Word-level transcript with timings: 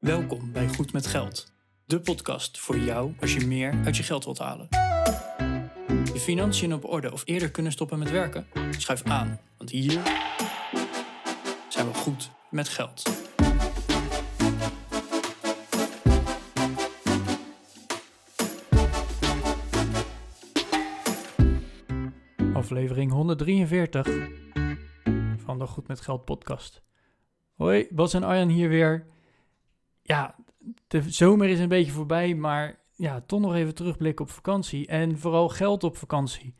Welkom 0.00 0.52
bij 0.52 0.68
Goed 0.68 0.92
met 0.92 1.06
Geld, 1.06 1.52
de 1.84 2.00
podcast 2.00 2.58
voor 2.58 2.78
jou 2.78 3.14
als 3.20 3.34
je 3.34 3.46
meer 3.46 3.80
uit 3.84 3.96
je 3.96 4.02
geld 4.02 4.24
wilt 4.24 4.38
halen. 4.38 4.66
Je 6.12 6.20
financiën 6.20 6.74
op 6.74 6.84
orde 6.84 7.12
of 7.12 7.22
eerder 7.24 7.50
kunnen 7.50 7.72
stoppen 7.72 7.98
met 7.98 8.10
werken? 8.10 8.46
Schuif 8.70 9.02
aan, 9.02 9.40
want 9.56 9.70
hier 9.70 10.02
zijn 11.68 11.86
we 11.86 11.94
goed 11.94 12.30
met 12.50 12.68
geld. 12.68 13.02
Aflevering 22.54 23.12
143 23.12 24.06
van 25.36 25.58
de 25.58 25.66
Goed 25.66 25.88
met 25.88 26.00
Geld 26.00 26.24
podcast. 26.24 26.82
Hoi, 27.54 27.86
Bas 27.90 28.14
en 28.14 28.22
Arjan 28.22 28.48
hier 28.48 28.68
weer. 28.68 29.06
Ja, 30.10 30.34
de 30.86 31.10
zomer 31.10 31.48
is 31.48 31.58
een 31.58 31.68
beetje 31.68 31.92
voorbij, 31.92 32.34
maar 32.34 32.78
ja, 32.94 33.20
toch 33.20 33.40
nog 33.40 33.54
even 33.54 33.74
terugblikken 33.74 34.24
op 34.24 34.30
vakantie. 34.30 34.86
En 34.86 35.18
vooral 35.18 35.48
geld 35.48 35.84
op 35.84 35.96
vakantie. 35.96 36.54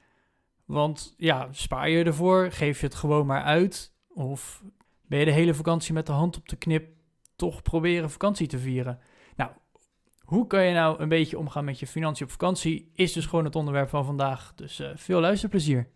Want 0.64 1.14
ja, 1.16 1.48
spaar 1.50 1.88
je 1.88 2.04
ervoor, 2.04 2.52
geef 2.52 2.80
je 2.80 2.86
het 2.86 2.94
gewoon 2.94 3.26
maar 3.26 3.42
uit. 3.42 3.92
Of 4.08 4.62
ben 5.06 5.18
je 5.18 5.24
de 5.24 5.30
hele 5.30 5.54
vakantie 5.54 5.94
met 5.94 6.06
de 6.06 6.12
hand 6.12 6.36
op 6.36 6.48
de 6.48 6.56
knip 6.56 6.88
toch 7.36 7.62
proberen 7.62 8.10
vakantie 8.10 8.46
te 8.46 8.58
vieren? 8.58 8.98
Nou, 9.36 9.50
hoe 10.20 10.46
kan 10.46 10.64
je 10.64 10.74
nou 10.74 11.00
een 11.00 11.08
beetje 11.08 11.38
omgaan 11.38 11.64
met 11.64 11.78
je 11.78 11.86
financiën 11.86 12.26
op 12.26 12.32
vakantie? 12.32 12.90
Is 12.94 13.12
dus 13.12 13.26
gewoon 13.26 13.44
het 13.44 13.56
onderwerp 13.56 13.88
van 13.88 14.04
vandaag. 14.04 14.52
Dus 14.54 14.78
eh, 14.78 14.90
veel 14.94 15.20
luisterplezier. 15.20 15.88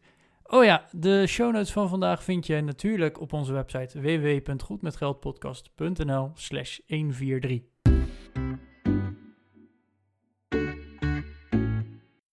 Oh 0.50 0.64
ja, 0.64 0.88
de 0.92 1.26
show 1.26 1.52
notes 1.52 1.72
van 1.72 1.88
vandaag 1.88 2.24
vind 2.24 2.46
je 2.46 2.60
natuurlijk 2.60 3.20
op 3.20 3.32
onze 3.32 3.52
website 3.52 4.00
www.goedmetgeldpodcast.nl 4.00 6.30
slash 6.34 6.78
143. 6.86 7.62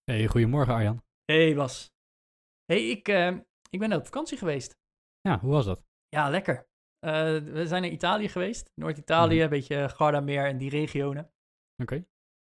Hey, 0.04 0.26
goedemorgen 0.26 0.74
Arjan. 0.74 1.02
Hey 1.24 1.54
Bas. 1.54 1.90
Hey, 2.64 2.88
ik, 2.90 3.08
eh, 3.08 3.36
ik 3.70 3.78
ben 3.78 3.92
op 3.92 4.04
vakantie 4.04 4.38
geweest. 4.38 4.76
Ja, 5.20 5.38
hoe 5.40 5.50
was 5.52 5.64
dat? 5.64 5.82
Ja, 6.08 6.30
lekker. 6.30 6.66
Eh, 6.98 7.12
we 7.38 7.66
zijn 7.66 7.82
naar 7.82 7.90
Italië 7.90 8.28
geweest. 8.28 8.70
Noord-Italië, 8.74 9.34
Mhm. 9.34 9.42
een 9.44 9.50
beetje 9.50 9.88
Gardameer 9.88 10.46
en 10.46 10.58
die 10.58 10.70
regionen. 10.70 11.30
Oké. 11.82 12.04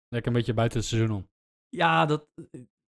Lekker 0.08 0.30
een 0.32 0.38
beetje 0.38 0.54
buiten 0.54 0.78
het 0.78 0.88
seizoen 0.88 1.16
om. 1.16 1.28
Ja, 1.68 2.06
dat, 2.06 2.28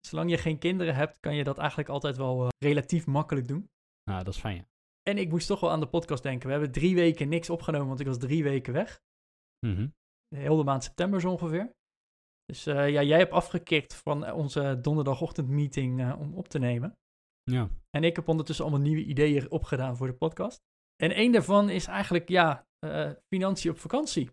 zolang 0.08 0.30
je 0.30 0.38
geen 0.38 0.58
kinderen 0.58 0.96
hebt, 0.96 1.20
kan 1.20 1.36
je 1.36 1.44
dat 1.44 1.58
eigenlijk 1.58 1.90
altijd 1.90 2.18
wel 2.18 2.44
eh, 2.44 2.48
relatief 2.58 3.08
makkelijk 3.08 3.48
doen. 3.48 3.70
Nou, 4.04 4.24
dat 4.24 4.34
is 4.34 4.40
fijn, 4.40 4.56
ja. 4.56 4.68
En 5.10 5.18
ik 5.18 5.30
moest 5.30 5.48
toch 5.48 5.60
wel 5.60 5.72
aan 5.72 5.80
de 5.80 5.88
podcast 5.88 6.24
denken. 6.24 6.46
We 6.46 6.54
hebben 6.54 6.72
drie 6.72 6.96
weken 6.96 7.30
niks 7.30 7.50
opgenomen, 7.50 7.88
want 7.88 8.00
ik 8.00 8.06
was 8.06 8.18
drie 8.18 8.44
weken 8.44 8.74
weg. 8.74 9.02
Mhm. 9.68 9.88
De 10.28 10.38
hele 10.38 10.64
maand 10.64 10.84
september 10.84 11.22
zo 11.22 11.32
ongeveer. 11.32 11.74
Dus 12.46 12.66
eh, 12.66 12.90
ja, 12.90 13.04
jij 13.04 13.18
hebt 13.18 13.32
afgekikt 13.32 13.94
van 13.94 14.32
onze 14.32 14.80
donderdagochtendmeeting 14.82 16.00
eh 16.00 16.20
om 16.20 16.34
op 16.34 16.48
te 16.48 16.60
nemen. 16.60 16.98
Ja. 17.44 17.70
En 17.90 18.04
ik 18.04 18.16
heb 18.16 18.28
ondertussen 18.28 18.66
allemaal 18.66 18.84
nieuwe 18.84 19.04
ideeën 19.04 19.52
opgedaan 19.52 19.98
voor 19.98 20.08
de 20.08 20.14
podcast. 20.14 20.58
En 20.96 21.12
één 21.12 21.32
daarvan 21.32 21.70
is 21.70 21.86
eigenlijk, 21.86 22.30
ja, 22.30 22.68
eh, 22.80 23.12
financiën 23.34 23.72
op 23.72 23.78
vakantie. 23.78 24.30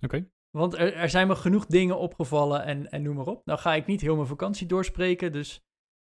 Oké. 0.00 0.30
Want 0.50 0.74
er, 0.74 0.94
er 0.94 1.08
zijn 1.08 1.26
me 1.26 1.36
genoeg 1.36 1.66
dingen 1.66 1.98
opgevallen 1.98 2.64
en, 2.64 2.88
en 2.88 3.02
noem 3.02 3.16
maar 3.16 3.26
op. 3.26 3.44
Nou 3.44 3.58
ga 3.58 3.74
ik 3.74 3.86
niet 3.86 4.00
heel 4.00 4.14
mijn 4.14 4.26
vakantie 4.26 4.66
doorspreken, 4.66 5.32
dus 5.32 5.60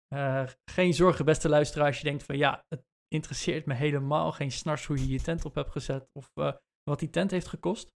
eh, 0.07 0.47
geen 0.71 0.93
zorgen, 0.93 1.25
beste 1.25 1.49
luisteraar, 1.49 1.87
als 1.87 1.97
je 1.97 2.03
denkt 2.03 2.23
van 2.23 2.37
ja, 2.37 2.63
het 2.67 2.83
interesseert 3.07 3.65
me 3.65 3.73
helemaal 3.73 4.31
geen 4.31 4.51
snars 4.51 4.85
hoe 4.85 4.97
je 4.97 5.07
je 5.07 5.21
tent 5.21 5.45
op 5.45 5.55
hebt 5.55 5.71
gezet 5.71 6.09
of 6.11 6.29
eh, 6.33 6.53
wat 6.83 6.99
die 6.99 7.09
tent 7.09 7.31
heeft 7.31 7.47
gekost. 7.47 7.89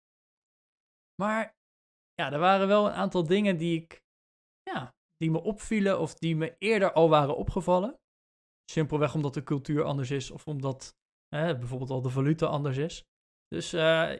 Maar 1.22 1.54
ja, 2.14 2.32
er 2.32 2.38
waren 2.38 2.68
wel 2.68 2.86
een 2.86 2.92
aantal 2.92 3.26
dingen 3.26 3.56
die 3.56 3.82
ik, 3.82 4.02
ja, 4.62 4.94
die 5.16 5.30
me 5.30 5.42
opvielen 5.42 6.00
of 6.00 6.14
die 6.14 6.36
me 6.36 6.56
eerder 6.58 6.92
al 6.92 7.08
waren 7.08 7.36
opgevallen. 7.36 7.98
Simpelweg 8.70 9.14
omdat 9.14 9.34
de 9.34 9.42
cultuur 9.42 9.82
anders 9.84 10.10
is 10.10 10.30
of 10.30 10.46
omdat 10.46 10.96
eh, 11.28 11.58
bijvoorbeeld 11.58 11.90
al 11.90 12.02
de 12.02 12.10
valuta 12.10 12.46
anders 12.46 12.76
is. 12.76 13.04
Dus 13.48 13.72
eh, 13.72 14.12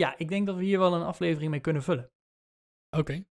ja, 0.00 0.18
ik 0.18 0.28
denk 0.28 0.46
dat 0.46 0.56
we 0.56 0.64
hier 0.64 0.78
wel 0.78 0.94
een 0.94 1.02
aflevering 1.02 1.50
mee 1.50 1.60
kunnen 1.60 1.82
vullen. 1.82 2.10
Oké. 2.96 3.24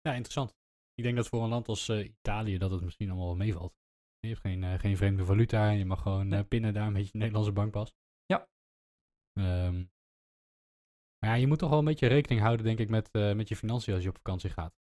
Ja, 0.00 0.12
interessant. 0.12 0.56
Ik 0.94 1.04
denk 1.04 1.16
dat 1.16 1.28
voor 1.28 1.42
een 1.42 1.48
land 1.48 1.68
als 1.68 1.88
eh, 1.88 2.04
Italië 2.04 2.58
dat 2.58 2.70
het 2.70 2.82
misschien 2.82 3.08
allemaal 3.08 3.26
wel 3.26 3.36
meevalt. 3.36 3.74
Je 4.18 4.28
hebt 4.28 4.40
geen, 4.40 4.64
eh, 4.64 4.78
geen 4.78 4.96
vreemde 4.96 5.24
valuta 5.24 5.70
en 5.70 5.78
je 5.78 5.84
mag 5.84 6.02
gewoon 6.02 6.32
eh, 6.32 6.44
pinnen 6.48 6.74
daar 6.74 6.92
met 6.92 7.08
je 7.10 7.18
Nederlandse 7.18 7.52
bankpas. 7.52 7.94
Ja. 8.26 8.48
Ehm, 9.32 9.76
maar 11.18 11.30
ja, 11.30 11.34
je 11.34 11.46
moet 11.46 11.58
toch 11.58 11.70
wel 11.70 11.78
een 11.78 11.84
beetje 11.84 12.06
rekening 12.06 12.40
houden, 12.40 12.66
denk 12.66 12.78
ik, 12.78 12.88
met, 12.88 13.12
met 13.12 13.48
je 13.48 13.56
financiën 13.56 13.94
als 13.94 14.02
je 14.02 14.08
op 14.08 14.16
vakantie 14.16 14.50
gaat. 14.50 14.74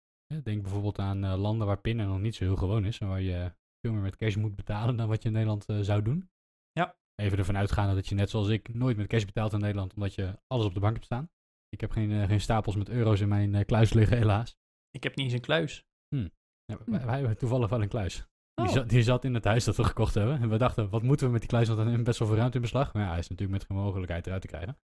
Denk 0.43 0.63
bijvoorbeeld 0.63 0.99
aan 0.99 1.37
landen 1.37 1.67
waar 1.67 1.81
pinnen 1.81 2.09
nog 2.09 2.21
niet 2.21 2.35
zo 2.35 2.45
heel 2.45 2.57
gewoon 2.57 2.85
is 2.85 2.99
en 2.99 3.09
waar 3.09 3.21
je 3.21 3.55
veel 3.81 3.93
meer 3.93 4.03
met 4.03 4.17
cash 4.17 4.37
moet 4.37 4.57
betalen 4.57 4.97
dan 4.97 5.09
wat 5.09 5.23
je 5.23 5.29
in 5.29 5.35
Nederland 5.35 5.65
zou 5.81 6.03
doen. 6.03 6.31
Even 7.21 7.39
ervan 7.39 7.57
uitgaande 7.57 7.95
dat 7.95 8.07
je 8.07 8.15
net 8.15 8.31
zoals 8.31 8.49
ik 8.49 8.75
nooit 8.75 8.97
met 8.97 9.07
cash 9.07 9.25
betaalt 9.25 9.53
in 9.53 9.61
Nederland, 9.61 9.95
omdat 9.95 10.15
je 10.15 10.39
alles 10.47 10.67
op 10.67 10.75
de 10.75 10.81
bank 10.81 10.93
hebt 10.93 11.05
staan. 11.05 11.31
Ik 11.69 11.81
heb 11.81 11.91
geen, 11.91 12.11
eh, 12.13 12.29
geen 12.29 12.41
stapels 12.41 12.77
met 12.77 12.89
euro's 12.89 13.21
in 13.21 13.29
mijn 13.29 13.55
eh, 13.55 13.65
kluis 13.65 13.93
liggen, 13.93 14.17
helaas. 14.17 14.57
Ik 14.91 15.03
heb 15.03 15.17
niet 15.17 15.25
eens 15.25 15.35
een 15.35 15.41
kluis. 15.41 15.85
Ja, 16.65 16.79
wij, 16.87 17.05
wij 17.07 17.19
hebben 17.19 17.39
toevallig 17.39 17.69
wel 17.69 17.83
een 17.83 17.89
kluis. 17.89 18.15
Die, 18.55 18.67
Oh. 18.69 18.73
zat, 18.73 18.89
die 18.89 19.03
zat 19.03 19.25
in 19.25 19.35
het 19.35 19.45
huis 19.45 19.65
dat 19.65 19.77
we 19.77 19.85
gekocht 19.85 20.15
hebben. 20.15 20.41
En 20.41 20.49
we 20.49 20.57
dachten, 20.57 20.89
wat 20.91 21.03
moeten 21.03 21.27
we 21.27 21.33
met 21.33 21.41
die 21.41 21.51
kluis? 21.51 21.67
Want 21.67 21.79
dan 21.81 21.89
neemt 21.91 22.05
best 22.05 22.19
wel 22.19 22.29
veel 22.29 22.37
ruimte 22.37 22.57
in 22.57 22.63
beslag. 22.63 22.93
Maar 22.95 23.03
ja, 23.03 23.09
hij 23.09 23.19
is 23.19 23.29
natuurlijk 23.29 23.59
met 23.59 23.67
geen 23.69 23.77
mogelijkheid 23.77 24.27
eruit 24.27 24.43
te 24.43 24.49
krijgen. 24.49 24.79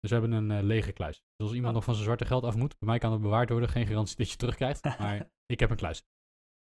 Dus 0.00 0.10
we 0.10 0.16
hebben 0.18 0.32
een 0.32 0.50
eh, 0.58 0.62
lege 0.64 0.92
kluis. 0.92 1.16
Dus 1.16 1.46
als 1.46 1.50
iemand 1.54 1.68
Oh. 1.68 1.74
nog 1.74 1.84
van 1.84 1.94
zijn 1.94 2.06
zwarte 2.06 2.24
geld 2.24 2.44
af 2.44 2.56
moet, 2.56 2.78
bij 2.78 2.88
mij 2.88 2.98
kan 2.98 3.12
het 3.12 3.20
bewaard 3.20 3.48
worden. 3.50 3.68
Geen 3.68 3.86
garantie 3.86 4.16
dat 4.16 4.30
je 4.30 4.36
terugkrijgt. 4.36 4.84
Maar 4.98 5.30
ik 5.46 5.60
heb 5.60 5.70
een 5.70 5.76
kluis. 5.76 6.04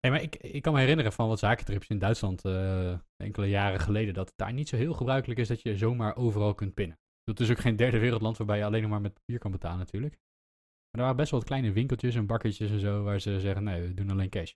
Hey, 0.04 0.12
maar 0.12 0.22
ik, 0.22 0.36
ik 0.36 0.62
kan 0.62 0.72
me 0.72 0.80
herinneren 0.80 1.12
van 1.12 1.28
wat 1.28 1.38
zakentrips 1.38 1.88
in 1.88 1.98
Duitsland 1.98 2.44
eh, 2.44 2.98
enkele 3.16 3.46
jaren 3.46 3.80
geleden. 3.80 4.14
Dat 4.14 4.28
het 4.28 4.36
daar 4.36 4.52
niet 4.52 4.68
zo 4.68 4.76
heel 4.76 4.92
gebruikelijk 4.92 5.40
is 5.40 5.48
dat 5.48 5.62
je 5.62 5.76
zomaar 5.76 6.16
overal 6.16 6.54
kunt 6.54 6.74
pinnen. 6.74 6.98
Het 7.24 7.40
is 7.40 7.50
ook 7.50 7.58
geen 7.58 7.76
derde 7.76 7.98
wereldland 7.98 8.36
waarbij 8.36 8.58
je 8.58 8.64
alleen 8.64 8.82
nog 8.82 8.90
maar 8.90 9.00
met 9.00 9.14
papier 9.14 9.38
kan 9.38 9.50
betalen 9.50 9.78
natuurlijk. 9.78 10.12
Maar 10.12 10.90
er 10.90 11.00
waren 11.00 11.16
best 11.16 11.30
wel 11.30 11.40
wat 11.40 11.48
kleine 11.48 11.72
winkeltjes 11.72 12.14
en 12.14 12.26
bakkertjes 12.26 12.70
en 12.70 12.80
zo 12.80 13.02
waar 13.02 13.20
ze 13.20 13.40
zeggen, 13.40 13.64
nee, 13.64 13.82
we 13.82 13.94
doen 13.94 14.10
alleen 14.10 14.28
cash. 14.28 14.52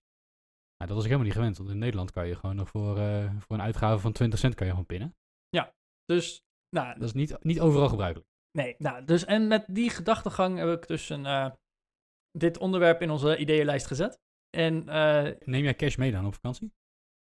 Nou, 0.77 0.91
dat 0.91 0.91
was 0.91 0.99
ik 0.99 1.11
helemaal 1.11 1.27
niet 1.27 1.37
gewend, 1.37 1.57
want 1.59 1.71
in 1.71 1.79
Nederland 1.79 2.11
kan 2.11 2.29
je 2.29 2.37
gewoon 2.37 2.57
nog 2.57 2.69
voor, 2.69 2.99
eh, 2.99 3.33
voor 3.39 3.57
een 3.57 3.63
uitgave 3.63 3.99
van 3.99 4.13
20 4.13 4.39
cent 4.39 4.55
kan 4.55 4.67
je 4.67 4.73
gewoon 4.73 4.87
pinnen. 4.87 5.17
Dus, 6.05 6.43
nou, 6.69 6.99
Dat 6.99 7.09
is 7.09 7.13
niet, 7.13 7.45
niet 7.45 7.61
overal 7.61 7.89
gebruikelijk. 7.89 8.29
nee. 8.59 8.75
Nou, 8.79 9.05
dus, 9.05 9.25
en 9.25 9.47
met 9.47 9.65
die 9.69 9.91
gedachtegang 9.91 10.59
heb 10.59 10.69
ik 10.69 10.87
dus 10.87 11.09
een, 11.09 11.27
eh, 11.27 11.51
dit 12.31 12.59
onderwerp 12.59 13.03
in 13.03 13.11
onze 13.11 13.37
ideeënlijst 13.37 13.87
gezet. 13.87 14.21
En 14.51 14.89
eh, 14.89 15.33
Neem 15.45 15.63
jij 15.65 15.75
cash 15.75 15.97
mee 15.97 16.13
dan 16.13 16.27
op 16.27 16.35
vakantie? 16.35 16.73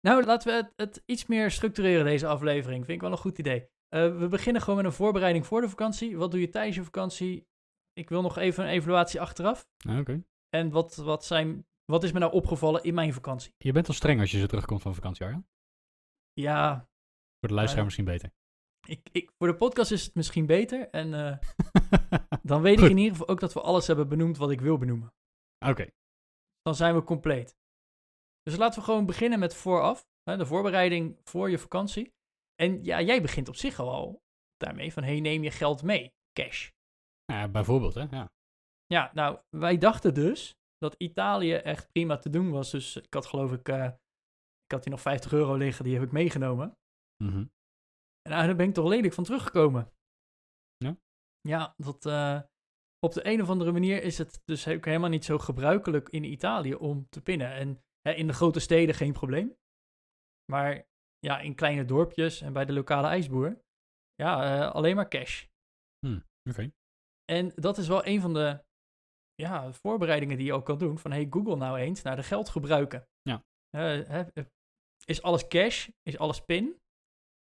nou, 0.00 0.25
laten 0.25 0.48
we 0.48 0.54
het, 0.56 0.72
het 0.76 1.03
iets 1.06 1.26
meer 1.26 1.50
structureren, 1.50 2.04
deze 2.04 2.26
aflevering. 2.26 2.84
Vind 2.84 2.97
ik 2.97 3.00
wel 3.00 3.10
een 3.10 3.19
goed 3.19 3.38
idee. 3.38 3.69
Eh, 3.88 4.19
we 4.19 4.28
beginnen 4.28 4.62
gewoon 4.62 4.76
met 4.76 4.84
een 4.87 4.92
voorbereiding 4.92 5.47
voor 5.47 5.60
de 5.60 5.69
vakantie. 5.69 6.16
Wat 6.16 6.31
doe 6.31 6.41
je 6.41 6.48
tijdens 6.48 6.76
je 6.76 6.82
vakantie? 6.84 7.47
Ik 7.92 8.09
wil 8.09 8.22
nog 8.22 8.36
even 8.38 8.65
een 8.65 8.70
evaluatie 8.70 9.20
achteraf. 9.20 9.69
Nou, 9.84 10.00
oké. 10.00 10.25
En 10.48 10.70
wat, 10.70 10.97
wat, 10.97 11.25
zijn, 11.25 11.66
wat 11.84 12.04
is 12.04 12.12
me 12.12 12.19
nou 12.19 12.32
opgevallen 12.32 12.82
in 12.82 12.94
mijn 12.94 13.12
vakantie? 13.12 13.54
Je 13.59 13.72
bent 13.72 13.88
al 13.88 13.94
streng 13.94 14.20
als 14.20 14.31
je 14.31 14.38
zo 14.38 14.47
terugkomt 14.47 14.82
van 14.82 14.94
vakantie, 14.94 15.25
Arjan. 15.25 15.47
Ja, 16.32 16.88
Voor 17.41 17.48
de 17.48 17.54
luisteraar 17.54 17.84
misschien 17.84 18.04
beter. 18.04 18.32
ik, 18.86 19.09
ik, 19.12 19.31
voor 19.38 19.47
de 19.47 19.54
podcast 19.56 19.91
is 19.91 20.04
het 20.04 20.15
misschien 20.15 20.47
beter. 20.47 20.88
En 20.91 21.15
eh, 21.15 21.38
dan 22.42 22.62
weet 22.62 22.81
ik 22.81 22.91
in 22.91 22.97
ieder 22.97 23.12
geval 23.12 23.28
ook 23.28 23.41
dat 23.41 23.53
we 23.53 23.60
alles 23.60 23.86
hebben 23.86 24.09
benoemd 24.09 24.36
wat 24.36 24.50
ik 24.50 24.60
wil 24.60 24.78
benoemen. 24.78 25.15
Oké, 25.66 25.86
Dan 26.66 26.75
zijn 26.75 26.94
we 26.94 27.03
compleet. 27.03 27.56
Dus 28.43 28.56
laten 28.56 28.78
we 28.78 28.84
gewoon 28.84 29.06
beginnen 29.06 29.38
met 29.38 29.54
vooraf. 29.54 30.06
Hè, 30.22 30.37
de 30.37 30.47
voorbereiding 30.47 31.21
voor 31.25 31.50
je 31.50 31.59
vakantie. 31.59 32.12
En 32.54 32.84
ja, 32.84 33.00
jij 33.00 33.22
begint 33.22 33.49
op 33.49 33.56
zich 33.56 33.78
al 33.78 34.22
daarmee 34.56 34.93
van, 34.93 35.03
hey, 35.03 35.21
neem 35.21 35.43
je 35.43 35.50
geld 35.50 35.82
mee, 35.82 36.15
cash. 36.32 36.71
ja, 37.32 37.49
bijvoorbeeld, 37.49 37.94
hè. 37.94 38.06
Ja. 38.10 38.30
Ja, 38.86 39.10
nou, 39.15 39.41
wij 39.57 39.78
dachten 39.78 40.15
dus 40.15 40.54
dat 40.77 40.95
Italië 40.98 41.53
echt 41.53 41.92
prima 41.92 42.16
te 42.16 42.30
doen 42.30 42.51
was. 42.51 42.71
Dus 42.71 42.97
ik 42.97 43.15
had 43.15 43.27
geloof 43.27 43.53
ik, 43.53 43.68
eh, 43.68 43.84
ik 44.65 44.72
had 44.72 44.84
hier 44.84 44.92
nog 44.92 45.01
50 45.01 45.33
euro 45.33 45.54
liggen, 45.54 45.84
die 45.84 45.95
heb 45.95 46.03
ik 46.03 46.13
meegenomen. 46.13 46.77
Mhm. 47.24 47.47
En 48.22 48.30
nou, 48.30 48.47
daar 48.47 48.57
ben 48.57 48.68
ik 48.68 48.74
toch 48.74 48.89
lelijk 48.89 49.15
van 49.15 49.24
teruggekomen. 49.24 49.92
Ja? 50.77 50.97
Ja, 51.41 51.74
dat, 51.77 52.07
eh, 52.07 52.41
op 53.06 53.12
de 53.12 53.26
een 53.26 53.42
of 53.42 53.48
andere 53.48 53.72
manier 53.72 54.03
is 54.03 54.18
het 54.18 54.41
dus 54.44 54.68
ook 54.68 54.84
helemaal 54.84 55.10
niet 55.10 55.24
zo 55.24 55.38
gebruikelijk 55.38 56.08
in 56.08 56.24
Italië 56.24 56.74
om 56.74 57.06
te 57.08 57.22
pinnen. 57.22 57.53
En 57.53 57.82
hè, 58.00 58.12
in 58.12 58.26
de 58.26 58.32
grote 58.32 58.60
steden 58.60 58.94
geen 58.94 59.12
probleem. 59.12 59.56
Maar 60.53 60.86
ja, 61.18 61.41
in 61.41 61.54
kleine 61.54 61.84
dorpjes 61.84 62.41
en 62.41 62.53
bij 62.53 62.64
de 62.64 62.72
lokale 62.72 63.06
ijsboer, 63.06 63.60
ja, 64.14 64.32
eh, 64.42 64.74
alleen 64.74 64.97
maar 64.97 65.08
cash. 65.08 65.47
Oké. 66.50 66.70
En 67.24 67.53
dat 67.54 67.78
is 67.78 67.88
wel 67.88 68.06
een 68.06 68.20
van 68.20 68.34
de 68.34 68.64
ja, 69.34 69.72
voorbereidingen 69.72 70.36
die 70.36 70.47
je 70.47 70.53
ook 70.53 70.64
kan 70.64 70.78
doen. 70.78 70.98
Van 70.98 71.10
hey, 71.10 71.26
Google 71.30 71.56
nou 71.56 71.78
eens 71.78 72.03
naar 72.03 72.16
de 72.16 72.22
geld 72.22 72.48
gebruiken. 72.48 73.08
Ja. 73.22 73.44
Eh, 73.70 74.08
hè, 74.08 74.22
eh, 74.32 74.44
is 75.04 75.22
alles 75.22 75.47
cash? 75.47 75.88
Is 76.03 76.18
alles 76.18 76.41
pin? 76.44 76.80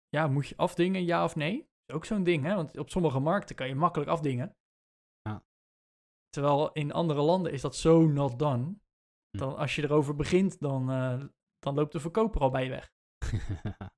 Ja, 0.08 0.26
moet 0.28 0.48
je 0.48 0.56
afdingen, 0.56 1.04
ja 1.04 1.24
of 1.24 1.36
nee? 1.36 1.70
ook 1.92 2.04
zo'n 2.04 2.24
ding, 2.24 2.44
hè? 2.44 2.54
Want 2.54 2.78
op 2.78 2.90
sommige 2.90 3.18
markten 3.18 3.56
kan 3.56 3.68
je 3.68 3.74
makkelijk 3.74 4.10
afdingen. 4.10 4.56
Terwijl 6.32 6.72
in 6.72 6.92
andere 6.92 7.22
landen 7.22 7.52
is 7.52 7.60
dat 7.60 7.76
zo 7.76 8.06
not 8.06 8.38
done. 8.38 8.64
Hm. 9.30 9.38
Dan 9.38 9.56
als 9.56 9.76
je 9.76 9.82
erover 9.82 10.16
begint, 10.16 10.60
dan, 10.60 10.90
eh, 10.90 11.24
dan 11.58 11.74
loopt 11.74 11.92
de 11.92 12.00
verkoper 12.00 12.40
al 12.40 12.50
bij 12.50 12.64
je 12.64 12.70
weg. 12.70 12.92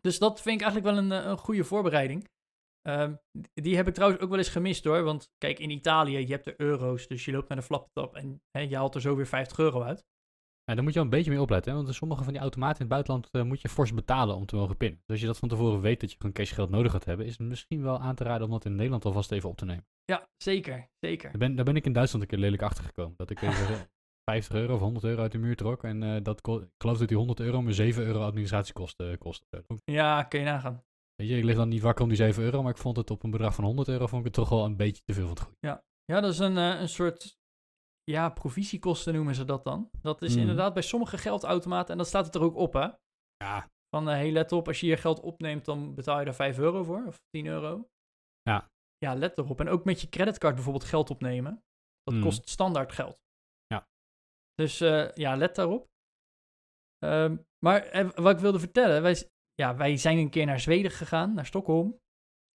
Dus 0.00 0.18
dat 0.18 0.40
vind 0.40 0.60
ik 0.60 0.66
eigenlijk 0.66 0.94
wel 0.94 1.04
een, 1.04 1.24
eh, 1.24 1.30
een 1.30 1.38
goede 1.38 1.64
voorbereiding. 1.64 2.28
Ehm, 2.82 3.14
die 3.54 3.76
heb 3.76 3.88
ik 3.88 3.94
trouwens 3.94 4.22
ook 4.22 4.28
wel 4.28 4.38
eens 4.38 4.48
gemist 4.48 4.84
hoor. 4.84 5.02
Want 5.02 5.30
kijk, 5.38 5.58
in 5.58 5.70
Italië, 5.70 6.18
je 6.18 6.32
hebt 6.32 6.44
de 6.44 6.60
euro's. 6.60 7.06
Dus 7.06 7.24
je 7.24 7.32
loopt 7.32 7.48
naar 7.48 7.58
de 7.58 7.64
flaptop 7.64 8.14
en 8.14 8.42
hè, 8.50 8.60
je 8.60 8.76
haalt 8.76 8.94
er 8.94 9.00
zo 9.00 9.16
weer 9.16 9.26
50 9.26 9.58
euro 9.58 9.82
uit. 9.82 10.04
Ja, 10.68 10.74
daar 10.74 10.82
moet 10.82 10.92
je 10.92 10.98
wel 10.98 11.08
een 11.08 11.16
beetje 11.16 11.30
mee 11.30 11.40
opletten. 11.40 11.72
Hè? 11.72 11.82
Want 11.82 11.94
sommige 11.94 12.24
van 12.24 12.32
die 12.32 12.42
automaten 12.42 12.74
in 12.74 12.80
het 12.80 12.88
buitenland 12.88 13.28
eh, 13.30 13.42
moet 13.42 13.60
je 13.60 13.68
fors 13.68 13.94
betalen 13.94 14.36
om 14.36 14.46
te 14.46 14.56
mogen 14.56 14.76
pinnen. 14.76 14.98
Dus 14.98 15.10
als 15.10 15.20
je 15.20 15.26
dat 15.26 15.38
van 15.38 15.48
tevoren 15.48 15.80
weet 15.80 16.00
dat 16.00 16.10
je 16.10 16.16
gewoon 16.16 16.32
cashgeld 16.32 16.70
nodig 16.70 16.92
gaat 16.92 17.04
hebben, 17.04 17.26
is 17.26 17.38
het 17.38 17.48
misschien 17.48 17.82
wel 17.82 18.00
aan 18.00 18.14
te 18.14 18.24
raden 18.24 18.46
om 18.46 18.52
dat 18.52 18.64
in 18.64 18.74
Nederland 18.74 19.04
alvast 19.04 19.32
even 19.32 19.48
op 19.48 19.56
te 19.56 19.64
nemen. 19.64 19.86
Ja, 20.04 20.28
zeker. 20.36 20.88
Zeker. 21.00 21.30
Daar 21.30 21.38
ben, 21.38 21.54
daar 21.54 21.64
ben 21.64 21.76
ik 21.76 21.86
in 21.86 21.92
Duitsland 21.92 22.24
een 22.24 22.30
keer 22.30 22.38
lelijk 22.38 22.62
achter 22.62 22.84
gekomen. 22.84 23.14
Dat 23.16 23.30
ik 23.30 23.42
even 23.42 23.90
50 24.30 24.54
euro 24.54 24.74
of 24.74 24.80
100 24.80 25.04
euro 25.04 25.22
uit 25.22 25.32
de 25.32 25.38
muur 25.38 25.56
trok. 25.56 25.84
En 25.84 26.02
eh, 26.02 26.22
dat 26.22 26.38
ik 26.38 26.68
geloof 26.78 26.98
dat 26.98 27.08
die 27.08 27.16
100 27.16 27.40
euro 27.40 27.62
me 27.62 27.72
7 27.72 28.04
euro 28.04 28.22
administratiekosten 28.22 29.18
kost. 29.18 29.44
of 29.50 29.62
zo. 29.68 29.76
Ja, 29.84 30.22
kun 30.22 30.40
je 30.40 30.46
nagaan. 30.46 30.84
Weet 31.14 31.28
je, 31.28 31.36
ik 31.36 31.44
lig 31.44 31.56
dan 31.56 31.68
niet 31.68 31.82
wakker 31.82 32.02
om 32.02 32.08
die 32.08 32.18
7 32.18 32.42
euro, 32.42 32.62
maar 32.62 32.72
ik 32.72 32.78
vond 32.78 32.96
het 32.96 33.10
op 33.10 33.22
een 33.22 33.30
bedrag 33.30 33.54
van 33.54 33.64
100 33.64 33.88
euro 33.88 34.06
vond 34.06 34.20
ik 34.20 34.26
het 34.26 34.34
toch 34.34 34.48
wel 34.48 34.64
een 34.64 34.76
beetje 34.76 35.02
te 35.04 35.12
veel 35.12 35.26
van 35.26 35.34
het 35.34 35.40
goede. 35.40 35.82
Ja, 36.04 36.20
dat 36.20 36.32
is 36.32 36.38
een, 36.38 36.56
eh, 36.56 36.80
een 36.80 36.88
soort. 36.88 37.37
Ja, 38.10 38.28
provisiekosten 38.28 39.14
noemen 39.14 39.34
ze 39.34 39.44
dat 39.44 39.64
dan. 39.64 39.90
Dat 40.02 40.22
is 40.22 40.30
Mhm. 40.30 40.40
inderdaad 40.40 40.74
bij 40.74 40.82
sommige 40.82 41.18
geldautomaten. 41.18 41.92
En 41.92 41.98
dat 41.98 42.06
staat 42.06 42.26
het 42.26 42.34
er 42.34 42.42
ook 42.42 42.56
op, 42.56 42.72
hè? 42.72 42.88
Ja, 43.44 43.68
Van, 43.96 44.06
hé, 44.06 44.12
hey, 44.14 44.32
let 44.32 44.52
op, 44.52 44.66
als 44.66 44.80
je 44.80 44.86
je 44.86 44.96
geld 44.96 45.20
opneemt, 45.20 45.64
dan 45.64 45.94
betaal 45.94 46.18
je 46.18 46.24
daar 46.24 46.34
5 46.34 46.58
euro 46.58 46.82
voor. 46.84 47.06
Of 47.06 47.20
10 47.30 47.46
euro. 47.46 47.88
Ja. 48.42 48.70
Ja, 48.98 49.14
let 49.14 49.38
erop. 49.38 49.60
En 49.60 49.68
ook 49.68 49.84
met 49.84 50.00
je 50.00 50.08
creditcard 50.08 50.54
bijvoorbeeld 50.54 50.84
geld 50.84 51.10
opnemen. 51.10 51.62
Dat 52.02 52.14
Mhm. 52.14 52.22
kost 52.22 52.48
standaard 52.48 52.92
geld. 52.92 53.20
Ja. 53.66 53.88
Dus 54.54 54.80
eh, 54.80 55.12
ja, 55.14 55.36
let 55.36 55.54
daarop. 55.54 55.86
Ehm, 56.98 57.36
maar 57.64 57.82
eh, 57.82 58.10
wat 58.10 58.34
ik 58.34 58.40
wilde 58.40 58.58
vertellen, 58.58 59.02
wij, 59.02 59.28
ja, 59.54 59.76
wij 59.76 59.96
zijn 59.96 60.18
een 60.18 60.30
keer 60.30 60.46
naar 60.46 60.60
Zweden 60.60 60.90
gegaan, 60.90 61.34
naar 61.34 61.46
Stockholm. 61.46 61.98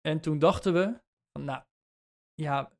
En 0.00 0.20
toen 0.20 0.38
dachten 0.38 0.73
we, 0.73 1.00
van, 1.32 1.44
nou, 1.44 1.62
ja, 2.35 2.73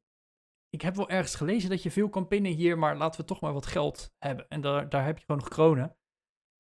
ik 0.71 0.83
heb 0.83 0.97
wel 0.97 1.09
ergens 1.09 1.35
gelezen 1.35 1.71
dat 1.71 1.83
je 1.83 1.91
veel 1.91 2.09
kan 2.09 2.29
pinnen 2.29 2.53
hier, 2.53 2.79
maar 2.79 2.97
laten 2.97 3.21
we 3.21 3.27
toch 3.27 3.41
maar 3.41 3.53
wat 3.53 3.67
geld 3.67 4.15
hebben. 4.19 4.49
En 4.49 4.61
daar, 4.61 4.89
daar 4.89 5.05
heb 5.05 5.19
je 5.19 5.25
gewoon 5.25 5.41
nog 5.41 5.51
kronen. 5.51 5.97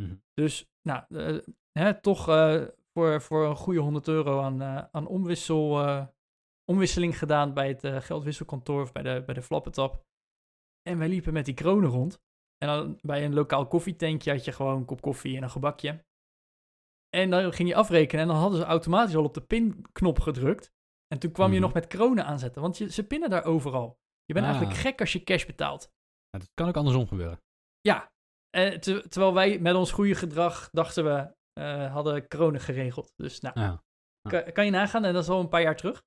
Mhm. 0.03 0.15
Dus, 0.35 0.71
nou, 0.83 1.05
eh, 1.09 1.39
hè, 1.73 2.01
toch 2.01 2.29
eh, 2.29 2.65
voor, 2.93 3.23
voor 3.23 3.47
een 3.47 3.57
goede 3.57 3.81
100 3.81 4.09
euro 4.09 4.41
aan, 4.41 4.63
eh, 4.63 4.85
aan 4.91 5.07
omwissel, 5.07 6.09
omwisseling 6.65 7.19
gedaan 7.19 7.55
bij 7.55 7.69
het 7.69 8.05
geldwisselkantoor 8.05 8.83
of 8.83 8.93
bij 8.93 9.03
de, 9.03 9.23
bij 9.27 9.35
de 9.35 9.43
flappetap. 9.43 10.05
En 10.83 10.99
wij 10.99 11.09
liepen 11.09 11.33
met 11.33 11.45
die 11.45 11.55
kronen 11.55 11.91
rond. 11.91 12.23
En 12.59 12.69
dan 12.69 12.99
bij 13.03 13.25
een 13.25 13.35
lokaal 13.35 13.67
koffietentje 13.67 14.31
had 14.31 14.45
je 14.45 14.53
gewoon 14.53 14.77
een 14.77 14.85
kop 14.85 15.01
koffie 15.01 15.37
en 15.37 15.43
een 15.43 15.51
gebakje. 15.51 16.05
En 17.09 17.31
dan 17.31 17.53
ging 17.53 17.69
je 17.69 17.75
afrekenen 17.75 18.23
en 18.23 18.29
dan 18.29 18.37
hadden 18.37 18.59
ze 18.59 18.65
automatisch 18.65 19.17
al 19.17 19.25
op 19.25 19.35
de 19.35 19.41
pinknop 19.41 20.21
gedrukt. 20.21 20.73
En 21.15 21.19
toen 21.19 21.33
kwam 21.33 21.47
je 21.49 21.53
Mhm. 21.53 21.63
nog 21.63 21.73
met 21.73 21.87
kronen 21.87 22.25
aanzetten, 22.25 22.63
want 22.63 22.79
je, 22.79 22.91
ze 22.91 23.07
pinnen 23.07 23.31
daar 23.31 23.45
overal. 23.45 23.99
Je 24.25 24.35
bent 24.35 24.47
Ah. 24.47 24.53
eigenlijk 24.53 24.81
gek 24.81 25.01
als 25.01 25.13
je 25.13 25.23
cash 25.25 25.47
betaalt. 25.47 25.83
Ja, 26.31 26.39
dat 26.39 26.49
kan 26.55 26.69
ook 26.69 26.77
andersom 26.77 27.07
gebeuren. 27.09 27.41
Ja, 27.81 28.11
eh, 28.51 28.79
te- 28.79 29.09
terwijl 29.09 29.35
wij 29.35 29.59
met 29.59 29.75
ons 29.75 29.91
goede 29.93 30.15
gedrag 30.15 30.71
dachten 30.71 31.05
we, 31.05 31.35
eh, 31.53 31.93
hadden 31.93 32.29
kronen 32.29 32.61
geregeld. 32.61 33.13
Dus 33.17 33.41
nou, 33.41 33.61
Ja. 33.61 33.83
kan, 34.29 34.53
kan 34.53 34.65
je 34.65 34.71
nagaan 34.71 35.05
en 35.05 35.13
dat 35.13 35.23
is 35.23 35.29
al 35.29 35.41
een 35.41 35.49
paar 35.49 35.63
jaar 35.63 35.77
terug. 35.77 36.03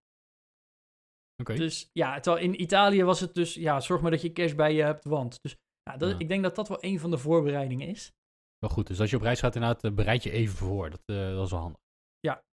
Oké. 1.41 1.55
Dus 1.55 1.89
ja, 1.93 2.19
terwijl 2.19 2.43
in 2.45 2.61
Italië 2.61 3.03
was 3.03 3.19
het 3.19 3.33
dus, 3.33 3.53
ja, 3.53 3.79
zorg 3.79 4.01
maar 4.01 4.11
dat 4.11 4.21
je 4.21 4.31
cash 4.33 4.53
bij 4.53 4.73
je 4.73 4.81
hebt, 4.83 5.03
want. 5.05 5.37
Dus 5.41 5.55
ja, 5.83 5.97
dat, 5.97 6.09
Ja. 6.11 6.19
ik 6.19 6.27
denk 6.27 6.43
dat 6.43 6.55
dat 6.55 6.67
wel 6.67 6.83
een 6.83 6.99
van 6.99 7.11
de 7.11 7.17
voorbereidingen 7.17 7.87
is. 7.87 8.11
Wel 8.59 8.69
goed, 8.69 8.87
dus 8.87 8.99
als 8.99 9.09
je 9.09 9.15
op 9.15 9.21
reis 9.21 9.39
gaat 9.39 9.55
inderdaad, 9.55 9.83
eh, 9.83 9.91
bereid 9.91 10.23
je 10.23 10.31
even 10.31 10.55
voor. 10.55 10.89
Dat, 10.89 11.01
eh, 11.05 11.15
dat 11.35 11.45
is 11.45 11.51
wel 11.51 11.59
handig. 11.59 11.81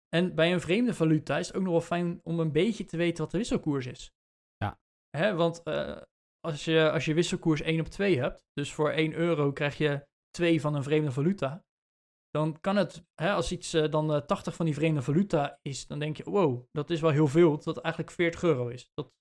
En 0.09 0.35
bij 0.35 0.53
een 0.53 0.61
vreemde 0.61 0.93
valuta 0.93 1.37
is 1.37 1.47
het 1.47 1.55
ook 1.55 1.63
nog 1.63 1.71
wel 1.71 1.81
fijn 1.81 2.19
om 2.23 2.39
een 2.39 2.51
beetje 2.51 2.85
te 2.85 2.97
weten 2.97 3.23
wat 3.23 3.31
de 3.31 3.37
wisselkoers 3.37 3.85
is. 3.85 4.11
Ja. 4.57 4.79
Hè, 5.09 5.35
want 5.35 5.63
eh, 5.63 6.01
als, 6.39 6.65
je, 6.65 6.91
als 6.91 7.05
je 7.05 7.13
wisselkoers 7.13 7.61
1 7.61 7.79
op 7.79 7.87
2 7.87 8.19
hebt, 8.19 8.45
dus 8.53 8.73
voor 8.73 8.89
1 8.89 9.13
euro 9.13 9.51
krijg 9.51 9.77
je 9.77 10.07
2 10.29 10.61
van 10.61 10.75
een 10.75 10.83
vreemde 10.83 11.11
valuta, 11.11 11.65
dan 12.29 12.59
kan 12.59 12.75
het, 12.75 13.05
hè, 13.21 13.33
als 13.33 13.51
iets 13.51 13.73
eh, 13.73 13.91
dan 13.91 14.13
eh, 14.13 14.21
80 14.21 14.55
van 14.55 14.65
die 14.65 14.75
vreemde 14.75 15.01
valuta 15.01 15.59
is, 15.61 15.87
dan 15.87 15.99
denk 15.99 16.17
je, 16.17 16.23
wow, 16.23 16.67
dat 16.71 16.89
is 16.89 17.01
wel 17.01 17.11
heel 17.11 17.27
veel, 17.27 17.55
dat 17.55 17.65
het 17.65 17.77
eigenlijk 17.79 18.13
40 18.13 18.43
euro 18.43 18.67
is. 18.67 18.91
Dat, 18.93 19.11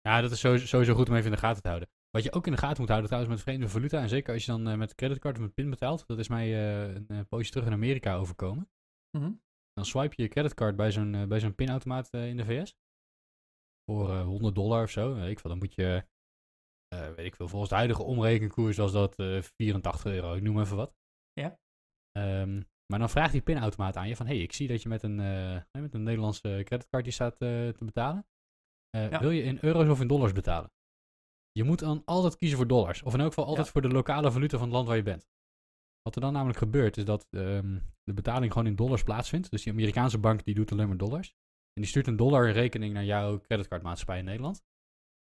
Ja, 0.00 0.20
dat 0.20 0.30
is 0.30 0.40
sowieso, 0.40 0.66
sowieso 0.66 0.94
goed 0.94 1.08
om 1.08 1.14
even 1.14 1.26
in 1.26 1.32
de 1.32 1.40
gaten 1.40 1.62
te 1.62 1.68
houden. 1.68 1.88
Wat 2.10 2.22
je 2.22 2.32
ook 2.32 2.46
in 2.46 2.52
de 2.52 2.58
gaten 2.58 2.78
moet 2.78 2.88
houden 2.88 3.10
trouwens 3.10 3.34
met 3.34 3.44
vreemde 3.44 3.68
valuta, 3.68 4.00
en 4.00 4.08
zeker 4.08 4.32
als 4.32 4.44
je 4.44 4.50
dan 4.50 4.68
eh, 4.68 4.76
met 4.76 4.94
creditcard 4.94 5.36
of 5.36 5.42
met 5.42 5.54
PIN 5.54 5.70
betaalt, 5.70 6.06
dat 6.06 6.18
is 6.18 6.28
mij 6.28 6.46
eh, 6.46 6.94
een 6.94 7.08
eh, 7.08 7.20
poosje 7.28 7.50
terug 7.50 7.66
in 7.66 7.72
Amerika 7.72 8.16
overkomen. 8.16 8.70
Mhm. 9.10 9.32
Dan 9.80 9.88
swipe 9.88 10.14
je 10.16 10.22
je 10.22 10.28
creditcard 10.28 10.76
bij 10.76 10.90
zo'n 10.90 11.14
eh, 11.14 11.26
bij 11.26 11.40
zo'n 11.40 11.54
pinautomaat 11.54 12.10
eh, 12.10 12.28
in 12.28 12.36
de 12.36 12.44
VS. 12.44 12.74
Voor 13.90 14.10
eh, 14.10 14.24
100 14.24 14.54
dollar 14.54 14.82
of 14.82 14.90
zo. 14.90 15.16
Ik 15.16 15.40
veel. 15.40 15.50
Dan 15.50 15.58
moet 15.58 15.74
je, 15.74 16.04
eh, 16.88 17.08
weet 17.14 17.26
ik 17.26 17.36
veel, 17.36 17.48
volgens 17.48 17.70
de 17.70 17.76
huidige 17.76 18.02
omrekenkoers 18.02 18.76
was 18.76 18.92
dat 18.92 19.18
eh 19.18 19.42
84 19.42 20.04
euro. 20.12 20.34
Ik 20.34 20.42
noem 20.42 20.60
even 20.60 20.76
wat. 20.76 20.94
Ja. 21.32 21.58
Ehm, 22.12 22.62
maar 22.86 22.98
dan 22.98 23.10
vraagt 23.10 23.32
die 23.32 23.42
pinautomaat 23.42 23.96
aan 23.96 24.08
je 24.08 24.16
van, 24.16 24.26
hey, 24.26 24.38
ik 24.38 24.52
zie 24.52 24.68
dat 24.68 24.82
je 24.82 24.88
met 24.88 25.02
een, 25.02 25.20
eh, 25.20 25.62
met 25.82 25.94
een 25.94 26.02
Nederlandse 26.02 26.60
creditcard 26.64 27.04
die 27.04 27.12
staat 27.12 27.32
eh, 27.32 27.68
te 27.68 27.84
betalen. 27.84 28.26
Eh, 28.90 29.10
Ja. 29.10 29.20
Wil 29.20 29.30
je 29.30 29.42
in 29.42 29.58
euro's 29.60 29.88
of 29.88 30.00
in 30.00 30.06
dollars 30.08 30.32
betalen? 30.32 30.70
Je 31.52 31.64
moet 31.64 31.78
dan 31.78 32.02
altijd 32.04 32.36
kiezen 32.36 32.56
voor 32.58 32.66
dollars. 32.66 33.02
Of 33.02 33.14
in 33.14 33.20
elk 33.20 33.28
geval 33.28 33.44
altijd 33.46 33.66
Ja. 33.66 33.72
voor 33.72 33.82
de 33.82 33.88
lokale 33.88 34.32
valuta 34.32 34.56
van 34.56 34.66
het 34.66 34.74
land 34.76 34.86
waar 34.88 34.96
je 34.96 35.02
bent. 35.02 35.28
Wat 36.02 36.14
er 36.14 36.20
dan 36.20 36.32
namelijk 36.32 36.58
gebeurt, 36.58 36.96
is 36.96 37.04
dat 37.04 37.26
ehm, 37.30 37.78
de 38.02 38.12
betaling 38.12 38.52
gewoon 38.52 38.66
in 38.66 38.76
dollars 38.76 39.02
plaatsvindt. 39.02 39.50
Dus 39.50 39.62
die 39.62 39.72
Amerikaanse 39.72 40.18
bank 40.18 40.44
die 40.44 40.54
doet 40.54 40.72
alleen 40.72 40.88
maar 40.88 40.96
dollars. 40.96 41.28
En 41.72 41.82
die 41.82 41.86
stuurt 41.86 42.06
een 42.06 42.16
dollarrekening 42.16 42.94
naar 42.94 43.04
jouw 43.04 43.40
creditcardmaatschappij 43.40 44.18
in 44.18 44.24
Nederland. 44.24 44.62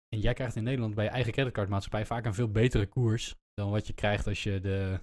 En 0.10 0.20
jij 0.20 0.34
krijgt 0.34 0.56
in 0.56 0.64
Nederland 0.64 0.96
bij 0.96 1.04
je 1.04 1.10
eigen 1.10 1.32
creditcardmaatschappij 1.32 2.06
vaak 2.06 2.26
een 2.26 2.34
veel 2.34 2.52
betere 2.52 2.88
koers 2.88 3.36
dan 3.54 3.70
wat 3.70 3.88
je 3.88 3.94
krijgt 3.94 4.28
als 4.28 4.44
je 4.44 4.60
de, 4.60 5.00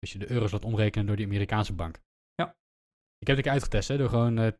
als 0.00 0.12
je 0.12 0.18
de 0.18 0.30
euro's 0.30 0.52
laat 0.52 0.64
omrekenen 0.64 1.06
door 1.06 1.16
die 1.16 1.26
Amerikaanse 1.26 1.74
bank. 1.74 2.00
Ja. 2.34 2.56
Ik 3.18 3.26
heb 3.26 3.36
het 3.36 3.36
een 3.36 3.42
keer 3.42 3.52
uitgetest, 3.52 3.88
hè, 3.88 3.96
door 3.96 4.08
gewoon, 4.08 4.38
eh, 4.38 4.52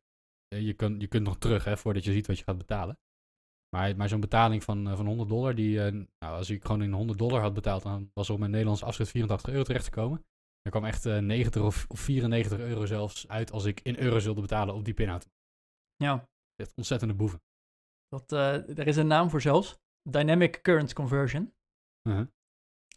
je, 0.60 0.74
kunt, 0.74 1.00
je 1.00 1.08
kunt 1.08 1.24
nog 1.24 1.38
terug, 1.38 1.64
hè, 1.64 1.76
voordat 1.76 2.04
je 2.04 2.12
ziet 2.12 2.26
wat 2.26 2.38
je 2.38 2.44
gaat 2.44 2.58
betalen. 2.58 2.98
Maar, 3.76 3.96
maar 3.96 4.08
zo'n 4.08 4.20
betaling 4.20 4.64
van, 4.64 4.88
eh, 4.88 4.96
van 4.96 5.06
100 5.06 5.28
dollar, 5.28 5.54
die, 5.54 5.84
eh, 5.84 5.92
nou, 5.92 6.36
als 6.36 6.50
ik 6.50 6.64
gewoon 6.64 6.82
in 6.82 6.92
100 6.92 7.18
dollar 7.18 7.40
had 7.40 7.54
betaald, 7.54 7.82
dan 7.82 8.10
was 8.14 8.26
er 8.26 8.32
op 8.32 8.38
mijn 8.38 8.50
Nederlandse 8.50 8.84
afschrift 8.84 9.10
84 9.10 9.50
euro 9.52 9.64
terecht 9.64 9.84
gekomen. 9.84 10.24
Er 10.62 10.70
kwam 10.70 10.84
echt 10.84 11.06
eh, 11.06 11.18
90 11.18 11.62
of, 11.62 11.84
of 11.88 12.00
94 12.00 12.58
euro 12.58 12.86
zelfs 12.86 13.28
uit 13.28 13.52
als 13.52 13.64
ik 13.64 13.80
in 13.80 13.98
euro's 13.98 14.24
wilde 14.24 14.40
betalen 14.40 14.74
op 14.74 14.84
die 14.84 14.94
pinautomaat. 14.94 15.36
Ja, 15.96 16.28
Echt 16.56 16.76
ontzettende 16.76 17.14
boeven. 17.14 17.42
dat, 18.08 18.32
eh, 18.32 18.78
er 18.78 18.86
is 18.86 18.96
een 18.96 19.06
naam 19.06 19.30
voor 19.30 19.40
zelfs. 19.40 19.78
Dynamic 20.10 20.62
Current 20.62 20.92
Conversion. 20.92 21.54
Uh-huh. 22.08 22.26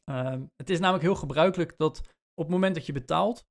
Ehm, 0.03 0.45
het 0.55 0.69
is 0.69 0.79
namelijk 0.79 1.03
heel 1.03 1.15
gebruikelijk 1.15 1.77
dat 1.77 1.99
op 2.33 2.43
het 2.43 2.49
moment 2.49 2.75
dat 2.75 2.85
je 2.85 2.93
betaalt, 2.93 3.47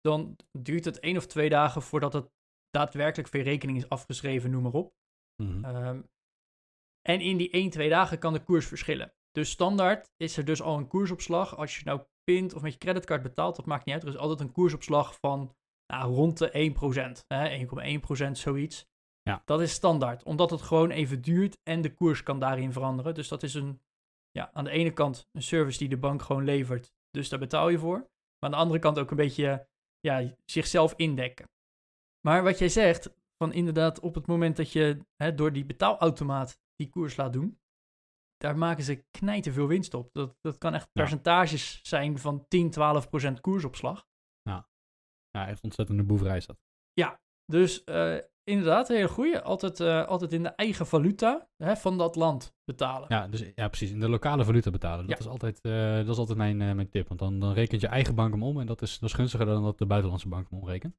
dan 0.00 0.36
duurt 0.58 0.84
het 0.84 1.00
één 1.00 1.16
of 1.16 1.26
twee 1.26 1.48
dagen 1.48 1.82
voordat 1.82 2.12
het 2.12 2.30
daadwerkelijk 2.70 3.28
weer 3.28 3.42
rekening 3.42 3.78
is 3.78 3.88
afgeschreven, 3.88 4.50
noem 4.50 4.62
maar 4.62 4.72
op. 4.72 4.94
Mhm. 5.42 5.64
Ehm, 5.64 6.02
en 7.08 7.20
in 7.20 7.36
die 7.36 7.48
1, 7.56 7.70
2 7.70 7.88
dagen 7.88 8.18
kan 8.18 8.32
de 8.32 8.42
koers 8.44 8.66
verschillen. 8.66 9.14
Dus 9.30 9.50
standaard 9.50 10.10
is 10.16 10.36
er 10.36 10.44
dus 10.44 10.62
al 10.62 10.78
een 10.78 10.88
koersopslag. 10.88 11.56
Als 11.56 11.78
je 11.78 11.84
nou 11.84 12.06
pint 12.24 12.54
of 12.54 12.62
met 12.62 12.72
je 12.72 12.78
creditcard 12.78 13.22
betaalt, 13.22 13.56
dat 13.56 13.66
maakt 13.66 13.84
niet 13.84 13.94
uit. 13.94 14.04
Er 14.04 14.08
is 14.08 14.16
altijd 14.16 14.40
een 14.40 14.52
koersopslag 14.52 15.16
van 15.20 15.54
nou, 15.86 16.14
rond 16.14 16.38
de 16.38 17.20
1%. 17.22 17.26
Hè, 17.26 17.66
1,1% 18.26 18.30
zoiets. 18.30 18.86
Ja. 19.22 19.42
Dat 19.44 19.60
is 19.60 19.72
standaard, 19.72 20.22
omdat 20.22 20.50
het 20.50 20.62
gewoon 20.62 20.90
even 20.90 21.22
duurt 21.22 21.58
en 21.62 21.80
de 21.80 21.94
koers 21.94 22.22
kan 22.22 22.38
daarin 22.38 22.72
veranderen. 22.72 23.14
Dus 23.14 23.28
dat 23.28 23.42
is 23.42 23.54
een, 23.54 23.80
ja, 24.30 24.50
aan 24.52 24.64
de 24.64 24.70
ene 24.70 24.92
kant 24.92 25.28
een 25.32 25.42
service 25.42 25.78
die 25.78 25.88
de 25.88 25.96
bank 25.96 26.22
gewoon 26.22 26.44
levert. 26.44 26.92
Dus 27.10 27.28
daar 27.28 27.38
betaal 27.38 27.68
je 27.68 27.78
voor. 27.78 27.98
Maar 27.98 28.08
aan 28.38 28.50
de 28.50 28.56
andere 28.56 28.78
kant 28.78 28.98
ook 28.98 29.10
een 29.10 29.16
beetje 29.16 29.68
ja, 30.00 30.34
zichzelf 30.44 30.94
indekken. 30.96 31.48
Maar 32.20 32.42
wat 32.42 32.58
jij 32.58 32.68
zegt, 32.68 33.14
van 33.36 33.52
inderdaad 33.52 34.00
op 34.00 34.14
het 34.14 34.26
moment 34.26 34.56
dat 34.56 34.72
je 34.72 35.04
hè, 35.16 35.34
door 35.34 35.52
die 35.52 35.64
betaalautomaat 35.64 36.60
die 36.76 36.88
koers 36.88 37.16
laat 37.16 37.32
doen, 37.32 37.58
daar 38.44 38.58
maken 38.58 38.84
ze 38.84 39.04
knijten 39.10 39.52
veel 39.52 39.66
winst 39.66 39.94
op. 39.94 40.12
Dat, 40.12 40.36
dat 40.40 40.58
kan 40.58 40.74
echt 40.74 40.84
Ja. 40.92 41.02
percentages 41.02 41.80
zijn 41.82 42.18
van 42.18 42.44
10, 42.48 42.70
12 42.70 43.08
procent 43.08 43.40
koersopslag. 43.40 44.06
Ja, 45.30 45.48
echt 45.48 45.62
ontzettende 45.62 46.02
boeverij 46.04 46.36
is 46.36 46.46
dat. 46.46 46.56
Dus 47.46 47.84
eh, 47.84 48.16
inderdaad, 48.44 48.88
een 48.88 48.96
hele 48.96 49.08
goeie. 49.08 49.40
Altijd, 49.40 49.80
eh, 49.80 50.06
altijd 50.06 50.32
in 50.32 50.42
de 50.42 50.48
eigen 50.48 50.86
valuta 50.86 51.48
hè, 51.56 51.76
van 51.76 51.98
dat 51.98 52.16
land 52.16 52.54
betalen. 52.64 53.06
Ja, 53.08 53.28
dus, 53.28 53.52
ja, 53.54 53.68
precies. 53.68 53.90
In 53.90 54.00
de 54.00 54.08
lokale 54.08 54.44
valuta 54.44 54.70
betalen. 54.70 55.06
Dat 55.06 55.18
Ja. 55.18 55.24
is 55.24 55.30
altijd, 55.30 55.60
eh, 55.60 55.94
dat 55.96 56.08
is 56.08 56.16
altijd 56.18 56.38
mijn, 56.38 56.56
mijn 56.56 56.88
tip. 56.88 57.08
Want 57.08 57.20
dan, 57.20 57.38
dan 57.38 57.52
rekent 57.52 57.80
je 57.80 57.86
eigen 57.86 58.14
bank 58.14 58.32
hem 58.32 58.42
om. 58.42 58.60
En 58.60 58.66
dat 58.66 58.82
is, 58.82 58.98
dat 58.98 59.08
is 59.08 59.14
gunstiger 59.14 59.46
dan 59.46 59.62
dat 59.62 59.78
de 59.78 59.86
buitenlandse 59.86 60.28
bank 60.28 60.50
hem 60.50 60.58
omrekent. 60.58 60.96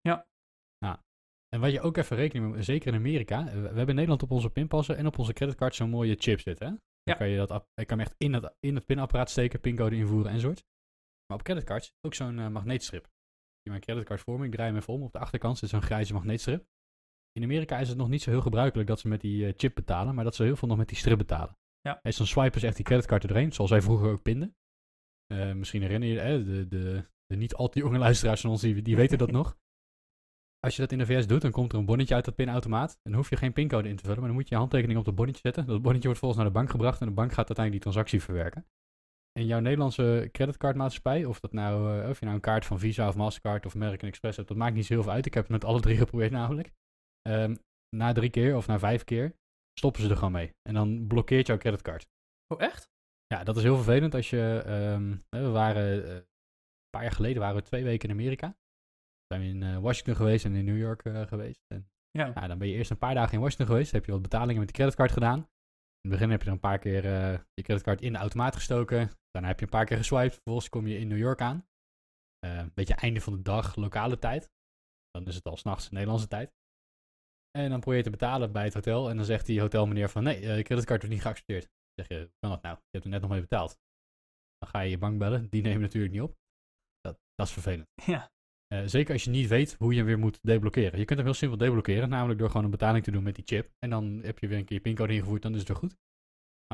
Ja. 0.00 0.26
En 1.48 1.60
wat 1.60 1.72
je 1.72 1.80
ook 1.80 1.96
even 1.96 2.16
rekening 2.16 2.52
mee, 2.52 2.62
zeker 2.62 2.88
in 2.92 2.98
Amerika. 2.98 3.46
eh, 3.48 3.52
We 3.52 3.60
hebben 3.60 3.88
in 3.88 3.94
Nederland 3.94 4.22
op 4.22 4.30
onze 4.30 4.50
pinpassen 4.50 4.96
en 4.96 5.06
op 5.06 5.18
onze 5.18 5.32
creditcard 5.32 5.74
zo'n 5.74 5.90
mooie 5.90 6.14
chip 6.18 6.40
zitten. 6.40 6.66
Hè? 6.66 6.72
Dan 6.72 6.80
Ja. 7.02 7.14
kan 7.14 7.28
je 7.28 7.36
dat 7.46 7.66
je 7.74 7.84
kan 7.84 7.98
hem 7.98 8.06
echt 8.06 8.14
in 8.18 8.32
het, 8.32 8.54
in 8.60 8.74
het 8.74 8.86
pinapparaat 8.86 9.30
steken, 9.30 9.60
pincode 9.60 9.96
invoeren 9.96 10.30
enzovoort. 10.32 10.64
Maar 11.26 11.38
op 11.38 11.42
creditcards 11.44 11.92
ook 12.06 12.14
zo'n 12.14 12.38
eh, 12.38 12.48
magneetstrip. 12.48 13.04
Ik 13.62 13.70
mijn 13.70 13.80
creditcard 13.80 14.20
voor 14.20 14.38
me, 14.38 14.46
ik 14.46 14.52
draai 14.52 14.68
hem 14.68 14.78
even 14.78 14.94
om. 14.94 15.02
Op 15.02 15.12
de 15.12 15.18
achterkant 15.18 15.58
zit 15.58 15.68
zo'n 15.68 15.82
grijze 15.82 16.12
magneetstrip. 16.12 16.64
In 17.32 17.42
Amerika 17.42 17.78
is 17.78 17.88
het 17.88 17.98
nog 17.98 18.08
niet 18.08 18.22
zo 18.22 18.30
heel 18.30 18.40
gebruikelijk 18.40 18.88
dat 18.88 19.00
ze 19.00 19.08
met 19.08 19.20
die 19.20 19.46
eh, 19.46 19.52
chip 19.56 19.74
betalen, 19.74 20.14
maar 20.14 20.24
dat 20.24 20.34
ze 20.34 20.42
heel 20.42 20.56
veel 20.56 20.68
nog 20.68 20.76
met 20.76 20.88
die 20.88 20.96
strip 20.96 21.18
betalen. 21.18 21.56
Ja. 21.80 22.00
En 22.02 22.12
dan 22.16 22.26
swipen 22.26 22.60
ze 22.60 22.66
echt 22.66 22.76
die 22.76 22.84
creditcard 22.84 23.22
er 23.22 23.28
doorheen, 23.28 23.52
zoals 23.52 23.70
wij 23.70 23.82
vroeger 23.82 24.10
ook 24.10 24.22
pinden. 24.22 24.56
Misschien 25.54 25.82
herinner 25.82 26.08
je 26.08 26.14
je, 26.14 26.20
eh, 26.20 26.44
de, 26.44 26.68
de, 26.68 27.04
de 27.26 27.36
niet 27.36 27.54
al 27.54 27.68
te 27.68 27.78
jonge 27.78 27.98
luisteraars 27.98 28.40
van 28.40 28.50
ons, 28.50 28.60
die, 28.60 28.82
die 28.82 28.96
weten 28.96 29.18
dat 29.18 29.30
nog. 29.40 29.56
Als 30.60 30.76
je 30.76 30.82
dat 30.82 30.92
in 30.92 30.98
de 30.98 31.06
VS 31.06 31.26
doet, 31.26 31.40
dan 31.40 31.50
komt 31.50 31.72
er 31.72 31.78
een 31.78 31.84
bonnetje 31.84 32.14
uit 32.14 32.24
dat 32.24 32.34
pinautomaat. 32.34 32.92
En 32.92 33.10
dan 33.10 33.14
hoef 33.14 33.30
je 33.30 33.36
geen 33.36 33.52
pincode 33.52 33.88
in 33.88 33.96
te 33.96 34.02
vullen, 34.02 34.18
maar 34.18 34.28
dan 34.28 34.36
moet 34.36 34.48
je 34.48 34.54
je 34.54 34.60
handtekening 34.60 34.98
op 34.98 35.04
dat 35.04 35.14
bonnetje 35.14 35.40
zetten. 35.40 35.66
Dat 35.66 35.82
bonnetje 35.82 36.04
wordt 36.04 36.18
volgens 36.20 36.40
naar 36.42 36.50
de 36.50 36.58
bank 36.58 36.70
gebracht 36.70 37.00
en 37.00 37.06
de 37.06 37.12
bank 37.12 37.32
gaat 37.32 37.46
uiteindelijk 37.48 37.84
die 37.84 37.92
transactie 37.92 38.22
verwerken. 38.22 38.66
En 39.32 39.46
jouw 39.46 39.60
Nederlandse 39.60 40.28
creditcardmaatschappij, 40.32 41.24
of, 41.24 41.40
dat 41.40 41.52
nou, 41.52 42.00
eh, 42.00 42.08
of 42.08 42.18
je 42.18 42.24
nou 42.24 42.36
een 42.36 42.42
kaart 42.42 42.66
van 42.66 42.78
Visa 42.78 43.08
of 43.08 43.16
Mastercard 43.16 43.66
of 43.66 43.74
American 43.74 44.08
Express 44.08 44.36
hebt, 44.36 44.48
dat 44.48 44.56
maakt 44.56 44.74
niet 44.74 44.86
zo 44.86 44.94
heel 44.94 45.02
veel 45.02 45.12
uit. 45.12 45.26
Ik 45.26 45.34
heb 45.34 45.42
het 45.42 45.52
met 45.52 45.64
alle 45.64 45.80
drie 45.80 45.96
geprobeerd 46.04 46.30
namelijk. 46.30 46.72
Ehm, 47.22 47.56
na 47.96 48.12
drie 48.12 48.30
keer 48.30 48.56
of 48.56 48.66
na 48.66 48.78
vijf 48.78 49.04
keer 49.04 49.36
stoppen 49.78 50.02
ze 50.02 50.08
er 50.08 50.16
gewoon 50.16 50.32
mee. 50.32 50.54
En 50.62 50.74
dan 50.74 51.06
blokkeert 51.06 51.46
jouw 51.46 51.58
creditcard. 51.58 52.08
Oh, 52.54 52.60
echt? 52.60 52.90
Ja, 53.26 53.44
dat 53.44 53.56
is 53.56 53.62
heel 53.62 53.76
vervelend 53.76 54.14
als 54.14 54.30
je... 54.30 54.62
ehm, 54.66 55.16
we 55.28 55.50
waren... 55.50 56.04
eh, 56.04 56.14
een 56.14 56.90
paar 56.90 57.02
jaar 57.02 57.12
geleden 57.12 57.42
waren 57.42 57.56
we 57.56 57.62
twee 57.62 57.84
weken 57.84 58.08
in 58.08 58.14
Amerika. 58.14 58.56
Zijn 59.28 59.40
we 59.40 59.46
in 59.46 59.62
eh, 59.62 59.78
Washington 59.78 60.14
geweest 60.16 60.44
en 60.44 60.54
in 60.54 60.64
New 60.64 60.78
York 60.78 61.04
eh, 61.04 61.26
geweest. 61.26 61.64
En 61.66 61.90
Ja. 62.10 62.46
dan 62.46 62.58
ben 62.58 62.68
je 62.68 62.74
eerst 62.74 62.90
een 62.90 62.98
paar 62.98 63.14
dagen 63.14 63.32
in 63.34 63.40
Washington 63.40 63.66
geweest. 63.66 63.92
Heb 63.92 64.04
je 64.04 64.12
wat 64.12 64.22
betalingen 64.22 64.58
met 64.58 64.66
de 64.68 64.74
creditcard 64.74 65.12
gedaan. 65.12 65.38
In 65.38 66.10
het 66.10 66.12
begin 66.12 66.30
heb 66.30 66.38
je 66.40 66.44
dan 66.46 66.54
een 66.54 66.60
paar 66.60 66.78
keer 66.78 67.04
eh, 67.04 67.38
je 67.54 67.62
creditcard 67.62 68.00
in 68.00 68.12
de 68.12 68.18
automaat 68.18 68.54
gestoken. 68.54 69.10
Daarna 69.30 69.48
heb 69.48 69.58
je 69.58 69.64
een 69.64 69.70
paar 69.70 69.84
keer 69.84 69.96
geswiped. 69.96 70.32
Vervolgens 70.32 70.68
kom 70.68 70.86
je 70.86 70.98
in 70.98 71.08
New 71.08 71.18
York 71.18 71.40
aan. 71.40 71.66
Een 72.38 72.72
beetje 72.74 72.94
einde 72.94 73.20
van 73.20 73.32
de 73.32 73.42
dag, 73.42 73.76
lokale 73.76 74.18
tijd. 74.18 74.50
Dan 75.10 75.26
is 75.26 75.34
het 75.34 75.44
al 75.44 75.56
s'nachts 75.56 75.90
Nederlandse 75.90 76.28
tijd. 76.28 76.52
En 77.58 77.70
dan 77.70 77.80
probeer 77.80 77.98
je 77.98 78.04
te 78.04 78.10
betalen 78.10 78.52
bij 78.52 78.64
het 78.64 78.74
hotel. 78.74 79.10
En 79.10 79.16
dan 79.16 79.24
zegt 79.24 79.46
die 79.46 79.60
hotelmeneer 79.60 80.08
van... 80.08 80.22
Nee, 80.22 80.40
je 80.40 80.62
creditcard 80.62 81.00
wordt 81.00 81.14
niet 81.14 81.22
geaccepteerd. 81.22 81.62
Dan 81.62 82.04
zeg 82.06 82.08
je, 82.08 82.24
hoe 82.24 82.36
kan 82.38 82.50
dat 82.50 82.62
nou? 82.62 82.74
Je 82.76 82.88
hebt 82.90 83.04
er 83.04 83.10
net 83.10 83.20
nog 83.20 83.30
mee 83.30 83.40
betaald. 83.40 83.78
Dan 84.58 84.68
ga 84.68 84.80
je 84.80 84.90
je 84.90 84.98
bank 84.98 85.18
bellen. 85.18 85.48
Die 85.48 85.62
nemen 85.62 85.80
natuurlijk 85.80 86.12
niet 86.12 86.22
op. 86.22 86.36
Dat, 87.00 87.20
dat 87.34 87.46
is 87.46 87.52
vervelend. 87.52 87.88
Ja. 88.06 88.30
Eh, 88.68 88.82
zeker 88.84 89.12
als 89.12 89.24
je 89.24 89.30
niet 89.30 89.48
weet 89.48 89.76
hoe 89.78 89.92
je 89.92 89.96
hem 89.98 90.06
weer 90.06 90.18
moet 90.18 90.38
deblokkeren. 90.42 90.98
Je 90.98 91.04
kunt 91.04 91.18
hem 91.18 91.28
heel 91.28 91.36
simpel 91.36 91.58
deblokkeren, 91.58 92.08
namelijk 92.08 92.38
door 92.38 92.48
gewoon 92.48 92.64
een 92.64 92.70
betaling 92.70 93.04
te 93.04 93.10
doen 93.10 93.22
met 93.22 93.34
die 93.34 93.44
chip. 93.46 93.70
En 93.78 93.90
dan 93.90 94.20
heb 94.22 94.38
je 94.38 94.48
weer 94.48 94.58
een 94.58 94.64
keer 94.64 94.76
je 94.76 94.82
pincode 94.82 95.12
ingevoerd, 95.12 95.42
dan 95.42 95.52
is 95.52 95.58
het 95.58 95.68
weer 95.68 95.76
goed. 95.76 95.96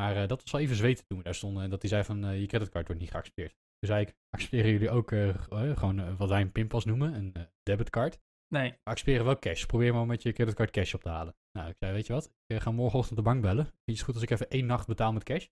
Maar 0.01 0.17
eh, 0.17 0.29
dat 0.29 0.43
was 0.43 0.51
wel 0.51 0.61
even 0.61 0.77
zweten 0.77 1.07
toen 1.07 1.19
we 1.19 1.25
daar 1.25 1.35
stonden. 1.35 1.63
En 1.63 1.71
dat 1.71 1.81
hij 1.81 1.91
zei 1.91 2.05
van, 2.05 2.25
eh, 2.25 2.41
je 2.41 2.47
creditcard 2.47 2.87
wordt 2.87 3.03
niet 3.03 3.11
geaccepteerd. 3.11 3.51
Toen 3.51 3.89
zei 3.91 4.01
ik, 4.03 4.15
accepteren 4.31 4.71
jullie 4.71 4.91
ook 4.91 5.09
gewoon 5.09 6.17
wat 6.17 6.29
wij 6.29 6.41
een 6.41 6.53
pinpas 6.53 6.85
noemen, 6.85 7.15
een 7.15 7.35
debitcard? 7.63 8.19
Nee. 8.49 8.71
We 8.71 8.91
accepteren 8.91 9.25
wel 9.25 9.39
cash. 9.39 9.65
Probeer 9.65 9.95
maar 9.95 10.07
met 10.07 10.23
je 10.23 10.33
creditcard 10.33 10.71
cash 10.71 10.95
op 10.95 11.03
te 11.03 11.09
halen. 11.09 11.37
Nou, 11.53 11.69
ik 11.69 11.77
zei, 11.79 11.93
weet 11.93 12.07
je 12.07 12.13
wat? 12.13 12.33
Ik 12.47 12.61
ga 12.61 12.71
morgenochtend 12.71 13.17
de 13.17 13.25
bank 13.25 13.43
bellen. 13.43 13.65
Vind 13.65 13.75
je 13.85 13.93
het 13.93 14.03
goed 14.03 14.15
als 14.15 14.23
ik 14.23 14.31
even 14.31 14.51
één 14.51 14.67
nacht 14.67 14.87
betaal 14.87 15.13
met 15.13 15.23
cash? 15.23 15.47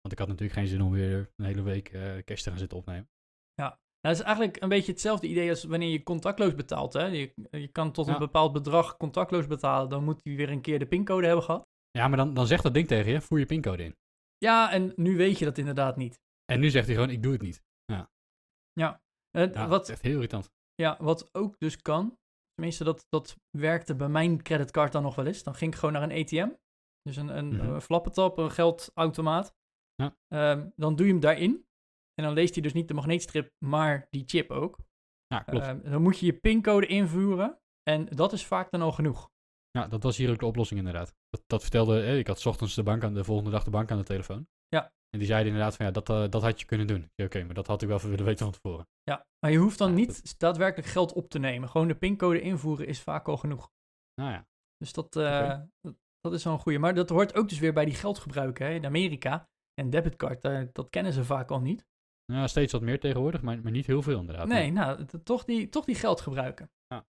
Want 0.00 0.12
ik 0.12 0.18
had 0.18 0.28
natuurlijk 0.28 0.58
geen 0.58 0.66
zin 0.66 0.82
om 0.82 0.92
weer 0.92 1.32
een 1.36 1.44
hele 1.44 1.62
week 1.62 1.90
cash 2.24 2.42
te 2.42 2.50
gaan 2.50 2.58
zitten 2.58 2.78
opnemen. 2.78 3.08
Nou, 4.00 4.14
dat 4.14 4.18
is 4.18 4.20
eigenlijk 4.20 4.62
een 4.62 4.68
beetje 4.68 4.92
hetzelfde 4.92 5.26
idee 5.26 5.50
als 5.50 5.64
wanneer 5.64 5.90
je 5.90 6.02
contactloos 6.02 6.54
betaalt. 6.54 6.92
Hè? 6.92 7.04
Je, 7.06 7.32
je 7.50 7.68
kan 7.68 7.92
tot 7.92 8.06
een 8.06 8.12
Ja. 8.12 8.18
bepaald 8.18 8.52
bedrag 8.52 8.96
contactloos 8.96 9.46
betalen. 9.46 9.88
Dan 9.88 10.04
moet 10.04 10.20
hij 10.24 10.36
weer 10.36 10.50
een 10.50 10.60
keer 10.60 10.78
de 10.78 10.86
pincode 10.86 11.26
hebben 11.26 11.44
gehad. 11.44 11.66
Ja, 11.90 12.08
maar 12.08 12.16
dan, 12.16 12.34
dan 12.34 12.46
zegt 12.46 12.62
dat 12.62 12.74
ding 12.74 12.86
tegen 12.86 13.12
je, 13.12 13.20
voer 13.20 13.38
je 13.38 13.46
pincode 13.46 13.84
in. 13.84 13.96
Ja, 14.38 14.72
en 14.72 14.92
nu 14.96 15.16
weet 15.16 15.38
je 15.38 15.44
dat 15.44 15.58
inderdaad 15.58 15.96
niet. 15.96 16.20
En 16.44 16.60
nu 16.60 16.70
zegt 16.70 16.86
hij 16.86 16.94
gewoon, 16.94 17.10
ik 17.10 17.22
doe 17.22 17.32
het 17.32 17.42
niet. 17.42 17.62
Ja, 18.72 19.00
dat 19.30 19.56
is 19.56 19.66
wat, 19.66 19.88
echt 19.88 20.02
heel 20.02 20.14
irritant. 20.14 20.50
ja, 20.74 20.96
wat 21.00 21.28
ook 21.32 21.58
dus 21.58 21.82
kan, 21.82 22.18
tenminste 22.54 22.84
dat, 22.84 23.06
dat 23.08 23.36
werkte 23.50 23.94
bij 23.94 24.08
mijn 24.08 24.42
creditcard 24.42 24.92
dan 24.92 25.02
nog 25.02 25.14
wel 25.14 25.26
eens. 25.26 25.42
Dan 25.42 25.54
ging 25.54 25.72
ik 25.72 25.78
gewoon 25.78 25.94
naar 25.94 26.02
een 26.02 26.20
ATM. 26.22 26.48
Dus 27.02 27.16
een, 27.16 27.28
een 27.38 27.80
flappentap, 27.80 28.38
een 28.38 28.50
geldautomaat. 28.50 29.54
Ja. 29.94 30.16
Ehm, 30.28 30.68
dan 30.76 30.96
doe 30.96 31.06
je 31.06 31.12
hem 31.12 31.20
daarin. 31.20 31.66
En 32.18 32.24
dan 32.24 32.32
leest 32.32 32.54
hij 32.54 32.62
dus 32.62 32.72
niet 32.72 32.88
de 32.88 32.94
magneetstrip, 32.94 33.52
maar 33.64 34.06
die 34.10 34.22
chip 34.26 34.50
ook. 34.50 34.78
Ja, 35.26 35.40
klopt. 35.40 35.66
Ehm, 35.66 35.90
dan 35.90 36.02
moet 36.02 36.18
je 36.18 36.26
je 36.26 36.32
pincode 36.32 36.86
invoeren. 36.86 37.58
En 37.82 38.06
dat 38.06 38.32
is 38.32 38.46
vaak 38.46 38.70
dan 38.70 38.82
al 38.82 38.92
genoeg. 38.92 39.30
ja, 39.70 39.86
dat 39.88 40.02
was 40.02 40.16
hier 40.16 40.30
ook 40.30 40.38
de 40.38 40.46
oplossing 40.46 40.78
inderdaad. 40.78 41.14
Dat, 41.28 41.42
dat 41.46 41.62
vertelde, 41.62 42.02
eh, 42.02 42.18
ik 42.18 42.26
had 42.26 42.46
ochtends 42.46 42.74
de 42.74 42.82
bank 42.82 43.04
aan 43.04 43.14
de 43.14 43.24
volgende 43.24 43.50
dag 43.50 43.64
de 43.64 43.70
bank 43.70 43.90
aan 43.90 43.98
de 43.98 44.04
telefoon. 44.04 44.48
Ja. 44.68 44.92
En 45.10 45.18
die 45.18 45.26
zeiden 45.28 45.52
inderdaad 45.52 45.76
van, 45.76 45.86
ja, 45.86 45.92
dat, 45.92 46.10
eh, 46.10 46.28
dat 46.28 46.42
had 46.42 46.60
je 46.60 46.66
kunnen 46.66 46.86
doen. 46.86 47.10
Oké, 47.16 47.44
maar 47.44 47.54
dat 47.54 47.66
had 47.66 47.82
ik 47.82 47.88
wel 47.88 47.96
even 47.96 48.10
willen 48.10 48.24
weten 48.24 48.44
van 48.44 48.52
tevoren. 48.52 48.88
Ja, 49.02 49.26
maar 49.40 49.50
je 49.50 49.58
hoeft 49.58 49.78
dan 49.78 49.88
Ja, 49.88 49.94
niet 49.94 50.38
daadwerkelijk 50.38 50.88
geld 50.88 51.12
op 51.12 51.28
te 51.28 51.38
nemen. 51.38 51.68
Gewoon 51.68 51.88
de 51.88 51.94
pincode 51.94 52.40
invoeren 52.40 52.86
is 52.86 53.00
vaak 53.00 53.28
al 53.28 53.36
genoeg. 53.36 53.70
Nou 54.14 54.30
ja, 54.30 54.46
Dus 54.76 54.92
dat, 54.92 55.16
eh, 55.16 55.60
dat, 55.80 55.94
dat 56.20 56.32
is 56.32 56.44
wel 56.44 56.52
een 56.52 56.58
goede. 56.58 56.78
Maar 56.78 56.94
dat 56.94 57.08
hoort 57.08 57.34
ook 57.34 57.48
dus 57.48 57.58
weer 57.58 57.72
bij 57.72 57.84
die 57.84 57.94
geldgebruiken 57.94 58.66
hè, 58.66 58.72
in 58.72 58.86
Amerika. 58.86 59.48
En 59.74 59.90
debitcard, 59.90 60.42
dat 60.74 60.90
kennen 60.90 61.12
ze 61.12 61.24
vaak 61.24 61.50
al 61.50 61.60
niet. 61.60 61.86
Ja, 62.32 62.46
steeds 62.46 62.72
wat 62.72 62.82
meer 62.82 63.00
tegenwoordig, 63.00 63.42
maar, 63.42 63.62
maar 63.62 63.72
niet 63.72 63.86
heel 63.86 64.02
veel 64.02 64.18
inderdaad. 64.18 64.46
Nee, 64.46 64.72
nou, 64.72 65.04
toch 65.22 65.44
die, 65.44 65.68
toch 65.68 65.84
die 65.84 65.94
geld 65.94 66.20
gebruiken. 66.20 66.70
Ja. 66.86 67.06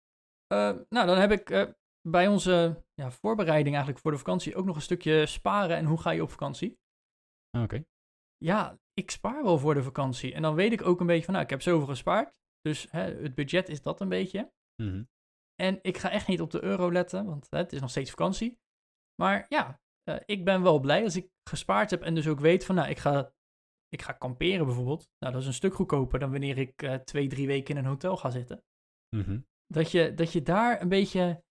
Eh, 0.46 0.78
nou, 0.88 1.06
dan 1.06 1.18
heb 1.18 1.30
ik 1.30 1.50
eh, 1.50 1.64
bij 2.08 2.28
onze 2.28 2.84
ja, 2.94 3.10
voorbereiding 3.10 3.74
eigenlijk 3.74 4.02
voor 4.02 4.12
de 4.12 4.18
vakantie 4.18 4.56
ook 4.56 4.64
nog 4.64 4.76
een 4.76 4.82
stukje 4.82 5.26
sparen 5.26 5.76
en 5.76 5.84
hoe 5.84 6.00
ga 6.00 6.10
je 6.10 6.22
op 6.22 6.30
vakantie. 6.30 6.78
Ah, 7.50 7.62
Oké. 7.62 7.84
Ja, 8.36 8.78
ik 8.92 9.10
spaar 9.10 9.42
wel 9.42 9.58
voor 9.58 9.74
de 9.74 9.82
vakantie. 9.82 10.34
En 10.34 10.42
dan 10.42 10.54
weet 10.54 10.72
ik 10.72 10.82
ook 10.82 11.00
een 11.00 11.06
beetje 11.06 11.24
van, 11.24 11.32
nou, 11.32 11.44
ik 11.44 11.50
heb 11.50 11.62
zoveel 11.62 11.86
gespaard. 11.86 12.40
Dus 12.60 12.86
hè, 12.90 13.00
het 13.00 13.34
budget 13.34 13.68
is 13.68 13.82
dat 13.82 14.00
een 14.00 14.08
beetje. 14.08 14.52
Mhm. 14.82 15.04
En 15.54 15.78
ik 15.82 15.96
ga 15.96 16.10
echt 16.10 16.28
niet 16.28 16.40
op 16.40 16.50
de 16.50 16.62
euro 16.62 16.92
letten, 16.92 17.24
want 17.24 17.46
hè, 17.50 17.58
het 17.58 17.72
is 17.72 17.80
nog 17.80 17.90
steeds 17.90 18.10
vakantie. 18.10 18.58
Maar 19.22 19.46
ja, 19.48 19.80
eh, 20.02 20.16
ik 20.24 20.44
ben 20.44 20.62
wel 20.62 20.80
blij 20.80 21.02
als 21.02 21.16
ik 21.16 21.30
gespaard 21.48 21.90
heb 21.90 22.02
en 22.02 22.14
dus 22.14 22.28
ook 22.28 22.40
weet 22.40 22.64
van, 22.64 22.74
nou, 22.74 22.88
ik 22.88 22.98
ga, 22.98 23.32
ik 23.88 24.02
ga 24.02 24.12
kamperen 24.12 24.66
bijvoorbeeld. 24.66 25.08
Nou, 25.18 25.32
dat 25.32 25.42
is 25.42 25.48
een 25.48 25.54
stuk 25.54 25.74
goedkoper 25.74 26.18
dan 26.18 26.30
wanneer 26.30 26.58
ik 26.58 26.82
eh, 26.82 26.94
twee, 26.94 27.28
drie 27.28 27.46
weken 27.46 27.76
in 27.76 27.84
een 27.84 27.88
hotel 27.90 28.16
ga 28.16 28.30
zitten. 28.30 28.64
Mhm. 29.16 29.40
Dat 29.66 29.90
je, 29.90 30.14
dat 30.14 30.32
je 30.32 30.42
daar 30.42 30.80
een 30.80 30.88
beetje, 30.88 31.42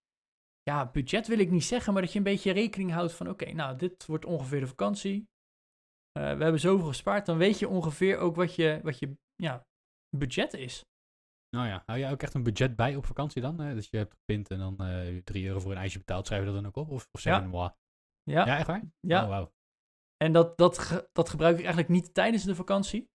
ja, 0.61 0.91
budget 0.91 1.27
wil 1.27 1.39
ik 1.39 1.51
niet 1.51 1.63
zeggen, 1.63 1.93
maar 1.93 2.01
dat 2.01 2.11
je 2.11 2.17
een 2.17 2.23
beetje 2.23 2.51
rekening 2.51 2.91
houdt 2.91 3.13
van, 3.13 3.29
oké, 3.29 3.51
nou, 3.51 3.77
dit 3.77 4.05
wordt 4.05 4.25
ongeveer 4.25 4.59
de 4.59 4.67
vakantie. 4.67 5.29
Eh, 6.11 6.23
we 6.37 6.43
hebben 6.43 6.59
zoveel 6.59 6.87
gespaard, 6.87 7.25
dan 7.25 7.37
weet 7.37 7.59
je 7.59 7.67
ongeveer 7.67 8.17
ook 8.17 8.35
wat 8.35 8.55
je, 8.55 8.79
wat 8.83 8.99
je 8.99 9.17
ja, 9.35 9.65
budget 10.17 10.53
is. 10.53 10.85
Nou 11.55 11.67
ja, 11.67 11.83
hou 11.85 11.99
jij 11.99 12.11
ook 12.11 12.21
echt 12.21 12.33
een 12.33 12.43
budget 12.43 12.75
bij 12.75 12.95
op 12.95 13.05
vakantie 13.05 13.41
dan? 13.41 13.61
Eh, 13.61 13.73
dus 13.73 13.89
je 13.89 13.97
hebt 13.97 14.13
gepint 14.13 14.49
en 14.49 14.57
dan 14.57 14.77
eh 14.77 15.23
3 15.23 15.47
euro 15.47 15.59
voor 15.59 15.71
een 15.71 15.77
ijsje 15.77 15.97
betaald. 15.97 16.25
Schrijf 16.25 16.41
je 16.41 16.47
dat 16.51 16.55
dan 16.55 16.65
ook 16.65 16.75
op? 16.75 16.89
Of, 16.89 17.07
of 17.11 17.19
zeg 17.19 17.41
je 17.41 17.49
Ja. 17.49 17.77
Ja, 18.23 18.45
Ja, 18.45 18.57
echt 18.57 18.67
waar? 18.67 18.83
ja. 18.99 19.23
Oh, 19.23 19.29
wauw. 19.29 19.53
En 20.17 20.31
dat, 20.33 20.57
dat, 20.57 21.07
dat 21.11 21.29
gebruik 21.29 21.53
ik 21.57 21.63
eigenlijk 21.63 21.89
niet 21.89 22.13
tijdens 22.13 22.43
de 22.43 22.55
vakantie, 22.55 23.09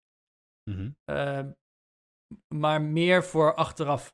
Mhm. 0.69 0.91
Ehm, 1.03 1.51
maar 2.55 2.81
meer 2.81 3.23
voor 3.23 3.55
achteraf. 3.55 4.13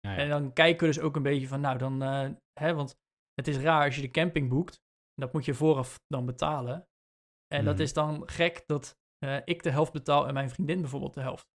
Ja, 0.00 0.10
ja. 0.12 0.16
En 0.16 0.28
dan 0.28 0.52
kijken 0.52 0.86
we 0.86 0.92
dus 0.94 1.02
ook 1.02 1.16
een 1.16 1.22
beetje 1.22 1.48
van, 1.48 1.60
nou 1.60 1.78
dan, 1.78 2.02
eh, 2.02 2.30
hè, 2.60 2.74
want 2.74 2.94
het 3.34 3.48
is 3.48 3.56
raar 3.56 3.84
als 3.84 3.94
je 3.96 4.00
de 4.02 4.10
camping 4.10 4.48
boekt, 4.48 4.80
dat 5.14 5.32
moet 5.32 5.44
je 5.44 5.54
vooraf 5.54 6.00
dan 6.06 6.26
betalen. 6.26 6.86
En 7.46 7.64
dat 7.64 7.74
Mhm. 7.74 7.82
is 7.82 7.92
dan 7.92 8.28
gek 8.28 8.66
dat 8.66 9.00
eh, 9.24 9.38
ik 9.44 9.62
de 9.62 9.70
helft 9.70 9.92
betaal 9.92 10.26
en 10.26 10.34
mijn 10.34 10.50
vriendin 10.50 10.80
bijvoorbeeld 10.80 11.14
de 11.14 11.20
helft. 11.20 11.46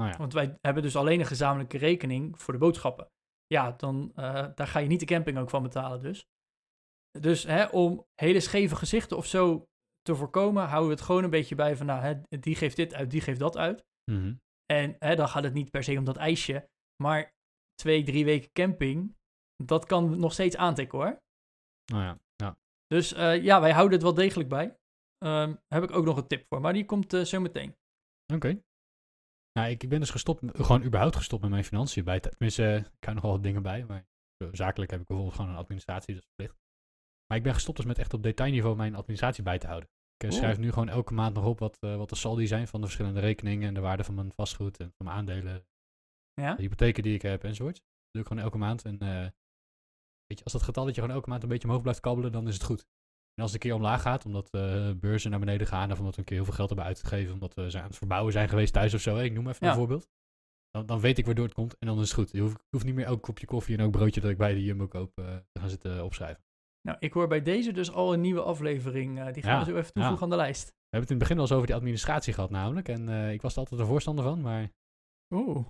Nou 0.00 0.10
ja. 0.10 0.16
Want 0.18 0.32
wij 0.32 0.56
hebben 0.60 0.82
dus 0.82 0.96
alleen 0.96 1.20
een 1.20 1.26
gezamenlijke 1.26 1.78
rekening 1.78 2.40
voor 2.40 2.52
de 2.54 2.60
boodschappen. 2.60 3.08
Ja, 3.46 3.70
dan 3.72 4.12
eh, 4.14 4.48
daar 4.54 4.66
ga 4.66 4.78
je 4.78 4.88
niet 4.88 5.00
de 5.00 5.06
camping 5.06 5.38
ook 5.38 5.50
van 5.50 5.62
betalen 5.62 6.00
dus. 6.02 6.26
Dus 7.18 7.42
hè, 7.42 7.64
om 7.66 8.06
hele 8.14 8.40
scheve 8.40 8.76
gezichten 8.76 9.16
of 9.16 9.26
zo 9.26 9.66
te 10.06 10.14
voorkomen, 10.14 10.62
houden 10.66 10.88
we 10.88 10.94
het 10.94 11.04
gewoon 11.04 11.24
een 11.24 11.30
beetje 11.30 11.54
bij 11.54 11.76
van, 11.76 11.86
nou, 11.86 12.02
hè, 12.02 12.38
die 12.40 12.54
geeft 12.56 12.76
dit 12.76 12.94
uit, 12.94 13.10
die 13.10 13.20
geeft 13.20 13.38
dat 13.38 13.56
uit. 13.56 13.84
Mhm. 14.10 14.34
En 14.72 14.96
hè, 14.98 15.14
dan 15.16 15.28
gaat 15.28 15.44
het 15.44 15.52
niet 15.54 15.70
per 15.70 15.82
se 15.84 15.98
om 15.98 16.04
dat 16.04 16.16
ijsje, 16.16 16.68
maar 17.02 17.34
twee, 17.74 18.02
drie 18.02 18.24
weken 18.24 18.52
camping, 18.52 19.16
dat 19.64 19.84
kan 19.86 20.18
nog 20.18 20.32
steeds 20.32 20.56
aantikken 20.56 20.98
hoor. 20.98 21.18
Nou 21.92 22.02
ja. 22.02 22.18
ja. 22.36 22.58
Dus 22.86 23.12
eh, 23.12 23.42
ja, 23.42 23.60
wij 23.60 23.72
houden 23.72 23.92
het 23.94 24.02
wel 24.02 24.14
degelijk 24.14 24.48
bij. 24.48 24.76
Ehm, 25.18 25.54
heb 25.74 25.82
ik 25.82 25.90
ook 25.90 26.04
nog 26.04 26.16
een 26.16 26.26
tip 26.26 26.46
voor, 26.48 26.60
maar 26.60 26.72
die 26.72 26.84
komt 26.84 27.12
eh, 27.12 27.20
zo 27.22 27.40
meteen. 27.40 27.76
Oké. 28.34 28.60
Nou, 29.52 29.70
ik 29.70 29.88
ben 29.88 30.00
dus 30.00 30.10
gestopt, 30.10 30.42
gewoon 30.64 30.82
überhaupt 30.84 31.16
gestopt 31.16 31.42
met 31.42 31.50
mijn 31.50 31.64
financiën 31.64 32.04
bij. 32.04 32.20
te- 32.20 32.28
Tenminste, 32.28 32.64
eh, 32.64 32.76
ik 32.76 33.04
hou 33.04 33.14
nog 33.14 33.22
wel 33.22 33.32
wat 33.32 33.42
dingen 33.42 33.62
bij, 33.62 33.84
maar 33.84 34.06
zakelijk 34.52 34.90
heb 34.90 35.00
ik 35.00 35.06
bijvoorbeeld 35.06 35.36
gewoon 35.36 35.50
een 35.50 35.56
administratie, 35.60 36.14
dat 36.14 36.22
is 36.22 36.28
verplicht. 36.28 36.64
Maar 37.26 37.36
ik 37.38 37.42
ben 37.44 37.54
gestopt 37.54 37.76
dus 37.76 37.86
met 37.86 37.98
echt 37.98 38.14
op 38.14 38.22
detailniveau 38.22 38.76
mijn 38.76 38.94
administratie 38.94 39.42
bij 39.42 39.58
te 39.58 39.66
houden. 39.66 39.88
Ik 40.16 40.22
eh, 40.22 40.28
Oeh. 40.30 40.38
schrijf 40.38 40.58
nu 40.58 40.72
gewoon 40.72 40.88
elke 40.88 41.14
maand 41.14 41.34
nog 41.34 41.44
op 41.44 41.58
wat, 41.58 41.76
eh, 41.80 41.96
wat 41.96 42.08
de 42.08 42.14
saldi 42.16 42.46
zijn 42.46 42.68
van 42.68 42.80
de 42.80 42.86
verschillende 42.86 43.20
rekeningen 43.20 43.68
en 43.68 43.74
de 43.74 43.80
waarde 43.80 44.04
van 44.04 44.14
mijn 44.14 44.32
vastgoed 44.32 44.76
en 44.78 44.92
van 44.96 45.06
mijn 45.06 45.18
aandelen, 45.18 45.66
Ja? 46.34 46.54
de 46.54 46.62
hypotheken 46.62 47.02
die 47.02 47.14
ik 47.14 47.22
heb 47.22 47.44
enzovoort. 47.44 47.74
Dat 47.76 47.84
doe 48.10 48.22
ik 48.22 48.28
gewoon 48.28 48.42
elke 48.42 48.58
maand. 48.58 48.84
En 48.84 48.98
eh, 48.98 49.20
weet 50.26 50.38
je, 50.38 50.44
als 50.44 50.52
dat 50.52 50.62
getalletje 50.62 51.00
gewoon 51.00 51.16
elke 51.16 51.28
maand 51.28 51.42
een 51.42 51.48
beetje 51.48 51.66
omhoog 51.68 51.82
blijft 51.82 52.00
kabbelen, 52.00 52.32
dan 52.32 52.48
is 52.48 52.54
het 52.54 52.62
goed. 52.62 52.80
En 53.34 53.42
als 53.42 53.52
het 53.52 53.54
een 53.62 53.68
keer 53.68 53.78
omlaag 53.78 54.02
gaat, 54.02 54.24
omdat 54.24 54.50
eh, 54.50 54.90
beurzen 54.92 55.30
naar 55.30 55.40
beneden 55.40 55.66
gaan 55.66 55.92
of 55.92 55.98
omdat 55.98 56.14
we 56.14 56.20
een 56.20 56.26
keer 56.26 56.36
heel 56.36 56.44
veel 56.44 56.54
geld 56.54 56.68
hebben 56.68 56.86
uitgegeven, 56.86 57.32
omdat 57.32 57.54
we 57.54 57.70
zijn 57.70 57.82
aan 57.82 57.88
het 57.88 57.98
verbouwen 57.98 58.32
zijn 58.32 58.48
geweest 58.48 58.72
thuis 58.72 58.94
of 58.94 59.00
zo, 59.00 59.16
ik 59.16 59.32
noem 59.32 59.48
even 59.48 59.66
Ja. 59.66 59.72
een 59.72 59.78
voorbeeld. 59.78 60.08
Dan, 60.70 60.86
dan 60.86 61.00
weet 61.00 61.18
ik 61.18 61.24
waardoor 61.26 61.44
het 61.44 61.54
komt 61.54 61.78
en 61.78 61.86
dan 61.86 61.96
is 61.98 62.02
het 62.02 62.12
goed. 62.18 62.30
Je 62.30 62.40
hoeft, 62.40 62.54
ik 62.54 62.66
hoef 62.70 62.84
niet 62.84 62.94
meer 62.94 63.04
elk 63.06 63.22
kopje 63.22 63.46
koffie 63.46 63.76
en 63.78 63.84
ook 63.84 63.90
broodje 63.92 64.20
dat 64.20 64.30
ik 64.30 64.36
bij 64.38 64.54
de 64.54 64.62
Jumbo 64.62 64.86
koop 64.88 65.14
te 65.14 65.60
gaan 65.60 65.68
zitten 65.68 66.04
opschrijven. 66.04 66.44
Nou, 66.86 66.98
ik 67.00 67.12
hoor 67.12 67.26
bij 67.28 67.42
deze 67.42 67.72
dus 67.72 67.92
al 67.92 68.12
een 68.12 68.20
nieuwe 68.20 68.42
aflevering. 68.42 69.18
eh, 69.18 69.32
die 69.32 69.42
gaan 69.42 69.52
Ja, 69.52 69.58
we 69.64 69.70
zo 69.70 69.76
even 69.76 69.92
toevoegen 69.92 70.16
ja. 70.16 70.22
aan 70.22 70.38
de 70.38 70.44
lijst. 70.44 70.66
We 70.66 70.72
hebben 70.96 71.00
het 71.00 71.10
in 71.10 71.16
het 71.16 71.18
begin 71.18 71.36
al 71.36 71.42
eens 71.42 71.52
over 71.52 71.66
die 71.66 71.74
administratie 71.76 72.32
gehad 72.32 72.50
namelijk. 72.50 72.88
En 72.88 73.08
eh, 73.08 73.32
ik 73.32 73.42
was 73.42 73.52
er 73.52 73.58
altijd 73.58 73.80
een 73.80 73.86
voorstander 73.86 74.24
van, 74.24 74.40
maar 74.40 74.70
Oeh. 75.34 75.66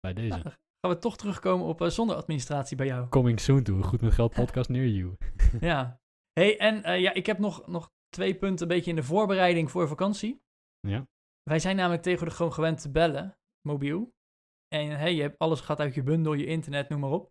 bij 0.00 0.12
deze. 0.14 0.28
Nou, 0.28 0.42
gaan 0.42 0.90
we 0.94 0.98
toch 0.98 1.16
terugkomen 1.16 1.66
op 1.66 1.80
eh, 1.80 1.88
zonder 1.88 2.16
administratie 2.16 2.76
bij 2.76 2.86
jou. 2.86 3.08
Coming 3.08 3.40
soon 3.40 3.62
to, 3.62 3.82
goed 3.82 4.00
met 4.00 4.12
geld 4.12 4.34
podcast 4.44 4.68
near 4.70 4.86
you. 4.86 5.16
ja. 5.60 6.00
hey, 6.32 6.58
en 6.58 7.00
ja, 7.00 7.12
ik 7.12 7.26
heb 7.26 7.38
nog, 7.38 7.66
nog 7.66 7.90
twee 8.08 8.34
punten 8.34 8.68
een 8.68 8.74
beetje 8.76 8.90
in 8.90 8.96
de 8.96 9.02
voorbereiding 9.02 9.70
voor 9.70 9.88
vakantie. 9.88 10.40
Ja. 10.80 11.06
Wij 11.42 11.58
zijn 11.58 11.76
namelijk 11.76 12.02
tegenwoordig 12.02 12.36
gewoon 12.36 12.52
gewend 12.52 12.80
te 12.80 12.90
bellen, 12.90 13.36
mobiel. 13.68 14.14
En 14.68 14.98
hey, 14.98 15.14
je 15.14 15.22
hebt 15.22 15.38
alles 15.38 15.60
gaat 15.60 15.80
uit 15.80 15.94
je 15.94 16.02
bundel, 16.02 16.32
je 16.32 16.46
internet, 16.46 16.88
noem 16.88 17.00
maar 17.00 17.10
op. 17.10 17.30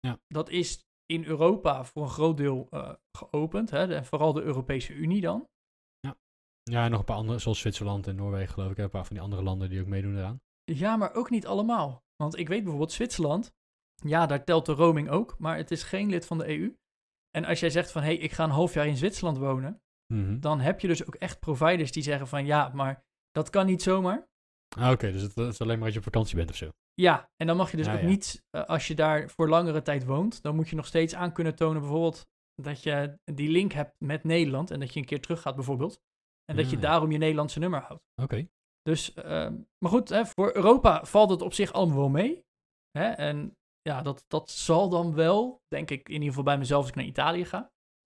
Ja. 0.00 0.18
Dat 0.26 0.48
is 0.48 0.84
in 1.06 1.24
Europa 1.24 1.84
voor 1.84 2.02
een 2.02 2.08
groot 2.08 2.36
deel 2.36 2.66
eh, 2.70 2.92
geopend. 3.18 3.70
Hè? 3.70 4.04
vooral 4.04 4.32
de 4.32 4.42
Europese 4.42 4.92
Unie 4.92 5.20
dan. 5.20 5.46
Ja, 6.70 6.84
en 6.84 6.90
nog 6.90 6.98
een 7.00 7.04
paar 7.06 7.16
andere, 7.16 7.38
zoals 7.38 7.58
Zwitserland 7.58 8.06
en 8.06 8.16
Noorwegen 8.16 8.52
geloof 8.54 8.70
ik. 8.70 8.76
En 8.76 8.84
een 8.84 8.90
paar 8.90 9.06
van 9.06 9.14
die 9.16 9.24
andere 9.24 9.42
landen 9.42 9.68
die 9.68 9.80
ook 9.80 9.86
meedoen 9.86 10.16
eraan. 10.16 10.40
Ja, 10.64 10.96
maar 10.96 11.14
ook 11.14 11.30
niet 11.30 11.46
allemaal. 11.46 12.02
Want 12.16 12.38
ik 12.38 12.48
weet 12.48 12.60
bijvoorbeeld 12.60 12.92
Zwitserland. 12.92 13.52
Ja, 13.94 14.26
daar 14.26 14.44
telt 14.44 14.66
de 14.66 14.72
roaming 14.72 15.08
ook, 15.10 15.38
maar 15.38 15.56
het 15.56 15.70
is 15.70 15.82
geen 15.82 16.08
lid 16.10 16.26
van 16.26 16.38
de 16.38 16.48
EU. 16.48 16.76
En 17.30 17.44
als 17.44 17.60
jij 17.60 17.70
zegt 17.70 17.92
van, 17.92 18.02
hé, 18.02 18.08
hey, 18.08 18.16
ik 18.16 18.32
ga 18.32 18.44
een 18.44 18.50
half 18.50 18.74
jaar 18.74 18.86
in 18.86 18.96
Zwitserland 18.96 19.38
wonen, 19.38 19.80
Mhm. 20.12 20.40
dan 20.40 20.60
heb 20.60 20.80
je 20.80 20.88
dus 20.88 21.06
ook 21.06 21.14
echt 21.14 21.40
providers 21.40 21.92
die 21.92 22.02
zeggen 22.02 22.26
van, 22.28 22.46
ja, 22.46 22.68
maar 22.74 23.04
dat 23.30 23.50
kan 23.50 23.66
niet 23.66 23.82
zomaar. 23.82 24.26
Ah, 24.76 24.90
Oké, 24.90 25.12
dus 25.12 25.22
het 25.22 25.36
is 25.36 25.60
alleen 25.60 25.76
maar 25.76 25.84
als 25.84 25.92
je 25.92 25.98
op 25.98 26.04
vakantie 26.04 26.36
bent 26.36 26.50
of 26.50 26.56
zo. 26.56 26.70
Ja, 26.94 27.30
en 27.36 27.46
dan 27.46 27.56
mag 27.56 27.70
je 27.70 27.76
dus 27.76 27.88
ook 27.88 28.00
ja. 28.00 28.06
niet, 28.06 28.44
eh, 28.50 28.64
als 28.64 28.86
je 28.88 28.94
daar 28.94 29.28
voor 29.30 29.48
langere 29.48 29.82
tijd 29.82 30.04
woont, 30.04 30.42
dan 30.42 30.54
moet 30.54 30.68
je 30.68 30.76
nog 30.76 30.86
steeds 30.86 31.14
aan 31.14 31.32
kunnen 31.32 31.54
tonen 31.54 31.80
bijvoorbeeld 31.80 32.26
dat 32.54 32.82
je 32.82 33.18
die 33.24 33.48
link 33.48 33.72
hebt 33.72 33.94
met 33.98 34.24
Nederland 34.24 34.70
en 34.70 34.80
dat 34.80 34.92
je 34.92 35.00
een 35.00 35.06
keer 35.06 35.20
teruggaat 35.20 35.54
bijvoorbeeld. 35.54 36.00
En 36.44 36.56
dat 36.56 36.70
je 36.70 36.76
Ah, 36.76 36.82
daarom 36.82 37.10
je 37.12 37.18
Nederlandse 37.18 37.58
nummer 37.58 37.80
houdt. 37.80 38.02
Oké. 38.22 38.48
Dus, 38.82 39.14
ehm, 39.14 39.56
maar 39.78 39.90
goed, 39.90 40.08
hè, 40.08 40.26
voor 40.26 40.54
Europa 40.56 41.04
valt 41.04 41.30
het 41.30 41.42
op 41.42 41.52
zich 41.54 41.72
allemaal 41.72 41.96
wel 41.98 42.08
mee. 42.08 42.44
Hè? 42.98 43.04
En 43.08 43.56
ja, 43.82 44.02
dat, 44.02 44.24
dat 44.28 44.50
zal 44.50 44.88
dan 44.88 45.14
wel, 45.14 45.62
denk 45.68 45.90
ik, 45.90 46.06
in 46.08 46.12
ieder 46.14 46.28
geval 46.28 46.42
bij 46.44 46.58
mezelf 46.58 46.80
als 46.80 46.90
ik 46.90 46.96
naar 46.96 47.04
Italië 47.04 47.44
ga. 47.44 47.70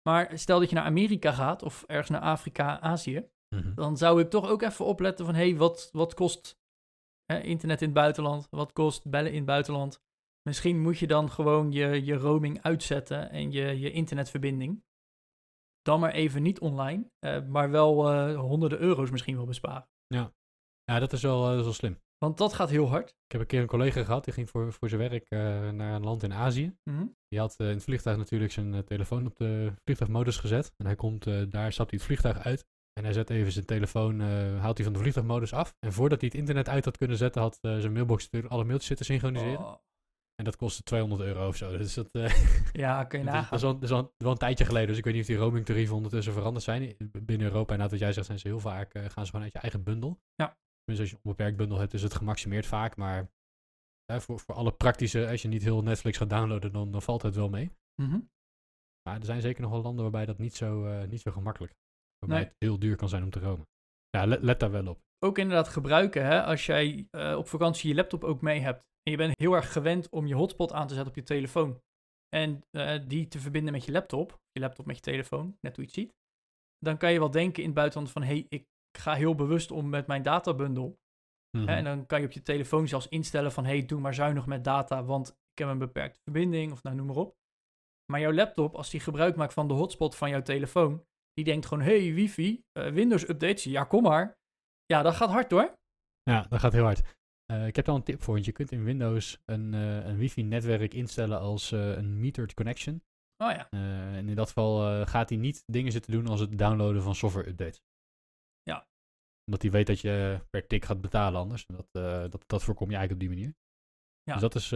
Maar 0.08 0.38
stel 0.38 0.58
dat 0.60 0.68
je 0.68 0.74
naar 0.74 0.84
Amerika 0.84 1.32
gaat 1.32 1.62
of 1.62 1.84
ergens 1.86 2.08
naar 2.10 2.20
Afrika, 2.20 2.80
Azië, 2.80 3.30
Mhm. 3.54 3.74
dan 3.74 3.96
zou 3.96 4.20
ik 4.20 4.30
toch 4.30 4.48
ook 4.48 4.62
even 4.62 4.84
opletten 4.84 5.24
van, 5.24 5.34
hé, 5.34 5.48
hey, 5.48 5.56
wat, 5.56 5.88
wat 5.92 6.14
kost 6.14 6.58
internet 7.26 7.80
in 7.80 7.86
het 7.86 7.96
buitenland? 7.96 8.46
Wat 8.50 8.72
kost 8.72 9.10
bellen 9.10 9.30
in 9.30 9.36
het 9.36 9.46
buitenland? 9.46 10.00
Misschien 10.42 10.80
moet 10.80 10.98
je 10.98 11.06
dan 11.06 11.30
gewoon 11.30 11.72
je, 11.72 12.04
je 12.04 12.14
roaming 12.14 12.62
uitzetten 12.62 13.30
en 13.30 13.52
je, 13.52 13.78
je 13.78 13.90
internetverbinding. 13.90 14.84
Dan 15.82 16.00
maar 16.00 16.12
even 16.12 16.42
niet 16.42 16.60
online, 16.60 17.10
eh, 17.18 17.46
maar 17.46 17.70
wel 17.70 18.10
eh, 18.10 18.38
honderden 18.38 18.78
euro's 18.78 19.10
misschien 19.10 19.36
wel 19.36 19.46
besparen. 19.46 19.88
Ja, 20.84 20.98
dat 20.98 21.12
is, 21.12 21.22
wel, 21.22 21.42
eh, 21.42 21.48
dat 21.48 21.58
is 21.58 21.64
wel 21.64 21.72
slim. 21.72 22.00
Want 22.18 22.38
dat 22.38 22.52
gaat 22.52 22.70
heel 22.70 22.88
hard. 22.88 23.08
Ik 23.08 23.32
heb 23.32 23.40
een 23.40 23.46
keer 23.46 23.60
een 23.60 23.66
collega 23.66 24.04
gehad, 24.04 24.24
die 24.24 24.34
ging 24.34 24.50
voor, 24.50 24.72
voor 24.72 24.88
zijn 24.88 25.00
werk 25.00 25.26
eh, 25.28 25.70
naar 25.70 25.94
een 25.94 26.04
land 26.04 26.22
in 26.22 26.32
Azië. 26.32 26.76
Mhm. 26.90 27.06
Die 27.28 27.38
had 27.38 27.56
eh, 27.56 27.66
in 27.68 27.74
het 27.74 27.82
vliegtuig 27.82 28.16
natuurlijk 28.16 28.52
zijn 28.52 28.74
eh, 28.74 28.80
telefoon 28.80 29.26
op 29.26 29.36
de 29.36 29.72
vliegtuigmodus 29.84 30.36
gezet. 30.36 30.74
En 30.76 30.86
hij 30.86 30.94
komt, 30.94 31.26
eh, 31.26 31.42
daar 31.48 31.72
stapt 31.72 31.90
hij 31.90 31.98
het 31.98 32.08
vliegtuig 32.08 32.38
uit. 32.38 32.66
En 32.92 33.04
hij 33.04 33.12
zet 33.12 33.30
even 33.30 33.52
zijn 33.52 33.64
telefoon, 33.64 34.20
eh, 34.20 34.60
haalt 34.60 34.76
hij 34.76 34.84
van 34.84 34.92
de 34.92 34.98
vliegtuigmodus 34.98 35.52
af. 35.52 35.76
En 35.78 35.92
voordat 35.92 36.20
hij 36.20 36.28
het 36.32 36.38
internet 36.38 36.68
uit 36.68 36.84
had 36.84 36.96
kunnen 36.96 37.16
zetten, 37.16 37.42
had 37.42 37.58
eh, 37.60 37.78
zijn 37.78 37.92
mailbox 37.92 38.22
natuurlijk 38.22 38.52
alle 38.52 38.64
mailtjes 38.64 38.86
zitten 38.86 39.06
synchroniseren. 39.06 39.58
Oh, 39.58 39.74
En 40.34 40.44
dat 40.44 40.56
kostte 40.56 40.82
200 40.82 41.20
euro 41.20 41.48
of 41.48 41.56
zo. 41.56 41.70
Dus 41.78 41.94
dat, 41.94 42.08
eh, 42.12 42.34
ja, 42.72 43.04
kun 43.04 43.18
je 43.18 43.24
dat, 43.24 43.34
nagaan. 43.34 43.56
is 43.56 43.62
wel, 43.68 43.72
dat 43.74 43.82
is 43.82 43.90
wel- 43.90 44.14
wel 44.16 44.32
een 44.32 44.38
tijdje 44.38 44.64
geleden. 44.64 44.88
Dus 44.88 44.98
ik 44.98 45.04
weet 45.04 45.12
niet 45.12 45.22
of 45.22 45.28
die 45.28 45.36
roamingtarieven 45.36 45.96
ondertussen 45.96 46.32
veranderd 46.32 46.64
zijn. 46.64 46.96
Binnen 47.22 47.46
Europa, 47.46 47.74
en 47.74 47.80
wat 47.90 47.98
jij 47.98 48.12
zegt, 48.12 48.26
zijn 48.26 48.38
ze 48.38 48.48
heel 48.48 48.60
vaak, 48.60 48.90
gaan 48.98 49.24
ze 49.24 49.30
gewoon 49.30 49.42
uit 49.44 49.52
je 49.52 49.58
eigen 49.58 49.82
bundel. 49.82 50.20
Ja. 50.34 50.56
Dus 50.84 50.98
als 51.00 51.08
je 51.10 51.14
een 51.14 51.20
onbeperkt 51.22 51.56
bundel 51.56 51.78
hebt, 51.78 51.94
is 51.94 52.02
het 52.02 52.14
gemaximeerd 52.14 52.66
vaak. 52.66 52.96
Maar 52.96 53.30
voor, 54.12 54.40
voor 54.40 54.54
alle 54.54 54.72
praktische, 54.72 55.28
als 55.28 55.42
je 55.42 55.48
niet 55.48 55.62
heel 55.62 55.82
Netflix 55.82 56.18
gaat 56.18 56.30
downloaden, 56.30 56.72
dan, 56.72 56.90
dan 56.90 57.02
valt 57.02 57.22
het 57.22 57.34
wel 57.34 57.48
mee. 57.48 57.70
Mhm. 58.02 58.20
Maar 59.08 59.18
er 59.18 59.24
zijn 59.24 59.40
zeker 59.40 59.62
nog 59.62 59.70
wel 59.70 59.82
landen 59.82 60.02
waarbij 60.02 60.26
dat 60.26 60.38
niet 60.38 60.54
zo, 60.54 60.84
eh, 60.86 61.08
niet 61.08 61.20
zo 61.20 61.30
gemakkelijk 61.30 61.74
Waarbij 62.26 62.38
Nee. 62.38 62.48
het 62.48 62.56
heel 62.58 62.78
duur 62.78 62.96
kan 62.96 63.08
zijn 63.08 63.22
om 63.22 63.30
te 63.30 63.40
roamen. 63.40 63.66
Ja, 64.10 64.26
let, 64.26 64.42
let 64.42 64.60
daar 64.60 64.70
wel 64.70 64.86
op. 64.86 64.98
Ook 65.24 65.38
inderdaad 65.38 65.68
gebruiken, 65.68 66.24
hè, 66.26 66.42
als 66.42 66.66
jij 66.66 67.06
eh, 67.10 67.34
op 67.38 67.48
vakantie 67.48 67.88
je 67.88 67.94
laptop 67.94 68.24
ook 68.24 68.40
mee 68.40 68.60
hebt. 68.60 68.80
En 69.02 69.10
je 69.10 69.16
bent 69.16 69.38
heel 69.40 69.54
erg 69.54 69.72
gewend 69.72 70.08
om 70.08 70.26
je 70.26 70.34
hotspot 70.34 70.72
aan 70.72 70.86
te 70.86 70.94
zetten 70.94 71.12
op 71.12 71.18
je 71.18 71.22
telefoon. 71.24 71.80
En 72.36 72.60
eh, 72.70 73.00
die 73.06 73.28
te 73.28 73.38
verbinden 73.40 73.72
met 73.72 73.84
je 73.84 73.92
laptop, 73.92 74.40
je 74.52 74.60
laptop 74.60 74.86
met 74.86 74.96
je 74.96 75.02
telefoon, 75.02 75.56
net 75.60 75.76
hoe 75.76 75.84
je 75.84 75.90
het 75.90 76.00
ziet. 76.00 76.14
Dan 76.78 76.96
kan 76.96 77.12
je 77.12 77.18
wel 77.18 77.30
denken 77.30 77.62
in 77.62 77.68
het 77.68 77.78
buitenland 77.78 78.10
van, 78.10 78.22
hé, 78.22 78.28
hey, 78.28 78.46
ik 78.48 78.64
ga 78.98 79.14
heel 79.14 79.34
bewust 79.34 79.70
om 79.70 79.88
met 79.88 80.06
mijn 80.06 80.22
databundel. 80.22 80.98
Mhm. 81.56 81.68
Hè, 81.68 81.74
en 81.74 81.84
dan 81.84 82.06
kan 82.06 82.20
je 82.20 82.26
op 82.26 82.32
je 82.32 82.42
telefoon 82.42 82.88
zelfs 82.88 83.08
instellen 83.08 83.52
van, 83.52 83.64
hé, 83.64 83.78
hey, 83.78 83.86
doe 83.86 84.00
maar 84.00 84.14
zuinig 84.14 84.46
met 84.46 84.64
data, 84.64 85.04
want 85.04 85.28
ik 85.28 85.58
heb 85.58 85.68
een 85.68 85.78
beperkte 85.78 86.20
verbinding, 86.22 86.72
of 86.72 86.82
nou, 86.82 86.96
noem 86.96 87.06
maar 87.06 87.16
op. 87.16 87.36
Maar 88.12 88.20
jouw 88.20 88.32
laptop, 88.32 88.74
als 88.74 88.90
die 88.90 89.00
gebruik 89.00 89.36
maakt 89.36 89.52
van 89.52 89.68
de 89.68 89.74
hotspot 89.74 90.16
van 90.16 90.30
jouw 90.30 90.42
telefoon, 90.42 91.04
die 91.34 91.44
denkt 91.44 91.66
gewoon, 91.66 91.84
hey, 91.84 92.14
wifi, 92.14 92.64
eh, 92.72 92.88
Windows 92.88 93.28
updates, 93.28 93.64
ja, 93.64 93.84
kom 93.84 94.02
maar. 94.02 94.38
Ja, 94.84 95.02
dat 95.02 95.14
gaat 95.14 95.30
hard 95.30 95.50
hoor. 95.50 95.74
Ja, 96.22 96.46
dat 96.48 96.60
gaat 96.60 96.72
heel 96.72 96.84
hard. 96.84 97.16
Eh, 97.44 97.66
ik 97.66 97.76
heb 97.76 97.84
daar 97.84 97.94
een 97.94 98.02
tip 98.02 98.22
voor, 98.22 98.34
want 98.34 98.46
je 98.46 98.52
kunt 98.52 98.72
in 98.72 98.84
Windows 98.84 99.42
een, 99.44 99.74
eh, 99.74 100.06
een 100.06 100.16
wifi-netwerk 100.16 100.94
instellen 100.94 101.38
als 101.38 101.70
een 101.70 102.20
metered 102.20 102.54
connection. 102.54 103.02
Oh 103.36 103.50
ja, 103.50 103.68
en 103.70 104.28
in 104.28 104.34
dat 104.34 104.46
geval 104.46 105.06
gaat 105.06 105.28
hij 105.28 105.38
niet 105.38 105.62
dingen 105.66 105.92
zitten 105.92 106.12
doen 106.12 106.26
als 106.26 106.40
het 106.40 106.58
downloaden 106.58 107.02
van 107.02 107.14
software-updates. 107.14 107.80
Ja. 108.62 108.86
Omdat 109.44 109.62
hij 109.62 109.70
weet 109.70 109.86
dat 109.86 110.00
je 110.00 110.40
per 110.50 110.66
tik 110.66 110.84
gaat 110.84 111.00
betalen 111.00 111.40
anders. 111.40 111.66
En 111.66 111.74
dat, 111.76 111.92
dat, 112.30 112.44
dat 112.46 112.62
voorkom 112.62 112.90
je 112.90 112.96
eigenlijk 112.96 113.22
op 113.22 113.28
die 113.28 113.38
manier. 113.38 113.54
Ja. 114.22 114.32
Dus 114.32 114.42
dat 114.42 114.54
is, 114.54 114.70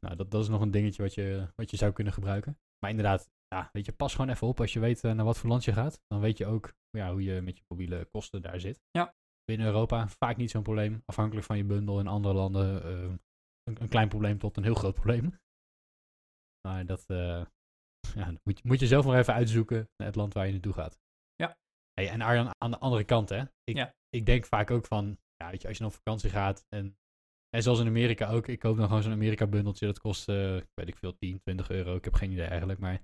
nou, 0.00 0.16
dat, 0.16 0.30
dat 0.30 0.42
is 0.42 0.48
nog 0.48 0.60
een 0.60 0.70
dingetje 0.70 1.02
wat 1.02 1.14
je, 1.14 1.52
wat 1.56 1.70
je 1.70 1.76
zou 1.76 1.92
kunnen 1.92 2.12
gebruiken. 2.12 2.58
Maar 2.78 2.90
inderdaad, 2.90 3.30
ja, 3.52 3.68
weet 3.72 3.86
je, 3.86 3.92
pas 3.92 4.14
gewoon 4.14 4.30
even 4.30 4.46
op 4.46 4.60
als 4.60 4.72
je 4.72 4.80
weet 4.80 5.04
eh, 5.04 5.12
naar 5.12 5.24
wat 5.24 5.38
voor 5.38 5.48
land 5.48 5.64
je 5.64 5.72
gaat. 5.72 6.02
Dan 6.06 6.20
weet 6.20 6.38
je 6.38 6.46
ook 6.46 6.74
ja, 6.90 7.10
hoe 7.12 7.22
je 7.22 7.40
met 7.40 7.56
je 7.58 7.64
mobiele 7.68 8.04
kosten 8.04 8.42
daar 8.42 8.60
zit. 8.60 8.80
Ja. 8.90 9.14
Binnen 9.44 9.66
Europa 9.66 10.08
vaak 10.08 10.36
niet 10.36 10.50
zo'n 10.50 10.62
probleem. 10.62 11.02
Afhankelijk 11.04 11.46
van 11.46 11.56
je 11.56 11.64
bundel 11.64 12.00
in 12.00 12.06
andere 12.06 12.34
landen 12.34 12.82
eh, 12.82 13.00
een, 13.62 13.82
een 13.82 13.88
klein 13.88 14.08
probleem 14.08 14.38
tot 14.38 14.56
een 14.56 14.62
heel 14.62 14.74
groot 14.74 14.94
probleem. 14.94 15.38
Maar 16.68 16.86
dat 16.86 17.04
eh, 17.06 17.44
ja, 18.14 18.30
moet, 18.44 18.58
je- 18.58 18.68
moet 18.68 18.80
je 18.80 18.86
zelf 18.86 19.04
maar 19.06 19.18
even 19.18 19.34
uitzoeken 19.34 19.88
naar 19.96 20.06
het 20.06 20.16
land 20.16 20.34
waar 20.34 20.46
je 20.46 20.52
naartoe 20.52 20.72
gaat. 20.72 20.98
Ja. 21.34 21.56
Hey, 21.92 22.08
en 22.10 22.20
Arjan, 22.20 22.50
aan 22.58 22.70
de 22.70 22.78
andere 22.78 23.04
kant, 23.04 23.28
hè. 23.28 23.42
Ik, 23.64 23.76
Ja. 23.76 23.94
ik 24.08 24.26
denk 24.26 24.44
vaak 24.44 24.70
ook 24.70 24.86
van, 24.86 25.18
ja, 25.36 25.50
weet 25.50 25.62
je, 25.62 25.68
als 25.68 25.76
je 25.76 25.82
dan 25.82 25.92
op 25.92 25.98
vakantie 25.98 26.30
gaat 26.30 26.64
en, 26.68 26.96
en 27.48 27.62
zoals 27.62 27.80
in 27.80 27.86
Amerika 27.86 28.30
ook, 28.30 28.48
ik 28.48 28.58
koop 28.58 28.76
dan 28.76 28.86
gewoon 28.86 29.02
zo'n 29.02 29.12
Amerika-bundeltje, 29.12 29.86
dat 29.86 29.98
kost, 29.98 30.28
eh, 30.28 30.60
weet 30.74 30.88
ik 30.88 30.96
veel, 30.96 31.16
10, 31.16 31.40
20 31.40 31.70
euro, 31.70 31.96
ik 31.96 32.04
heb 32.04 32.14
geen 32.14 32.30
idee 32.30 32.46
eigenlijk, 32.46 32.78
maar 32.80 33.02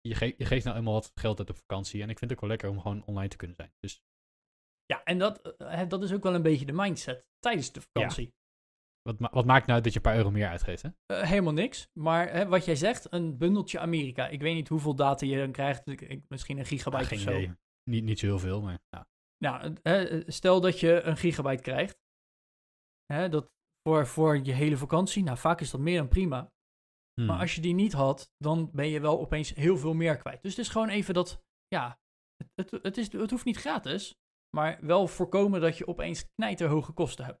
je, 0.00 0.14
ge- 0.14 0.34
je 0.36 0.44
geeft 0.44 0.64
nou 0.64 0.76
eenmaal 0.76 0.92
wat 0.92 1.12
geld 1.14 1.38
uit 1.38 1.50
op 1.50 1.56
vakantie 1.56 2.02
en 2.02 2.10
ik 2.10 2.18
vind 2.18 2.30
het 2.30 2.32
ook 2.32 2.40
wel 2.40 2.50
lekker 2.50 2.70
om 2.70 2.80
gewoon 2.80 3.04
online 3.04 3.28
te 3.28 3.36
kunnen 3.36 3.56
zijn. 3.56 3.72
Dus 3.80 4.02
ja 4.84 5.02
en 5.04 5.18
dat, 5.18 5.56
eh, 5.56 5.88
dat 5.88 6.02
is 6.02 6.12
ook 6.12 6.22
wel 6.22 6.34
een 6.34 6.42
beetje 6.42 6.66
de 6.66 6.72
mindset 6.72 7.26
tijdens 7.38 7.72
de 7.72 7.80
vakantie. 7.80 8.34
wat, 9.02 9.18
ma- 9.18 9.30
wat 9.32 9.44
maakt 9.46 9.62
nou 9.66 9.72
uit 9.74 9.84
dat 9.84 9.92
je 9.92 9.98
een 9.98 10.04
paar 10.04 10.16
euro 10.16 10.30
meer 10.30 10.48
uitgeeft, 10.48 10.82
hè? 10.82 10.88
Eh, 11.06 11.22
helemaal 11.28 11.52
niks. 11.52 11.88
Maar 11.92 12.30
hè, 12.32 12.46
wat 12.46 12.64
jij 12.64 12.76
zegt, 12.76 13.12
een 13.12 13.38
bundeltje 13.38 13.78
Amerika. 13.78 14.28
Ik 14.28 14.40
weet 14.40 14.54
niet 14.54 14.68
hoeveel 14.68 14.94
data 14.94 15.26
je 15.26 15.36
dan 15.38 15.52
krijgt. 15.52 15.86
Ik- 15.88 16.00
ik- 16.00 16.24
misschien 16.28 16.58
een 16.58 16.66
gigabyte 16.66 17.02
Ah, 17.02 17.08
geen 17.08 17.18
of 17.18 17.24
zo. 17.24 17.30
idee. 17.30 17.52
Niet, 17.90 18.04
niet 18.04 18.18
zo 18.18 18.26
heel 18.26 18.38
veel, 18.38 18.62
maar 18.62 18.78
ja. 18.88 19.08
Nou, 19.44 19.76
stel 20.26 20.60
dat 20.60 20.80
je 20.80 21.00
een 21.02 21.16
gigabyte 21.16 21.62
krijgt. 21.62 21.98
Hè, 23.12 23.28
dat 23.28 23.50
voor, 23.88 24.06
voor 24.06 24.38
je 24.44 24.52
hele 24.52 24.76
vakantie. 24.76 25.22
Nou, 25.22 25.38
vaak 25.38 25.60
is 25.60 25.70
dat 25.70 25.80
meer 25.80 25.98
dan 25.98 26.08
prima. 26.08 26.52
Hmm. 27.18 27.26
Maar 27.26 27.40
als 27.40 27.54
je 27.54 27.60
die 27.60 27.74
niet 27.74 27.92
had, 27.92 28.32
dan 28.36 28.70
ben 28.72 28.88
je 28.88 29.00
wel 29.00 29.20
opeens 29.20 29.54
heel 29.54 29.78
veel 29.78 29.94
meer 29.94 30.16
kwijt. 30.16 30.42
Dus 30.42 30.56
het 30.56 30.64
is 30.66 30.72
gewoon 30.72 30.88
even 30.88 31.14
dat, 31.14 31.42
ja, 31.66 32.00
het, 32.54 32.70
het, 32.70 32.96
is, 32.96 33.12
het 33.12 33.30
hoeft 33.30 33.44
niet 33.44 33.56
gratis. 33.56 34.16
Maar 34.56 34.78
wel 34.80 35.06
voorkomen 35.08 35.60
dat 35.60 35.78
je 35.78 35.86
opeens 35.86 36.30
knijterhoge 36.34 36.92
kosten 36.92 37.24
hebt. 37.24 37.40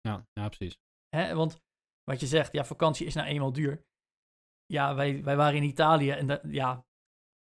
ja, 0.00 0.26
ja, 0.32 0.48
precies. 0.48 0.78
Hè? 1.16 1.34
Want 1.34 1.60
wat 2.04 2.20
je 2.20 2.26
zegt, 2.26 2.52
ja, 2.52 2.64
vakantie 2.64 3.06
is 3.06 3.14
nou 3.14 3.28
eenmaal 3.28 3.52
duur. 3.52 3.84
Ja, 4.66 4.94
wij, 4.94 5.22
wij 5.24 5.36
waren 5.36 5.56
in 5.56 5.68
Italië 5.68 6.10
en 6.10 6.26
dat, 6.26 6.40
ja, 6.48 6.86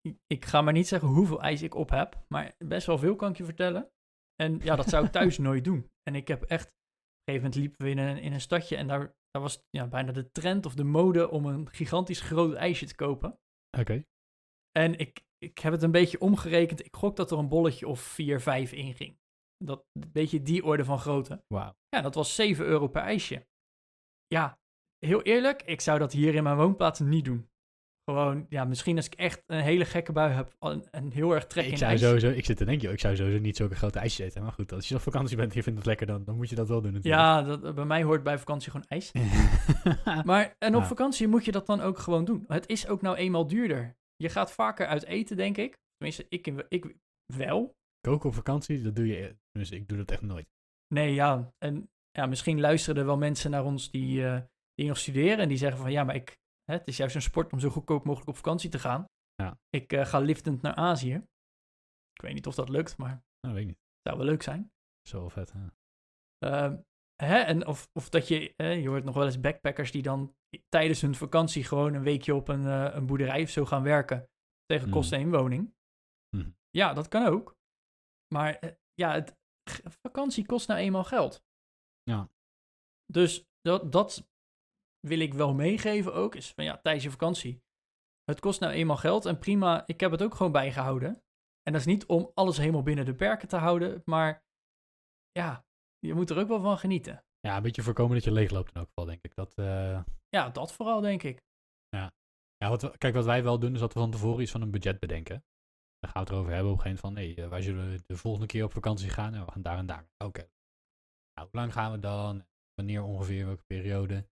ik- 0.01 0.19
ik 0.27 0.45
ga 0.45 0.63
maar 0.63 0.73
niet 0.73 0.89
zeggen 0.89 1.09
hoeveel 1.09 1.43
ijs 1.43 1.63
ik 1.63 1.75
op 1.75 1.91
heb, 1.91 2.25
maar 2.29 2.55
best 2.59 2.87
wel 2.87 2.99
veel 2.99 3.17
kan 3.17 3.31
ik 3.31 3.37
je 3.37 3.45
vertellen. 3.45 3.91
En 4.35 4.59
ja, 4.59 4.77
dat 4.77 4.89
zou 4.89 5.05
ik 5.05 5.13
thuis 5.19 5.39
nooit 5.39 5.65
doen. 5.65 5.91
En 6.03 6.15
ik 6.15 6.29
heb 6.29 6.43
echt, 6.43 6.67
op 6.67 6.73
een 6.73 7.35
gegeven 7.35 7.51
moment 7.51 7.55
liepen 7.55 7.85
we 7.85 7.91
in 7.91 7.99
een, 7.99 8.19
in 8.23 8.33
een 8.33 8.41
stadje 8.41 8.77
en 8.77 8.87
daar, 8.87 9.15
daar 9.37 9.45
was 9.45 9.65
ja, 9.71 9.87
bijna 9.87 10.13
de 10.13 10.31
trend 10.31 10.67
of 10.67 10.75
de 10.75 10.85
mode 10.85 11.31
om 11.31 11.47
een 11.47 11.71
gigantisch 11.71 12.21
groot 12.21 12.55
ijsje 12.55 12.87
te 12.87 12.95
kopen. 12.95 13.39
Oké. 13.79 14.05
En 14.73 14.99
ik, 14.99 15.25
ik 15.39 15.59
heb 15.59 15.73
het 15.73 15.83
een 15.83 15.91
beetje 15.91 16.21
omgerekend. 16.21 16.85
Ik 16.85 16.97
gok 16.97 17.17
dat 17.17 17.31
er 17.31 17.39
een 17.39 17.49
bolletje 17.49 17.89
of 17.89 18.01
4, 18.01 18.41
5 18.41 18.73
in 18.73 18.95
ging. 18.95 19.19
Dat, 19.65 19.85
een 19.93 20.13
beetje 20.13 20.43
die 20.43 20.65
orde 20.65 20.85
van 20.85 20.99
grootte. 20.99 21.45
Wauw. 21.47 21.77
Ja, 21.89 22.01
dat 22.01 22.15
was 22.15 22.35
7 22.35 22.65
euro 22.65 22.89
per 22.89 23.03
ijsje. 23.03 23.47
Ja, 24.27 24.59
heel 24.99 25.23
eerlijk, 25.23 25.63
ik 25.63 25.81
zou 25.81 25.99
dat 25.99 26.13
hier 26.13 26.35
in 26.35 26.43
mijn 26.43 26.57
woonplaats 26.57 27.01
niet 27.01 27.25
doen. 27.25 27.51
Gewoon, 28.11 28.47
ja, 28.49 28.65
misschien 28.65 28.97
als 28.97 29.07
ik 29.07 29.15
echt 29.15 29.43
een 29.47 29.61
hele 29.61 29.85
gekke 29.85 30.13
bui 30.13 30.33
heb 30.33 30.55
en, 30.91 31.11
heel 31.13 31.35
erg 31.35 31.47
trek 31.47 31.65
Ik 31.65 31.71
in 31.71 31.79
zou 31.79 31.91
ijs. 31.91 32.01
sowieso, 32.01 32.29
ik 32.31 32.45
zit 32.45 32.57
te 32.57 32.65
denken, 32.65 32.83
joh, 32.83 32.93
ik 32.93 33.01
zou 33.01 33.17
sowieso 33.17 33.39
niet 33.41 33.57
zulke 33.57 33.75
grote 33.75 33.99
ijsjes 33.99 34.27
eten. 34.27 34.43
Maar 34.43 34.53
goed, 34.53 34.73
als 34.73 34.89
je 34.89 34.95
op 34.95 35.01
vakantie 35.01 35.37
bent 35.37 35.51
en 35.51 35.57
je 35.57 35.63
vindt 35.63 35.79
het 35.79 35.89
lekker, 35.89 36.07
dan, 36.07 36.25
dan 36.25 36.37
moet 36.37 36.49
je 36.49 36.55
dat 36.55 36.69
wel 36.69 36.83
doen 36.83 36.93
natuurlijk. 36.93 37.23
Ja, 37.23 37.43
dat, 37.43 37.75
bij 37.75 37.85
mij 37.85 38.03
hoort 38.03 38.23
bij 38.23 38.39
vakantie 38.39 38.71
gewoon 38.71 38.87
ijs. 38.89 39.13
Maar, 40.25 40.55
en 40.59 40.75
op 40.75 40.81
Ja. 40.83 40.87
vakantie 40.89 41.29
moet 41.29 41.45
je 41.45 41.53
dat 41.53 41.67
dan 41.67 41.81
ook 41.81 41.99
gewoon 41.99 42.25
doen. 42.25 42.45
Het 42.49 42.69
is 42.69 42.87
ook 42.89 43.03
nou 43.03 43.17
eenmaal 43.17 43.47
duurder. 43.47 43.97
Je 44.17 44.29
gaat 44.29 44.53
vaker 44.53 44.87
uit 44.87 45.05
eten, 45.05 45.37
denk 45.37 45.57
ik. 45.57 45.79
Tenminste, 45.97 46.27
ik, 46.29 46.65
ik 46.69 46.95
wel. 47.35 47.75
Koken 48.01 48.29
op 48.29 48.35
vakantie, 48.35 48.81
dat 48.83 48.97
doe 48.97 49.07
je, 49.07 49.37
dus 49.53 49.71
ik 49.71 49.89
doe 49.89 49.99
dat 49.99 50.11
echt 50.11 50.23
nooit. 50.23 50.47
Nee, 50.95 51.15
ja. 51.15 51.53
En 51.59 51.91
ja, 52.11 52.27
misschien 52.27 52.61
luisteren 52.61 53.01
er 53.01 53.07
wel 53.07 53.17
mensen 53.19 53.51
naar 53.51 53.65
ons 53.65 53.91
die, 53.91 54.27
eh, 54.27 54.41
die 54.75 54.87
nog 54.89 54.99
studeren. 54.99 55.39
En 55.39 55.49
die 55.49 55.59
zeggen 55.59 55.79
van, 55.81 55.93
ja, 55.93 56.05
maar 56.05 56.15
ik, 56.15 56.39
hè, 56.71 56.75
het 56.75 56.89
is 56.89 56.97
juist 56.97 57.15
een 57.15 57.23
sport 57.23 57.53
om 57.53 57.59
zo 57.61 57.69
goedkoop 57.71 58.05
mogelijk 58.05 58.29
op 58.31 58.37
vakantie 58.37 58.71
te 58.71 58.79
gaan. 58.79 59.05
Ja. 59.35 59.59
Ik 59.69 59.93
eh, 59.93 60.07
ga 60.07 60.19
liftend 60.19 60.63
naar 60.63 60.75
Azië. 60.75 61.15
Ik 62.13 62.23
weet 62.23 62.35
niet 62.35 62.47
of 62.47 62.55
dat 62.55 62.69
lukt, 62.69 62.97
maar 62.97 63.11
het 63.11 63.23
Nou, 63.41 63.55
weet 63.55 63.63
ik 63.63 63.69
niet. 63.71 63.81
zou 64.03 64.17
wel 64.17 64.27
leuk 64.27 64.43
zijn. 64.43 64.73
Zo 65.09 65.29
vet. 65.29 65.53
hè. 65.53 65.67
Ehm, 66.39 66.77
hè, 67.23 67.39
en 67.39 67.67
of, 67.67 67.89
of 67.93 68.09
dat 68.09 68.29
je, 68.29 68.55
je 68.57 68.89
hoort 68.89 69.05
nog 69.05 69.15
wel 69.15 69.25
eens 69.25 69.41
backpackers 69.41 69.91
die 69.93 70.03
dan 70.03 70.35
tijdens 70.69 71.01
hun 71.01 71.15
vakantie 71.15 71.65
gewoon 71.65 71.95
een 71.95 72.03
weekje 72.03 72.35
op 72.35 72.49
een, 72.49 72.67
eh, 72.67 72.95
een 72.95 73.07
boerderij 73.07 73.43
of 73.43 73.49
zo 73.51 73.65
gaan 73.65 73.83
werken 73.83 74.29
tegen 74.65 74.87
Mhm. 74.89 74.97
kosten 74.97 75.21
inwoning. 75.21 75.75
Mhm. 76.37 76.51
Ja, 76.71 76.93
dat 76.95 77.09
kan 77.09 77.27
ook. 77.27 77.57
Maar 78.35 78.55
eh, 78.59 78.73
ja, 78.95 79.13
het, 79.13 79.37
vakantie 80.03 80.47
kost 80.47 80.69
nou 80.69 80.81
eenmaal 80.81 81.05
geld. 81.05 81.43
Ja. 82.03 82.31
Dus 83.13 83.45
dat, 83.61 83.93
dat 83.93 84.29
wil 85.07 85.19
ik 85.21 85.35
wel 85.35 85.55
meegeven 85.55 86.15
ook, 86.15 86.35
is 86.35 86.51
van 86.53 86.65
ja, 86.65 86.77
tijdens 86.79 87.05
je 87.05 87.11
vakantie. 87.11 87.63
Het 88.25 88.41
kost 88.41 88.61
nou 88.61 88.73
eenmaal 88.73 88.97
geld 88.97 89.25
en 89.27 89.39
prima, 89.39 89.87
ik 89.87 90.01
heb 90.01 90.11
het 90.11 90.23
ook 90.23 90.35
gewoon 90.35 90.53
bijgehouden. 90.53 91.23
En 91.63 91.73
dat 91.73 91.81
is 91.81 91.87
niet 91.87 92.07
om 92.07 92.31
alles 92.35 92.57
helemaal 92.57 92.83
binnen 92.83 93.05
de 93.05 93.15
perken 93.15 93.49
te 93.49 93.57
houden, 93.57 94.03
maar 94.05 94.45
ja, 95.33 95.67
je 95.99 96.15
moet 96.15 96.31
er 96.31 96.39
ook 96.39 96.49
wel 96.49 96.61
van 96.61 96.79
genieten. 96.79 97.25
Ja, 97.41 97.57
een 97.57 97.63
beetje 97.63 97.83
voorkomen 97.83 98.15
dat 98.15 98.25
je 98.25 98.33
leegloopt 98.33 98.69
in 98.69 98.75
elk 98.75 98.87
geval, 98.87 99.05
denk 99.05 99.23
ik. 99.23 99.35
Dat, 99.35 99.55
eh, 99.55 100.03
Ja, 100.29 100.49
dat 100.51 100.73
vooral, 100.73 101.01
denk 101.01 101.23
ik. 101.23 101.45
ja, 102.59 102.69
wat, 102.69 102.83
we- 102.83 102.99
kijk, 102.99 103.15
wat 103.15 103.25
wij 103.25 103.43
wel 103.43 103.59
doen, 103.59 103.75
is 103.75 103.81
dat 103.81 103.93
we 103.93 103.99
van 104.01 104.11
tevoren 104.11 104.43
iets 104.43 104.51
van 104.51 104.63
een 104.63 104.71
budget 104.71 104.99
bedenken. 104.99 105.45
Dan 105.99 106.11
gaan 106.11 106.23
we 106.23 106.29
het 106.29 106.31
erover 106.31 106.53
hebben 106.53 106.73
op 106.73 106.79
een 106.79 106.83
gegeven 106.85 107.09
moment 107.09 107.27
van, 107.27 107.37
nee, 107.43 107.49
wij 107.51 107.63
zullen 107.63 108.03
de 108.07 108.17
volgende 108.17 108.47
keer 108.47 108.65
op 108.65 108.73
vakantie 108.73 109.11
gaan 109.11 109.35
en 109.35 109.45
we 109.45 109.53
gaan 109.53 109.63
daar 109.63 109.79
en 109.79 109.87
daar. 109.87 110.09
Oké. 110.25 110.41
Nou, 111.35 111.49
hoe 111.51 111.61
lang 111.61 111.73
gaan 111.73 111.93
we 111.93 111.99
dan? 111.99 112.47
Wanneer 112.75 113.03
ongeveer, 113.03 113.47
welke 113.47 113.65
periode? 113.67 114.29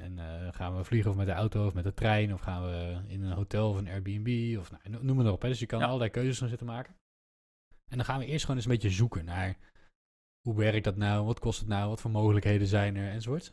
En 0.00 0.18
eh, 0.18 0.52
gaan 0.52 0.76
we 0.76 0.84
vliegen 0.84 1.10
of 1.10 1.16
met 1.16 1.26
de 1.26 1.32
auto 1.32 1.66
of 1.66 1.74
met 1.74 1.84
de 1.84 1.94
trein? 1.94 2.32
Of 2.32 2.40
gaan 2.40 2.62
we 2.62 3.00
in 3.06 3.22
een 3.22 3.32
hotel 3.32 3.70
of 3.70 3.76
een 3.76 3.88
Airbnb? 3.88 4.58
Of 4.58 4.70
nou, 4.70 4.88
no- 4.88 5.02
noem 5.02 5.16
maar 5.16 5.32
op. 5.32 5.42
Hè. 5.42 5.48
Dus 5.48 5.58
je 5.58 5.66
kan 5.66 5.78
Ja. 5.78 5.86
allerlei 5.86 6.10
keuzes 6.10 6.38
gaan 6.38 6.48
zitten 6.48 6.66
maken. 6.66 6.94
En 7.90 7.96
dan 7.96 8.04
gaan 8.04 8.18
we 8.18 8.26
eerst 8.26 8.40
gewoon 8.40 8.56
eens 8.56 8.66
een 8.66 8.72
beetje 8.72 8.90
zoeken 8.90 9.24
naar 9.24 9.56
hoe 10.40 10.56
werkt 10.56 10.84
dat 10.84 10.96
nou? 10.96 11.24
Wat 11.26 11.38
kost 11.38 11.58
het 11.58 11.68
nou? 11.68 11.88
Wat 11.88 12.00
voor 12.00 12.10
mogelijkheden 12.10 12.66
zijn 12.66 12.96
er? 12.96 13.10
Enzovoort. 13.10 13.52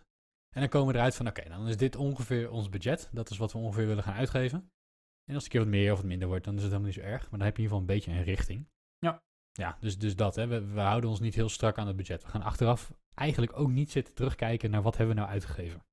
En 0.56 0.62
dan 0.62 0.70
komen 0.70 0.88
we 0.94 1.00
eruit 1.00 1.16
van, 1.16 1.28
oké, 1.28 1.50
dan 1.50 1.68
is 1.68 1.78
dit 1.78 1.96
ongeveer 1.96 2.52
ons 2.52 2.70
budget. 2.70 3.10
Dat 3.12 3.30
is 3.30 3.38
wat 3.38 3.52
we 3.52 3.58
ongeveer 3.58 3.88
willen 3.88 4.04
gaan 4.04 4.14
uitgeven. 4.14 4.60
En 5.26 5.34
als 5.36 5.44
het 5.44 5.44
een 5.44 5.50
keer 5.50 5.60
wat 5.60 5.70
meer 5.80 5.92
of 5.92 5.98
wat 5.98 6.08
minder 6.08 6.28
wordt, 6.28 6.44
dan 6.46 6.56
is 6.56 6.62
het 6.62 6.72
helemaal 6.72 6.92
niet 6.94 7.02
zo 7.04 7.08
erg. 7.10 7.22
Maar 7.22 7.40
dan 7.40 7.48
heb 7.48 7.58
je 7.58 7.64
in 7.64 7.70
ieder 7.70 7.78
geval 7.78 7.80
een 7.80 8.00
beetje 8.02 8.12
een 8.12 8.24
richting. 8.36 8.68
Ja. 8.98 9.24
Ja, 9.52 9.78
dus, 9.80 9.98
dus 9.98 10.16
dat. 10.16 10.36
Hè. 10.36 10.48
We, 10.48 10.66
we 10.66 10.80
houden 10.80 11.10
ons 11.10 11.20
niet 11.20 11.36
heel 11.36 11.50
strak 11.50 11.78
aan 11.78 11.88
het 11.88 11.96
budget. 11.96 12.24
We 12.24 12.30
gaan 12.30 12.42
achteraf 12.42 12.94
eigenlijk 13.14 13.60
ook 13.60 13.70
niet 13.70 13.92
zitten 13.92 14.14
terugkijken 14.14 14.72
naar 14.72 14.82
wat 14.82 14.98
hebben 14.98 15.16
we 15.16 15.22
nou 15.22 15.34
uitgegeven. 15.34 15.84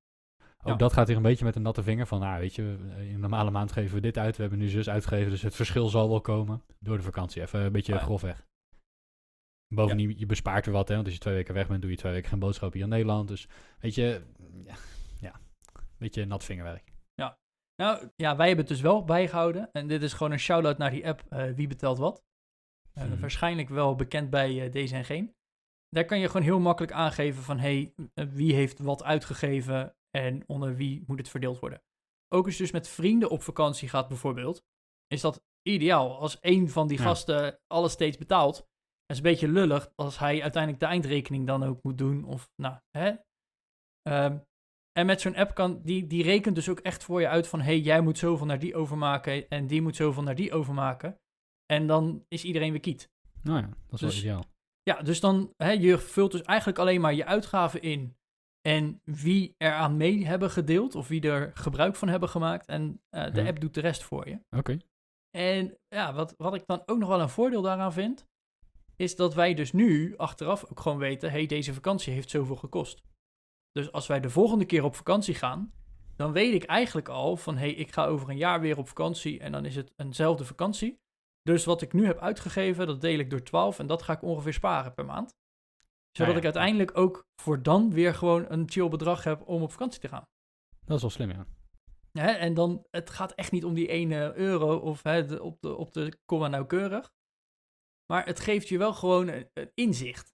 Ook 0.63 0.69
Ja. 0.69 0.75
dat 0.75 0.93
gaat 0.93 1.07
hier 1.07 1.15
een 1.15 1.21
beetje 1.21 1.45
met 1.45 1.55
een 1.55 1.61
natte 1.61 1.83
vinger 1.83 2.07
van, 2.07 2.19
nou 2.19 2.39
weet 2.39 2.55
je, 2.55 2.61
in 2.97 3.13
een 3.13 3.19
normale 3.19 3.51
maand 3.51 3.71
geven 3.71 3.95
we 3.95 4.01
dit 4.01 4.17
uit. 4.17 4.35
We 4.35 4.41
hebben 4.41 4.59
nu 4.59 4.67
zus 4.67 4.89
uitgegeven, 4.89 5.31
dus 5.31 5.41
het 5.41 5.55
verschil 5.55 5.87
zal 5.89 6.09
wel 6.09 6.21
komen 6.21 6.61
door 6.79 6.97
de 6.97 7.03
vakantie. 7.03 7.41
Even 7.41 7.59
een 7.59 7.71
beetje 7.71 7.93
Ja. 7.93 7.99
grofweg. 7.99 8.45
Bovendien, 9.75 10.17
je 10.17 10.25
bespaart 10.25 10.65
er 10.65 10.71
wat, 10.71 10.87
hè. 10.87 10.93
Want 10.93 11.05
als 11.05 11.15
je 11.15 11.21
twee 11.21 11.33
weken 11.33 11.53
weg 11.53 11.67
bent, 11.67 11.81
doe 11.81 11.91
je 11.91 11.97
twee 11.97 12.13
weken 12.13 12.29
geen 12.29 12.39
boodschap 12.39 12.73
hier 12.73 12.83
in 12.83 12.89
Nederland. 12.89 13.27
Dus, 13.27 13.47
weet 13.79 13.95
je, 13.95 14.21
ja, 14.65 14.75
ja 15.19 15.33
een 15.75 15.83
beetje 15.97 16.25
nat 16.25 16.43
vingerwerk. 16.43 16.91
Nou, 17.75 18.09
ja, 18.15 18.35
wij 18.35 18.47
hebben 18.47 18.65
het 18.65 18.73
dus 18.73 18.81
wel 18.83 19.03
bijgehouden. 19.03 19.69
En 19.71 19.87
dit 19.87 20.01
is 20.03 20.13
gewoon 20.13 20.31
een 20.31 20.39
shout-out 20.39 20.77
naar 20.77 20.91
die 20.91 21.07
app 21.07 21.23
eh, 21.29 21.51
Wie 21.51 21.67
Betelt 21.67 21.97
Wat. 21.97 22.23
Eh, 22.93 23.03
Mhm. 23.03 23.19
Waarschijnlijk 23.19 23.69
wel 23.69 23.95
bekend 23.95 24.29
bij 24.29 24.65
eh, 24.65 24.71
deze 24.71 24.95
en 24.95 25.05
geen. 25.05 25.35
Daar 25.89 26.05
kan 26.05 26.19
je 26.19 26.27
gewoon 26.27 26.41
heel 26.41 26.59
makkelijk 26.59 26.93
aangeven 26.93 27.43
van... 27.43 27.59
hey, 27.59 27.93
eh, 28.13 28.25
wie 28.27 28.53
heeft 28.53 28.79
wat 28.79 29.03
uitgegeven 29.03 29.95
en 30.17 30.43
onder 30.47 30.75
wie 30.75 31.03
moet 31.07 31.17
het 31.17 31.29
verdeeld 31.29 31.59
worden. 31.59 31.81
Ook 32.33 32.45
als 32.45 32.57
je 32.57 32.63
dus 32.63 32.71
met 32.71 32.87
vrienden 32.87 33.29
op 33.29 33.41
vakantie 33.41 33.89
gaat 33.89 34.07
bijvoorbeeld... 34.07 34.63
is 35.07 35.21
dat 35.21 35.43
ideaal. 35.61 36.19
Als 36.19 36.39
één 36.39 36.69
van 36.69 36.87
die 36.87 36.97
Ja. 36.97 37.03
gasten 37.03 37.59
alles 37.67 37.91
steeds 37.91 38.17
betaalt... 38.17 38.57
Het 39.05 39.11
is 39.11 39.17
een 39.17 39.31
beetje 39.31 39.47
lullig 39.47 39.91
als 39.95 40.19
hij 40.19 40.41
uiteindelijk 40.41 40.81
de 40.83 40.87
eindrekening 40.89 41.47
dan 41.47 41.63
ook 41.63 41.83
moet 41.83 41.97
doen. 41.97 42.23
Of 42.23 42.49
nou, 42.55 42.77
hè. 42.97 43.13
Ehm, 44.01 44.37
en 44.91 45.05
met 45.05 45.21
zo'n 45.21 45.35
app 45.35 45.55
kan, 45.55 45.81
die, 45.81 46.07
die 46.07 46.23
rekent 46.23 46.55
dus 46.55 46.69
ook 46.69 46.79
echt 46.79 47.03
voor 47.03 47.21
je 47.21 47.27
uit 47.27 47.47
van, 47.47 47.61
hey, 47.61 47.79
jij 47.79 48.01
moet 48.01 48.17
zoveel 48.17 48.45
naar 48.45 48.59
die 48.59 48.75
overmaken 48.75 49.47
en 49.49 49.67
die 49.67 49.81
moet 49.81 49.95
zoveel 49.95 50.23
naar 50.23 50.35
die 50.35 50.53
overmaken. 50.53 51.19
En 51.65 51.87
dan 51.87 52.25
is 52.27 52.43
iedereen 52.43 52.71
weer 52.71 52.79
kiet. 52.79 53.11
Nou 53.41 53.59
ja, 53.59 53.67
dat 53.67 53.93
is 53.93 53.99
Dus- 53.99 54.09
wel 54.13 54.21
ideaal. 54.23 54.51
Ja, 54.83 55.01
dus 55.01 55.19
dan, 55.19 55.53
hè, 55.57 55.71
je 55.71 55.97
vult 55.97 56.31
dus 56.31 56.41
eigenlijk 56.41 56.79
alleen 56.79 57.01
maar 57.01 57.13
je 57.13 57.25
uitgaven 57.25 57.81
in 57.81 58.17
en 58.67 59.01
wie 59.03 59.55
er 59.57 59.73
aan 59.73 59.97
mee 59.97 60.25
hebben 60.25 60.49
gedeeld 60.51 60.95
of 60.95 61.07
wie 61.07 61.21
er 61.21 61.51
gebruik 61.53 61.95
van 61.95 62.07
hebben 62.07 62.29
gemaakt. 62.29 62.65
En 62.67 63.01
eh, 63.09 63.33
de 63.33 63.41
Ja. 63.41 63.47
app 63.47 63.59
doet 63.59 63.73
de 63.73 63.81
rest 63.81 64.03
voor 64.03 64.29
je. 64.29 64.39
Oké. 64.57 64.77
En 65.35 65.77
ja, 65.87 66.13
wat, 66.13 66.33
wat 66.37 66.53
ik 66.55 66.63
dan 66.65 66.81
ook 66.85 66.97
nog 66.97 67.09
wel 67.09 67.21
een 67.21 67.29
voordeel 67.29 67.61
daaraan 67.61 67.93
vind, 67.93 68.25
is 68.95 69.15
dat 69.15 69.33
wij 69.33 69.53
dus 69.53 69.71
nu 69.71 70.17
achteraf 70.17 70.65
ook 70.65 70.79
gewoon 70.79 70.97
weten, 70.97 71.31
hey, 71.31 71.45
deze 71.45 71.73
vakantie 71.73 72.13
heeft 72.13 72.29
zoveel 72.29 72.55
gekost. 72.55 73.03
Dus 73.71 73.91
als 73.91 74.07
wij 74.07 74.19
de 74.19 74.29
volgende 74.29 74.65
keer 74.65 74.83
op 74.83 74.95
vakantie 74.95 75.35
gaan, 75.35 75.73
dan 76.15 76.31
weet 76.31 76.53
ik 76.53 76.63
eigenlijk 76.63 77.09
al 77.09 77.37
van, 77.37 77.57
hey, 77.57 77.71
ik 77.73 77.91
ga 77.91 78.05
over 78.05 78.29
een 78.29 78.37
jaar 78.37 78.61
weer 78.61 78.77
op 78.77 78.87
vakantie 78.87 79.39
en 79.39 79.51
dan 79.51 79.65
is 79.65 79.75
het 79.75 79.93
eenzelfde 79.95 80.45
vakantie. 80.45 80.99
Dus 81.41 81.65
wat 81.65 81.81
ik 81.81 81.93
nu 81.93 82.05
heb 82.05 82.19
uitgegeven, 82.19 82.87
dat 82.87 83.01
deel 83.01 83.19
ik 83.19 83.29
door 83.29 83.43
12 83.43 83.79
en 83.79 83.87
dat 83.87 84.01
ga 84.01 84.13
ik 84.13 84.21
ongeveer 84.21 84.53
sparen 84.53 84.93
per 84.93 85.05
maand. 85.05 85.35
Zodat 86.17 86.31
ja. 86.31 86.37
ik 86.37 86.43
uiteindelijk 86.43 86.97
ook 86.97 87.27
voor 87.35 87.63
dan 87.63 87.91
weer 87.91 88.15
gewoon 88.15 88.45
een 88.49 88.69
chill 88.69 88.89
bedrag 88.89 89.23
heb 89.23 89.47
om 89.47 89.61
op 89.61 89.71
vakantie 89.71 89.99
te 89.99 90.07
gaan. 90.07 90.27
Dat 90.85 90.95
is 90.95 91.01
wel 91.01 91.11
slim, 91.11 91.29
ja. 91.29 91.45
Hè, 92.11 92.31
en 92.31 92.53
dan, 92.53 92.85
het 92.91 93.09
gaat 93.09 93.31
echt 93.31 93.51
niet 93.51 93.65
om 93.65 93.73
die 93.73 93.87
ene 93.87 94.33
euro 94.35 94.77
of 94.77 95.03
hè, 95.03 95.25
de, 95.25 95.43
op, 95.43 95.61
de, 95.61 95.75
op 95.75 95.93
de 95.93 96.19
komma 96.25 96.47
nauwkeurig. 96.47 97.11
Maar 98.05 98.25
het 98.25 98.39
geeft 98.39 98.67
je 98.67 98.77
wel 98.77 98.93
gewoon 98.93 99.27
een, 99.27 99.49
een 99.53 99.71
inzicht. 99.73 100.33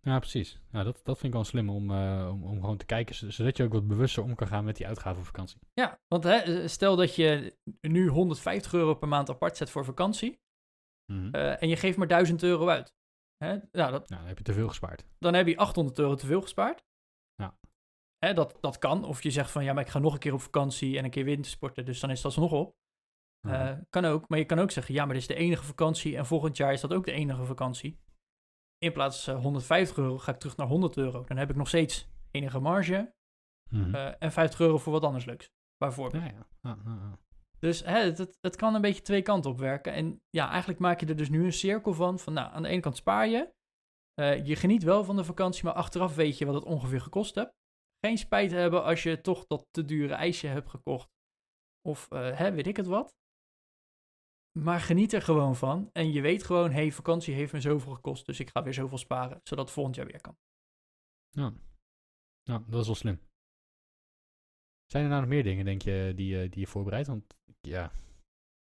Ja, 0.00 0.18
precies. 0.18 0.60
Ja, 0.70 0.82
dat, 0.82 1.00
dat 1.04 1.18
vind 1.18 1.26
ik 1.26 1.32
wel 1.32 1.44
slim 1.44 1.70
om, 1.70 1.90
eh, 1.90 2.28
om, 2.32 2.44
om 2.44 2.60
gewoon 2.60 2.76
te 2.76 2.84
kijken, 2.84 3.32
zodat 3.32 3.56
je 3.56 3.62
ook 3.64 3.72
wat 3.72 3.88
bewuster 3.88 4.22
om 4.22 4.34
kan 4.34 4.46
gaan 4.46 4.64
met 4.64 4.76
die 4.76 4.86
uitgaven 4.86 5.18
op 5.18 5.26
vakantie. 5.26 5.60
Ja, 5.72 6.00
want 6.08 6.24
hè, 6.24 6.68
stel 6.68 6.96
dat 6.96 7.14
je 7.14 7.56
nu 7.80 8.08
150 8.08 8.72
euro 8.72 8.94
per 8.94 9.08
maand 9.08 9.30
apart 9.30 9.56
zet 9.56 9.70
voor 9.70 9.84
vakantie. 9.84 10.40
Mhm. 11.12 11.34
eh, 11.34 11.62
en 11.62 11.68
je 11.68 11.76
geeft 11.76 11.98
maar 11.98 12.08
1000 12.08 12.42
euro 12.42 12.68
uit. 12.68 12.94
Hè, 13.42 13.48
nou, 13.72 13.90
dat, 13.90 14.08
nou, 14.08 14.20
dan 14.20 14.26
heb 14.26 14.38
je 14.38 14.44
te 14.44 14.52
veel 14.52 14.68
gespaard. 14.68 15.04
dan 15.18 15.34
heb 15.34 15.46
je 15.46 15.56
800 15.56 15.98
euro 15.98 16.14
te 16.14 16.26
veel 16.26 16.40
gespaard. 16.40 16.84
Ja. 17.34 17.58
Hè, 18.18 18.34
dat, 18.34 18.56
dat 18.60 18.78
kan. 18.78 19.04
Of 19.04 19.22
je 19.22 19.30
zegt 19.30 19.50
van 19.50 19.64
ja, 19.64 19.72
maar 19.72 19.82
ik 19.84 19.88
ga 19.90 19.98
nog 19.98 20.12
een 20.12 20.18
keer 20.18 20.32
op 20.32 20.40
vakantie 20.40 20.98
en 20.98 21.04
een 21.04 21.10
keer 21.10 21.24
wintersporten. 21.24 21.84
Dus 21.84 22.00
dan 22.00 22.10
is 22.10 22.20
dat 22.20 22.36
nog 22.36 22.52
op. 22.52 22.74
Eh, 23.48 23.78
kan 23.90 24.04
ook, 24.04 24.28
maar 24.28 24.38
je 24.38 24.44
kan 24.44 24.58
ook 24.58 24.70
zeggen, 24.70 24.94
ja, 24.94 25.04
maar 25.04 25.12
dit 25.14 25.22
is 25.22 25.28
de 25.28 25.34
enige 25.34 25.64
vakantie 25.64 26.16
en 26.16 26.26
volgend 26.26 26.56
jaar 26.56 26.72
is 26.72 26.80
dat 26.80 26.92
ook 26.92 27.04
de 27.04 27.12
enige 27.12 27.44
vakantie. 27.44 28.00
In 28.78 28.92
plaats 28.92 29.24
van 29.24 29.34
150 29.36 29.96
euro 29.96 30.18
ga 30.18 30.32
ik 30.32 30.38
terug 30.38 30.56
naar 30.56 30.66
100 30.66 30.96
euro. 30.96 31.24
Dan 31.24 31.36
heb 31.36 31.50
ik 31.50 31.56
nog 31.56 31.68
steeds 31.68 32.08
enige 32.30 32.58
marge 32.60 33.14
Mhm. 33.70 33.94
eh, 33.94 34.12
en 34.18 34.32
50 34.32 34.60
euro 34.60 34.78
voor 34.78 34.92
wat 34.92 35.02
anders 35.04 35.24
leuks, 35.24 35.50
bijvoorbeeld. 35.76 36.22
ja, 36.22 36.30
ja. 36.30 36.46
Ja. 36.62 37.18
Dus 37.62 37.80
hè, 37.84 37.98
het, 37.98 38.38
het, 38.40 38.56
kan 38.56 38.74
een 38.74 38.80
beetje 38.80 39.02
twee 39.02 39.22
kanten 39.22 39.50
op 39.50 39.58
werken. 39.58 39.92
En 39.92 40.22
ja, 40.30 40.50
eigenlijk 40.50 40.80
maak 40.80 41.00
je 41.00 41.06
er 41.06 41.16
dus 41.16 41.28
nu 41.28 41.44
een 41.44 41.52
cirkel 41.52 41.94
van, 41.94 42.18
van 42.18 42.32
nou, 42.32 42.52
aan 42.52 42.62
de 42.62 42.68
ene 42.68 42.80
kant 42.80 42.96
spaar 42.96 43.28
je. 43.28 43.54
Eh, 44.14 44.46
je 44.46 44.56
geniet 44.56 44.82
wel 44.82 45.04
van 45.04 45.16
de 45.16 45.24
vakantie, 45.24 45.64
maar 45.64 45.72
achteraf 45.72 46.14
weet 46.14 46.38
je 46.38 46.46
wat 46.46 46.54
het 46.54 46.64
ongeveer 46.64 47.00
gekost 47.00 47.34
hebt. 47.34 47.54
Geen 48.06 48.18
spijt 48.18 48.50
hebben 48.50 48.84
als 48.84 49.02
je 49.02 49.20
toch 49.20 49.46
dat 49.46 49.66
te 49.70 49.84
dure 49.84 50.14
ijsje 50.14 50.46
hebt 50.46 50.70
gekocht. 50.70 51.10
Of 51.88 52.10
eh, 52.10 52.38
hè, 52.38 52.52
weet 52.52 52.66
ik 52.66 52.76
het 52.76 52.86
wat. 52.86 53.16
Maar 54.58 54.80
geniet 54.80 55.12
er 55.12 55.22
gewoon 55.22 55.56
van. 55.56 55.90
En 55.92 56.12
je 56.12 56.20
weet 56.20 56.42
gewoon, 56.42 56.70
hé, 56.70 56.80
hey, 56.80 56.92
vakantie 56.92 57.34
heeft 57.34 57.52
me 57.52 57.60
zoveel 57.60 57.92
gekost. 57.94 58.26
Dus 58.26 58.40
ik 58.40 58.50
ga 58.50 58.62
weer 58.62 58.74
zoveel 58.74 58.98
sparen, 58.98 59.40
zodat 59.42 59.64
het 59.64 59.74
volgend 59.74 59.96
jaar 59.96 60.06
weer 60.06 60.20
kan. 60.20 60.36
Ja. 61.28 61.52
ja, 62.42 62.58
dat 62.66 62.80
is 62.80 62.86
wel 62.86 62.94
slim. 62.94 63.20
Zijn 64.92 65.04
er 65.04 65.10
nou 65.10 65.20
nog 65.20 65.30
meer 65.30 65.42
dingen, 65.42 65.64
denk 65.64 65.82
je, 65.82 66.12
die, 66.14 66.36
je- 66.36 66.48
die 66.48 66.60
je 66.60 66.66
voorbereidt? 66.66 67.08
Want 67.08 67.34
ja, 67.60 67.92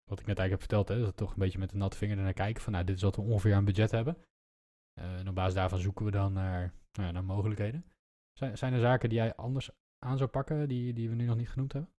wat 0.05 0.21
ik 0.21 0.27
net 0.27 0.39
eigenlijk 0.39 0.51
heb 0.51 0.61
verteld, 0.61 0.89
hè, 0.89 0.97
dat 0.99 1.07
we 1.07 1.15
toch 1.15 1.31
een 1.33 1.39
beetje 1.39 1.59
met 1.59 1.71
de 1.71 1.77
natte 1.77 1.97
vinger 1.97 2.17
ernaar 2.17 2.33
kijken. 2.33 2.63
Van 2.63 2.73
nou, 2.73 2.85
dit 2.85 2.97
is 2.97 3.03
wat 3.03 3.17
we 3.17 3.23
ongeveer 3.23 3.55
aan 3.55 3.65
budget 3.65 3.91
hebben. 3.91 4.17
Eh, 5.01 5.19
en 5.19 5.29
op 5.29 5.35
basis 5.35 5.55
daarvan 5.55 5.79
zoeken 5.79 6.05
we 6.05 6.11
dan 6.11 6.33
naar, 6.33 6.61
nou 6.93 7.07
ja, 7.07 7.11
naar 7.11 7.25
mogelijkheden. 7.25 7.85
Zijn, 8.39 8.59
zijn 8.59 8.73
er 8.73 8.81
zaken 8.81 9.09
die 9.09 9.19
jij 9.19 9.35
anders 9.35 9.71
aan 9.99 10.17
zou 10.19 10.31
pakken, 10.31 10.69
die, 10.69 10.93
die 10.93 11.09
we 11.09 11.15
nu 11.15 11.25
nog 11.27 11.37
niet 11.37 11.49
genoemd 11.51 11.73
hebben? 11.73 11.93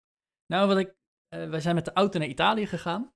Nou, 0.46 0.68
wat 0.68 0.78
ik, 0.78 0.94
eh, 1.28 1.48
wij 1.48 1.60
zijn 1.60 1.74
met 1.74 1.84
de 1.84 1.92
auto 1.92 2.18
naar 2.18 2.28
Italië 2.28 2.66
gegaan. 2.66 3.12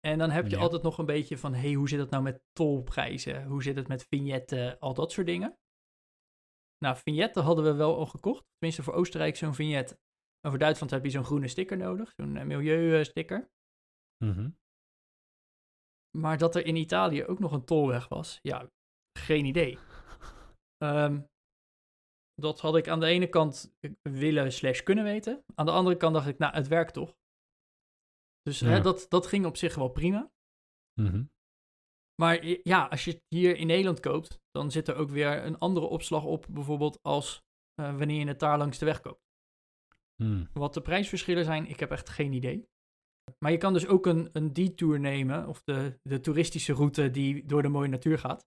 En 0.00 0.18
dan 0.18 0.30
heb 0.30 0.44
je 0.46 0.56
Ja. 0.56 0.62
altijd 0.62 0.82
nog 0.82 0.98
een 0.98 1.06
beetje 1.06 1.38
van, 1.38 1.54
hey, 1.54 1.72
hoe 1.72 1.88
zit 1.88 1.98
het 2.00 2.10
nou 2.10 2.22
met 2.22 2.42
tolprijzen? 2.52 3.44
Hoe 3.44 3.62
zit 3.62 3.76
het 3.76 3.88
met 3.88 4.06
vignetten? 4.08 4.78
Al 4.78 4.94
dat 4.94 5.12
soort 5.12 5.26
dingen. 5.26 5.58
Nou, 6.84 6.96
vignetten 6.96 7.42
hadden 7.42 7.64
we 7.64 7.72
wel 7.74 7.96
al 7.96 8.06
gekocht. 8.06 8.44
Tenminste 8.52 8.82
voor 8.82 8.94
Oostenrijk 8.94 9.36
zo'n 9.36 9.54
vignet. 9.54 9.98
Maar 10.40 10.50
voor 10.50 10.58
Duitsland 10.58 10.92
heb 10.92 11.04
je 11.04 11.10
zo'n 11.10 11.24
groene 11.24 11.48
sticker 11.48 11.76
nodig. 11.76 12.12
Zo'n 12.16 12.36
uh, 12.36 12.44
milieusticker. 12.44 13.50
Mhm. 14.24 14.50
Maar 16.18 16.38
dat 16.38 16.54
er 16.54 16.66
in 16.66 16.76
Italië 16.76 17.24
ook 17.24 17.38
nog 17.38 17.52
een 17.52 17.64
tolweg 17.64 18.08
was, 18.08 18.38
ja, 18.42 18.70
geen 19.18 19.44
idee. 19.44 19.78
Ehm, 20.84 21.22
dat 22.34 22.60
had 22.60 22.76
ik 22.76 22.88
aan 22.88 23.00
de 23.00 23.06
ene 23.06 23.28
kant 23.28 23.74
willen 24.02 24.52
slash 24.52 24.82
kunnen 24.82 25.04
weten. 25.04 25.44
Aan 25.54 25.66
de 25.66 25.72
andere 25.72 25.96
kant 25.96 26.14
dacht 26.14 26.26
ik, 26.26 26.38
nou, 26.38 26.54
het 26.54 26.68
werkt 26.68 26.94
toch. 26.94 27.16
Dus 28.42 28.60
hè, 28.60 28.80
dat, 28.80 29.06
dat 29.08 29.26
ging 29.26 29.46
op 29.46 29.56
zich 29.56 29.74
wel 29.74 29.88
prima. 29.88 30.30
Mhm. 31.00 31.24
Maar 32.20 32.44
ja, 32.44 32.86
als 32.86 33.04
je 33.04 33.10
het 33.10 33.24
hier 33.28 33.56
in 33.56 33.66
Nederland 33.66 34.00
koopt, 34.00 34.40
dan 34.50 34.70
zit 34.70 34.88
er 34.88 34.96
ook 34.96 35.10
weer 35.10 35.44
een 35.44 35.58
andere 35.58 35.86
opslag 35.86 36.24
op, 36.24 36.46
bijvoorbeeld 36.50 37.02
als 37.02 37.42
eh, 37.74 37.96
wanneer 37.98 38.18
je 38.18 38.26
het 38.26 38.40
daar 38.40 38.58
langs 38.58 38.78
de 38.78 38.84
weg 38.84 39.00
koopt. 39.00 39.29
Hmm. 40.22 40.48
Wat 40.52 40.74
de 40.74 40.80
prijsverschillen 40.80 41.44
zijn, 41.44 41.66
ik 41.66 41.80
heb 41.80 41.90
echt 41.90 42.08
geen 42.08 42.32
idee. 42.32 42.68
Maar 43.38 43.52
je 43.52 43.58
kan 43.58 43.72
dus 43.72 43.86
ook 43.86 44.06
een, 44.06 44.28
een 44.32 44.52
detour 44.52 45.00
nemen, 45.00 45.48
of 45.48 45.62
de, 45.62 45.98
de 46.02 46.20
toeristische 46.20 46.72
route 46.72 47.10
die 47.10 47.46
door 47.46 47.62
de 47.62 47.68
mooie 47.68 47.88
natuur 47.88 48.18
gaat. 48.18 48.44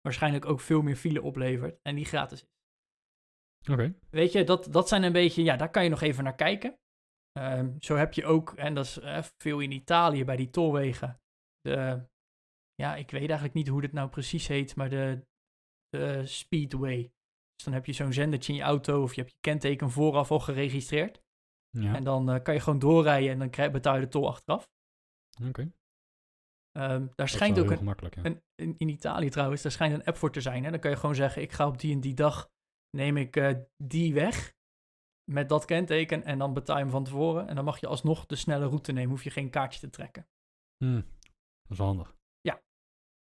Waarschijnlijk 0.00 0.46
ook 0.46 0.60
veel 0.60 0.82
meer 0.82 0.96
file 0.96 1.22
oplevert 1.22 1.78
en 1.82 1.94
die 1.94 2.04
gratis 2.04 2.42
is. 2.42 2.52
Oké. 3.72 3.94
Weet 4.10 4.32
je, 4.32 4.44
dat, 4.44 4.72
dat 4.72 4.88
zijn 4.88 5.02
een 5.02 5.12
beetje, 5.12 5.42
ja, 5.42 5.56
daar 5.56 5.70
kan 5.70 5.84
je 5.84 5.90
nog 5.90 6.00
even 6.00 6.24
naar 6.24 6.34
kijken. 6.34 6.78
Ehm, 7.32 7.78
zo 7.78 7.96
heb 7.96 8.12
je 8.12 8.24
ook, 8.24 8.52
en 8.52 8.74
dat 8.74 8.84
is 8.84 8.98
eh, 8.98 9.22
veel 9.42 9.60
in 9.60 9.70
Italië 9.70 10.24
bij 10.24 10.36
die 10.36 10.50
tolwegen, 10.50 11.20
de, 11.60 12.06
ja, 12.74 12.96
ik 12.96 13.10
weet 13.10 13.28
eigenlijk 13.28 13.54
niet 13.54 13.68
hoe 13.68 13.80
dit 13.80 13.92
nou 13.92 14.08
precies 14.08 14.46
heet, 14.46 14.76
maar 14.76 14.88
de, 14.88 15.26
de 15.88 16.26
speedway. 16.26 17.12
Dus 17.54 17.64
dan 17.64 17.72
heb 17.72 17.86
je 17.86 17.92
zo'n 17.92 18.12
zendertje 18.12 18.52
in 18.52 18.58
je 18.58 18.64
auto 18.64 19.02
of 19.02 19.14
je 19.14 19.20
hebt 19.20 19.32
je 19.32 19.40
kenteken 19.40 19.90
vooraf 19.90 20.30
al 20.30 20.40
geregistreerd. 20.40 21.22
Ja. 21.70 21.94
En 21.94 22.04
dan 22.04 22.30
eh, 22.30 22.42
kan 22.42 22.54
je 22.54 22.60
gewoon 22.60 22.78
doorrijden 22.78 23.30
en 23.30 23.38
dan 23.38 23.50
krijg, 23.50 23.70
betaal 23.70 23.94
je 23.94 24.00
de 24.00 24.08
tol 24.08 24.28
achteraf. 24.28 24.70
Oké. 25.48 25.72
Ehm, 26.72 27.06
daar 27.14 27.28
schijnt 27.28 27.58
ook 27.58 27.70
een, 27.70 27.84
ja. 27.84 28.24
een, 28.24 28.42
in, 28.54 28.74
in 28.78 28.88
Italië 28.88 29.28
trouwens, 29.28 29.62
daar 29.62 29.72
schijnt 29.72 29.94
een 29.94 30.04
app 30.04 30.16
voor 30.16 30.32
te 30.32 30.40
zijn. 30.40 30.64
Hè? 30.64 30.70
Dan 30.70 30.80
kan 30.80 30.90
je 30.90 30.96
gewoon 30.96 31.14
zeggen, 31.14 31.42
ik 31.42 31.52
ga 31.52 31.66
op 31.66 31.78
die 31.78 31.92
en 31.92 32.00
die 32.00 32.14
dag, 32.14 32.50
neem 32.90 33.16
ik 33.16 33.36
eh, 33.36 33.58
die 33.76 34.14
weg 34.14 34.54
met 35.30 35.48
dat 35.48 35.64
kenteken 35.64 36.24
en 36.24 36.38
dan 36.38 36.54
betaal 36.54 36.76
je 36.76 36.82
hem 36.82 36.90
van 36.90 37.04
tevoren. 37.04 37.48
En 37.48 37.54
dan 37.54 37.64
mag 37.64 37.80
je 37.80 37.86
alsnog 37.86 38.26
de 38.26 38.36
snelle 38.36 38.66
route 38.66 38.92
nemen, 38.92 39.10
hoef 39.10 39.24
je 39.24 39.30
geen 39.30 39.50
kaartje 39.50 39.80
te 39.80 39.90
trekken. 39.90 40.26
Hmm. 40.76 41.04
Dat 41.62 41.70
is 41.70 41.78
wel 41.78 41.86
handig. 41.86 42.16
Ja. 42.40 42.62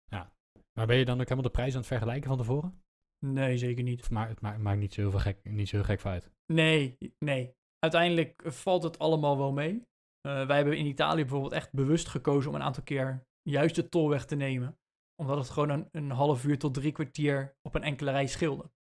Ja. 0.06 0.34
Maar 0.74 0.88
ben 0.88 0.98
je 0.98 1.06
dan 1.06 1.16
ook 1.16 1.30
helemaal 1.30 1.44
de 1.44 1.50
prijs 1.50 1.72
aan 1.72 1.80
het 1.80 1.88
vergelijken 1.88 2.30
van 2.30 2.38
tevoren? 2.38 2.84
Nee, 3.26 3.58
zeker 3.58 3.84
niet. 3.84 4.10
Maakt, 4.10 4.30
het 4.30 4.42
maakt, 4.42 4.60
maakt 4.60 4.80
niet 4.80 4.94
zo 4.94 5.10
heel 5.10 5.20
gek, 5.20 5.44
niet 5.44 5.70
zo 5.70 5.76
heel 5.76 5.86
gek 5.86 6.00
van 6.00 6.12
uit? 6.12 6.32
Nee, 6.54 6.98
nee. 7.20 7.56
Uiteindelijk 7.80 8.42
valt 8.46 8.84
het 8.84 9.00
allemaal 9.00 9.38
wel 9.38 9.52
mee. 9.52 9.88
Eh, 10.22 10.46
wij 10.48 10.56
hebben 10.56 10.78
in 10.78 10.86
Italië 10.86 11.22
bijvoorbeeld 11.22 11.54
echt 11.54 11.72
bewust 11.72 12.08
gekozen 12.08 12.50
om 12.50 12.56
een 12.56 12.62
aantal 12.64 12.84
keer 12.84 13.26
juist 13.42 13.76
de 13.76 13.90
tolweg 13.90 14.26
te 14.26 14.36
nemen. 14.36 14.78
Omdat 15.16 15.38
het 15.38 15.50
gewoon 15.50 15.70
een, 15.70 15.88
een 15.92 16.12
half 16.12 16.46
uur 16.46 16.58
tot 16.60 16.74
drie 16.74 16.92
kwartier 16.92 17.56
op 17.62 17.76
een 17.76 17.84
enkele 17.84 18.12
rij 18.12 18.28
scheelde. 18.28 18.72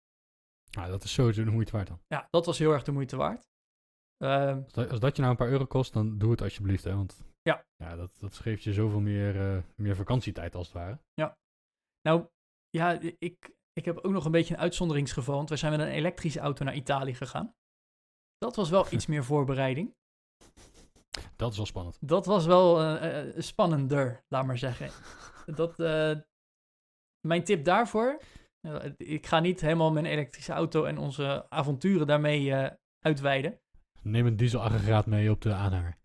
Nou, 0.70 0.90
dat 0.90 1.04
is 1.04 1.12
sowieso 1.12 1.44
de 1.44 1.50
moeite 1.50 1.72
waard 1.72 1.88
dan. 1.88 2.00
Ja, 2.06 2.28
dat 2.30 2.46
was 2.46 2.58
heel 2.58 2.72
erg 2.72 2.82
de 2.82 2.92
moeite 2.92 3.16
waard. 3.16 3.48
Ehm, 4.16 4.62
Als 4.90 5.00
dat, 5.00 5.16
je 5.16 5.22
nou 5.22 5.30
een 5.34 5.38
paar 5.38 5.50
euro 5.50 5.66
kost, 5.66 5.92
dan 5.92 6.18
doe 6.18 6.30
het 6.30 6.42
alsjeblieft, 6.42 6.84
hè. 6.84 6.96
Want 6.96 7.24
Ja. 7.42 7.64
ja 7.76 7.96
dat, 7.96 8.18
dat 8.18 8.36
geeft 8.36 8.62
je 8.62 8.72
zoveel 8.72 9.00
meer, 9.00 9.54
eh, 9.56 9.62
meer 9.76 9.96
vakantietijd 9.96 10.54
als 10.54 10.66
het 10.66 10.76
ware. 10.76 10.98
Nou, 12.02 12.26
ja, 12.70 13.00
ik, 13.18 13.50
ik 13.80 13.86
heb 13.86 13.98
ook 13.98 14.12
nog 14.12 14.24
een 14.24 14.30
beetje 14.30 14.54
een 14.54 14.60
uitzonderingsgeval. 14.60 15.36
Want 15.36 15.48
we 15.48 15.56
zijn 15.56 15.72
met 15.72 15.80
een 15.80 15.92
elektrische 15.92 16.40
auto 16.40 16.64
naar 16.64 16.74
Italië 16.74 17.14
gegaan. 17.14 17.54
Dat 18.38 18.56
was 18.56 18.70
wel 18.70 18.86
iets 18.94 19.06
meer 19.06 19.24
voorbereiding. 19.24 19.94
Dat 21.36 21.50
is 21.50 21.56
wel 21.56 21.66
spannend. 21.66 21.98
Dat 22.00 22.26
was 22.26 22.46
wel 22.46 22.80
eh, 22.80 23.28
eh, 23.28 23.34
spannender, 23.38 24.24
laat 24.28 24.46
maar 24.46 24.58
zeggen. 24.58 24.90
Dat, 25.60 25.80
eh, 25.80 26.16
mijn 27.26 27.44
tip 27.44 27.64
daarvoor. 27.64 28.20
ik 28.96 29.26
ga 29.26 29.40
niet 29.40 29.60
helemaal 29.60 29.92
mijn 29.92 30.06
elektrische 30.06 30.52
auto 30.52 30.84
en 30.84 30.98
onze 30.98 31.46
avonturen 31.48 32.06
daarmee 32.06 32.54
uitweiden. 32.98 33.60
Neem 34.02 34.26
een 34.26 34.36
dieselaggregaat 34.36 35.06
mee 35.06 35.30
op 35.30 35.40
de 35.40 35.52
aanhanger. 35.52 35.98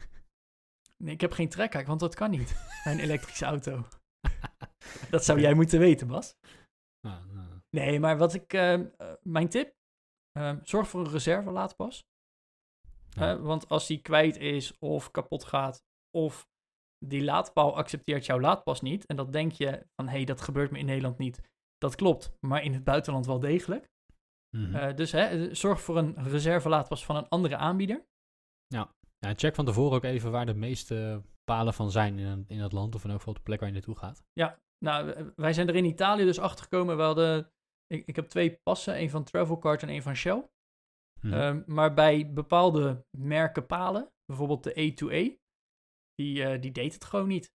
Nee, 0.97 1.13
ik 1.13 1.21
heb 1.21 1.31
geen 1.31 1.49
trekhaak, 1.49 1.87
want 1.87 1.99
dat 1.99 2.15
kan 2.15 2.29
niet. 2.29 2.55
Mijn 2.83 2.99
elektrische 2.99 3.45
auto. 3.45 3.85
Dat 5.09 5.25
zou 5.25 5.39
jij 5.39 5.53
moeten 5.53 5.79
weten, 5.79 6.07
Bas. 6.07 6.35
Nou, 7.07 7.25
nou, 7.33 7.44
Nee, 7.75 7.99
maar 7.99 8.17
wat 8.17 8.33
ik. 8.33 8.53
eh, 8.53 8.73
eh, 8.73 8.87
mijn 9.21 9.49
tip. 9.49 9.73
eh, 10.31 10.55
zorg 10.63 10.87
voor 10.87 10.99
een 11.05 11.11
reserve 11.11 11.51
laadpas. 11.51 12.03
Ja. 13.09 13.31
Eh, 13.33 13.41
want 13.41 13.69
als 13.69 13.87
die 13.87 14.01
kwijt 14.01 14.37
is 14.37 14.77
of 14.79 15.11
kapot 15.11 15.43
gaat. 15.43 15.83
of 16.17 16.47
die 17.05 17.23
laadpaal 17.23 17.75
accepteert 17.75 18.25
jouw 18.25 18.39
laadpas 18.39 18.81
niet. 18.81 19.05
en 19.05 19.15
dat 19.15 19.31
denk 19.31 19.51
je 19.51 19.85
van 19.95 20.07
hé, 20.07 20.15
hey, 20.15 20.25
dat 20.25 20.41
gebeurt 20.41 20.71
me 20.71 20.79
in 20.79 20.85
Nederland 20.85 21.17
niet. 21.17 21.41
Dat 21.77 21.95
klopt, 21.95 22.37
maar 22.39 22.63
in 22.63 22.73
het 22.73 22.83
buitenland 22.83 23.25
wel 23.25 23.39
degelijk. 23.39 23.89
mhm. 24.57 24.75
Eh, 24.75 24.95
dus 24.95 25.11
hè, 25.11 25.55
zorg 25.55 25.81
voor 25.81 25.97
een 25.97 26.23
reserve 26.23 26.69
laadpas 26.69 27.05
van 27.05 27.15
een 27.15 27.27
andere 27.29 27.57
aanbieder. 27.57 28.05
ja, 28.67 28.93
en 29.19 29.37
check 29.37 29.55
van 29.55 29.65
tevoren 29.65 29.95
ook 29.97 30.03
even 30.03 30.31
waar 30.31 30.45
de 30.45 30.53
meeste 30.53 31.23
palen 31.43 31.73
van 31.73 31.91
zijn 31.91 32.19
in, 32.19 32.45
in 32.47 32.59
het 32.59 32.71
land. 32.71 32.95
Of 32.95 33.03
in 33.03 33.09
elk 33.09 33.19
geval 33.19 33.33
de 33.33 33.41
plek 33.41 33.59
waar 33.59 33.67
je 33.69 33.73
naartoe 33.75 33.97
gaat. 33.97 34.23
Nou, 34.85 35.09
eh, 35.11 35.25
wij 35.35 35.53
zijn 35.53 35.67
er 35.67 35.75
in 35.75 35.85
Italië 35.85 36.23
dus 36.23 36.39
achter 36.39 36.63
gekomen. 36.63 36.97
We 36.97 37.03
hadden. 37.03 37.51
Ik, 37.87 38.05
ik 38.05 38.15
heb 38.15 38.27
twee 38.27 38.59
passen, 38.63 38.99
een 39.01 39.09
van 39.09 39.23
Travelcard 39.23 39.81
en 39.83 39.89
een 39.89 40.01
van 40.01 40.15
Shell. 40.15 40.49
Mhm. 41.21 41.33
Ehm, 41.33 41.61
maar 41.65 41.93
bij 41.93 42.33
bepaalde 42.33 43.05
merken 43.17 43.65
palen, 43.65 44.11
bijvoorbeeld 44.25 44.63
de 44.63 44.73
A2A, 44.73 45.37
die, 46.15 46.43
eh, 46.43 46.61
die 46.61 46.71
deed 46.71 46.93
het 46.93 47.05
gewoon 47.05 47.27
niet. 47.27 47.53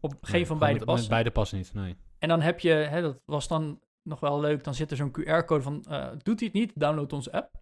Op 0.00 0.12
geen 0.20 0.34
Nee, 0.34 0.46
van 0.46 0.58
beide 0.58 0.78
met- 0.78 0.86
passen. 0.88 1.02
Met 1.04 1.10
beide 1.18 1.30
passen 1.30 1.58
niet, 1.58 1.74
nee. 1.74 1.96
En 2.18 2.28
dan 2.28 2.40
heb 2.40 2.60
je, 2.60 2.70
hè, 2.70 3.00
dat 3.02 3.22
was 3.24 3.48
dan 3.48 3.80
nog 4.02 4.20
wel 4.20 4.40
leuk, 4.40 4.64
dan 4.64 4.74
zit 4.74 4.90
er 4.90 4.96
zo'n 4.96 5.10
QR-code 5.12 5.62
van, 5.62 5.84
eh, 5.84 6.10
doet 6.22 6.38
hij 6.40 6.48
het 6.48 6.52
niet, 6.52 6.72
download 6.74 7.12
onze 7.12 7.32
app. 7.32 7.52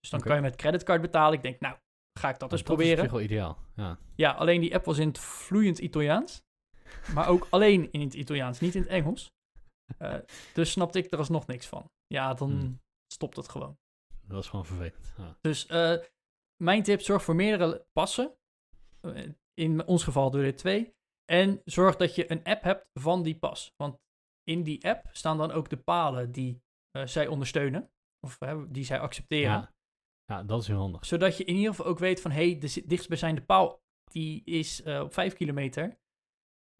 Dus 0.00 0.10
dan 0.10 0.20
kan 0.20 0.36
je 0.36 0.42
met 0.42 0.56
creditcard 0.56 1.00
betalen. 1.00 1.32
Ik 1.36 1.42
denk, 1.42 1.60
nou, 1.60 1.76
ga 2.18 2.28
ik 2.28 2.38
dat 2.38 2.52
eens 2.52 2.62
Dat 2.62 2.70
is 2.78 2.84
proberen. 2.84 3.10
wel 3.10 3.20
ideaal, 3.20 3.58
ja. 3.76 3.98
Ja, 4.14 4.30
alleen 4.32 4.60
die 4.60 4.74
app 4.74 4.84
was 4.84 4.98
in 4.98 5.08
het 5.08 5.18
vloeiend 5.18 5.78
Italiaans. 5.78 6.42
Maar 7.14 7.28
ook 7.28 7.46
alleen 7.50 7.92
in 7.92 8.00
het 8.00 8.14
Italiaans, 8.14 8.60
niet 8.60 8.74
in 8.74 8.80
het 8.80 8.90
Engels. 8.90 9.32
Eh, 9.98 10.14
dus 10.54 10.70
snapte 10.70 10.98
ik 10.98 11.12
er 11.12 11.18
alsnog 11.18 11.46
niks 11.46 11.66
van. 11.66 11.90
Ja, 12.06 12.34
dan 12.34 12.50
Hmm. 12.50 12.80
stopt 13.12 13.36
het 13.36 13.48
gewoon. 13.48 13.78
Dat 14.22 14.42
is 14.42 14.48
gewoon 14.48 14.66
vervelend. 14.66 15.14
Ja. 15.16 15.36
Dus 15.40 15.66
eh, 15.66 15.96
mijn 16.62 16.82
tip, 16.82 17.00
zorg 17.00 17.22
voor 17.24 17.34
meerdere 17.36 17.86
passen. 17.92 18.36
Eh, 19.00 19.28
in 19.54 19.86
ons 19.86 20.04
geval 20.04 20.30
door 20.30 20.42
de 20.42 20.54
twee. 20.54 20.94
En 21.24 21.60
zorg 21.64 21.96
dat 21.96 22.14
je 22.14 22.30
een 22.30 22.44
app 22.44 22.62
hebt 22.62 22.86
van 22.94 23.22
die 23.22 23.38
pas. 23.38 23.72
Want 23.76 23.98
in 24.42 24.62
die 24.62 24.84
app 24.88 25.08
staan 25.12 25.38
dan 25.38 25.50
ook 25.52 25.68
de 25.68 25.76
palen 25.78 26.32
die 26.32 26.62
zij 27.04 27.26
ondersteunen. 27.26 27.90
Of 28.20 28.38
die 28.68 28.84
zij 28.84 29.00
accepteren. 29.00 29.50
Ja. 29.50 29.74
ja, 30.24 30.42
dat 30.42 30.60
is 30.60 30.66
heel 30.66 30.78
handig. 30.78 31.06
Zodat 31.06 31.36
je 31.36 31.44
in 31.44 31.54
ieder 31.54 31.70
geval 31.70 31.86
ook 31.86 31.98
weet 31.98 32.20
van... 32.20 32.30
hé, 32.30 32.50
hey, 32.50 32.58
de 32.58 32.68
zi- 32.68 32.86
dichtstbijzijnde 32.86 33.42
paal 33.42 33.82
die 34.12 34.44
is 34.44 34.82
op 34.82 35.12
5 35.12 35.34
kilometer. 35.34 35.98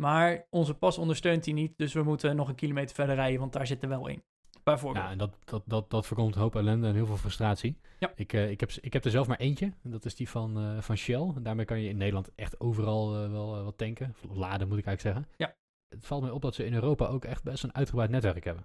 Maar 0.02 0.46
onze 0.50 0.74
pas 0.74 0.98
ondersteunt 0.98 1.44
die 1.44 1.54
niet. 1.54 1.78
Dus 1.78 1.92
we 1.92 2.02
moeten 2.02 2.36
nog 2.36 2.48
een 2.48 2.54
kilometer 2.54 2.94
verder 2.94 3.14
rijden. 3.14 3.40
Want 3.40 3.52
daar 3.52 3.66
zit 3.66 3.82
er 3.82 3.88
wel 3.88 4.06
in. 4.06 4.22
Bijvoorbeeld. 4.62 5.04
Ja, 5.04 5.10
en 5.10 5.18
dat, 5.18 5.36
dat, 5.44 5.62
dat, 5.66 5.90
dat 5.90 6.06
voorkomt 6.06 6.34
een 6.34 6.40
hoop 6.40 6.56
ellende 6.56 6.86
en 6.86 6.94
heel 6.94 7.06
veel 7.06 7.16
frustratie. 7.16 7.78
Ja. 7.98 8.12
Ik, 8.14 8.32
eh, 8.32 8.50
ik, 8.50 8.60
heb, 8.60 8.70
ik 8.70 8.92
heb 8.92 9.04
er 9.04 9.10
zelf 9.10 9.26
maar 9.26 9.38
eentje. 9.38 9.72
En 9.82 9.90
dat 9.90 10.04
is 10.04 10.14
die 10.14 10.28
van, 10.28 10.58
eh, 10.58 10.80
van 10.80 10.96
Shell. 10.96 11.32
En 11.34 11.42
daarmee 11.42 11.64
kan 11.64 11.80
je 11.80 11.88
in 11.88 11.96
Nederland 11.96 12.34
echt 12.34 12.60
overal 12.60 13.14
eh, 13.14 13.30
wel 13.30 13.64
wat 13.64 13.78
tanken. 13.78 14.14
Of 14.22 14.36
laden 14.36 14.68
moet 14.68 14.78
ik 14.78 14.86
eigenlijk 14.86 15.16
zeggen. 15.16 15.34
Ja. 15.36 15.56
Het 15.88 16.06
valt 16.06 16.22
mij 16.22 16.30
op 16.30 16.42
dat 16.42 16.54
ze 16.54 16.64
in 16.64 16.74
Europa 16.74 17.06
ook 17.06 17.24
echt 17.24 17.42
best 17.42 17.64
een 17.64 17.74
uitgebreid 17.74 18.10
netwerk 18.10 18.44
hebben. 18.44 18.64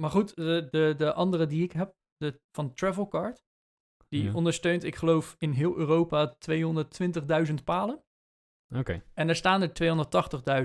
Maar 0.00 0.10
goed, 0.10 0.34
de, 0.36 0.68
de, 0.70 0.94
de 0.96 1.12
andere 1.12 1.46
die 1.46 1.62
ik 1.62 1.72
heb, 1.72 1.94
de, 2.16 2.40
van 2.52 2.74
Travelcard, 2.74 3.44
die 4.08 4.22
Ja. 4.24 4.32
ondersteunt, 4.32 4.84
ik 4.84 4.94
geloof, 4.94 5.36
in 5.38 5.50
heel 5.50 5.76
Europa 5.76 6.36
220.000 7.48 7.54
palen. 7.64 8.04
Oké. 8.74 9.02
En 9.14 9.28
er 9.28 9.36
staan 9.36 9.62
er 9.62 9.68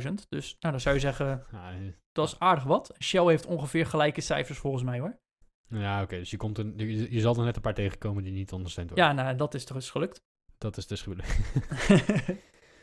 280.000. 0.07 0.13
Dus 0.29 0.55
nou, 0.59 0.71
dan 0.73 0.79
zou 0.79 0.95
je 0.95 1.01
zeggen, 1.01 1.27
Ja, 1.51 1.71
eh, 1.71 1.77
dat 2.11 2.27
is 2.27 2.39
aardig 2.39 2.63
wat. 2.63 2.95
Shell 3.03 3.25
heeft 3.25 3.45
ongeveer 3.45 3.85
gelijke 3.85 4.21
cijfers 4.21 4.57
volgens 4.57 4.83
mij 4.83 4.99
hoor. 4.99 5.19
ja 5.67 6.01
oké. 6.01 6.17
Dus 6.17 6.31
je, 6.31 6.37
komt 6.37 6.57
een, 6.57 6.73
je, 6.77 7.11
je 7.13 7.19
zal 7.19 7.35
er 7.35 7.43
net 7.43 7.55
een 7.55 7.61
paar 7.61 7.73
tegenkomen 7.73 8.23
die 8.23 8.33
niet 8.33 8.51
ondersteund 8.51 8.89
worden. 8.89 9.07
Ja, 9.07 9.13
nou, 9.13 9.35
dat 9.35 9.53
is 9.53 9.65
toch 9.65 9.75
eens 9.75 9.89
gelukt. 9.89 10.21
Dat 10.57 10.77
is 10.77 10.87
dus 10.87 11.01
goed. 11.01 11.21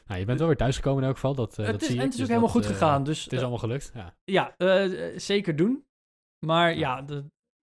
Nou, 0.07 0.21
je 0.21 0.27
bent 0.27 0.39
wel 0.39 0.49
weer 0.49 0.57
thuisgekomen 0.57 1.01
in 1.03 1.07
elk 1.07 1.15
geval. 1.15 1.35
Dat, 1.35 1.59
eh, 1.59 1.65
het 1.65 1.73
dat 1.73 1.81
is, 1.83 1.87
zie 1.89 1.97
en 1.99 2.05
ik. 2.05 2.11
het 2.11 2.15
is 2.15 2.21
ook 2.21 2.27
Dus 2.27 2.37
helemaal 2.37 2.55
dat, 2.55 2.63
goed 2.63 2.75
eh, 2.75 2.79
gegaan. 2.81 3.05
Dus 3.05 3.25
Het 3.25 3.33
is 3.33 3.41
allemaal 3.41 3.59
gelukt. 3.59 3.91
Ja. 3.95 4.17
ja, 4.25 4.55
zeker 5.19 5.57
doen. 5.57 5.87
Maar 6.47 6.71
Ja. 6.75 6.79
ja, 6.79 7.03
de, 7.03 7.25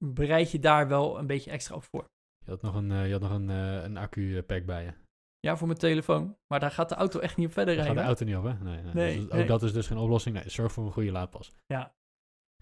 bereid 0.04 0.50
je 0.50 0.58
daar 0.58 0.88
wel 0.88 1.18
een 1.18 1.26
beetje 1.26 1.50
extra 1.50 1.74
op 1.74 1.82
voor. 1.82 2.04
Je 2.44 2.50
had 2.50 2.62
nog 2.62 2.74
een, 2.74 3.06
je 3.06 3.12
had 3.12 3.20
nog 3.20 3.30
een, 3.30 3.48
een 3.48 3.96
accu-pack 3.96 4.64
bij 4.64 4.84
je. 4.84 4.92
Ja, 5.40 5.56
voor 5.56 5.66
mijn 5.66 5.78
telefoon. 5.78 6.36
Maar 6.46 6.60
daar 6.60 6.70
gaat 6.70 6.88
de 6.88 6.94
auto 6.94 7.18
echt 7.20 7.36
niet 7.36 7.46
op 7.46 7.52
verder 7.52 7.76
Daar 7.76 7.84
gaat 7.84 7.94
rijden. 7.94 8.16
de 8.16 8.22
auto 8.24 8.42
niet 8.44 8.54
op, 8.54 8.58
hè? 8.58 8.64
Nee, 8.70 8.82
nee. 8.82 8.94
Nee, 8.94 9.14
Dus 9.16 9.24
ook 9.24 9.32
nee. 9.32 9.46
dat 9.46 9.62
is 9.62 9.72
dus 9.72 9.86
geen 9.86 9.98
oplossing. 9.98 10.34
Nee, 10.34 10.48
zorg 10.48 10.72
voor 10.72 10.86
een 10.86 10.92
goede 10.92 11.10
laadpas. 11.10 11.52
Ja. 11.66 11.94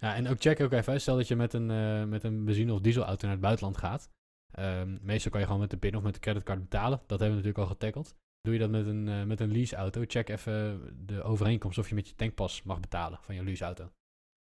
Ja, 0.00 0.14
en 0.14 0.28
ook 0.28 0.40
check 0.40 0.60
ook 0.60 0.72
even. 0.72 1.00
Stel 1.00 1.16
dat 1.16 1.28
je 1.28 1.36
met 1.36 1.52
een, 1.52 1.70
eh, 1.70 2.04
met 2.04 2.22
een 2.22 2.44
benzine- 2.44 2.72
of 2.72 2.80
dieselauto 2.80 3.22
naar 3.22 3.30
het 3.36 3.40
buitenland 3.40 3.76
gaat. 3.76 4.10
Ehm, 4.52 4.98
meestal 5.00 5.30
kan 5.30 5.40
je 5.40 5.46
gewoon 5.46 5.60
met 5.60 5.70
de 5.70 5.76
PIN 5.76 5.96
of 5.96 6.02
met 6.02 6.14
de 6.14 6.20
creditcard 6.20 6.60
betalen. 6.60 6.98
Dat 7.06 7.20
hebben 7.20 7.28
we 7.28 7.34
natuurlijk 7.44 7.58
al 7.58 7.66
getackeld. 7.66 8.14
Doe 8.40 8.52
je 8.54 8.60
dat 8.60 8.70
met 8.70 8.86
een, 8.86 9.08
eh, 9.08 9.22
met 9.22 9.40
een 9.40 9.52
leaseauto, 9.52 10.02
check 10.06 10.28
even 10.28 10.80
de 11.06 11.22
overeenkomst 11.22 11.78
of 11.78 11.88
je 11.88 11.94
met 11.94 12.08
je 12.08 12.14
tankpas 12.14 12.62
mag 12.62 12.80
betalen 12.80 13.18
van 13.22 13.34
je 13.34 13.44
leaseauto. 13.44 13.90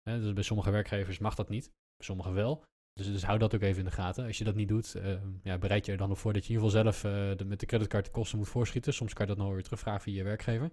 Hè, 0.09 0.19
dus 0.19 0.33
bij 0.33 0.43
sommige 0.43 0.71
werkgevers 0.71 1.19
mag 1.19 1.35
dat 1.35 1.49
niet, 1.49 1.63
bij 1.97 2.05
sommigen 2.05 2.33
wel. 2.33 2.63
Dus, 2.93 3.07
dus 3.07 3.23
hou 3.23 3.39
dat 3.39 3.55
ook 3.55 3.61
even 3.61 3.79
in 3.79 3.85
de 3.85 3.91
gaten. 3.91 4.25
Als 4.25 4.37
je 4.37 4.43
dat 4.43 4.55
niet 4.55 4.67
doet, 4.67 4.95
eh, 4.95 5.21
ja, 5.43 5.57
bereid 5.57 5.85
je 5.85 5.91
er 5.91 5.97
dan 5.97 6.11
op 6.11 6.17
voor 6.17 6.33
dat 6.33 6.45
je 6.45 6.53
in 6.53 6.55
ieder 6.59 6.71
geval 6.71 6.83
zelf 6.83 7.03
eh, 7.03 7.37
de, 7.37 7.45
met 7.45 7.59
de 7.59 7.65
creditcard 7.65 8.05
de 8.05 8.11
kosten 8.11 8.37
moet 8.37 8.47
voorschieten. 8.47 8.93
Soms 8.93 9.13
kan 9.13 9.27
je 9.27 9.35
dat 9.35 9.43
nog 9.43 9.53
weer 9.53 9.63
terugvragen 9.63 10.01
via 10.01 10.15
je 10.15 10.23
werkgever. 10.23 10.71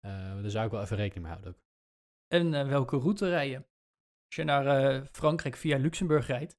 Eh 0.00 0.40
daar 0.42 0.50
zou 0.50 0.64
ik 0.64 0.70
wel 0.70 0.82
even 0.82 0.96
rekening 0.96 1.24
mee 1.24 1.32
houden 1.32 1.52
ook. 1.52 1.60
En 2.34 2.68
welke 2.68 2.96
route 2.96 3.28
rijden? 3.28 3.66
Als 4.26 4.36
je 4.36 4.44
naar 4.44 5.06
Frankrijk 5.06 5.56
via 5.56 5.78
Luxemburg 5.78 6.26
rijdt. 6.26 6.56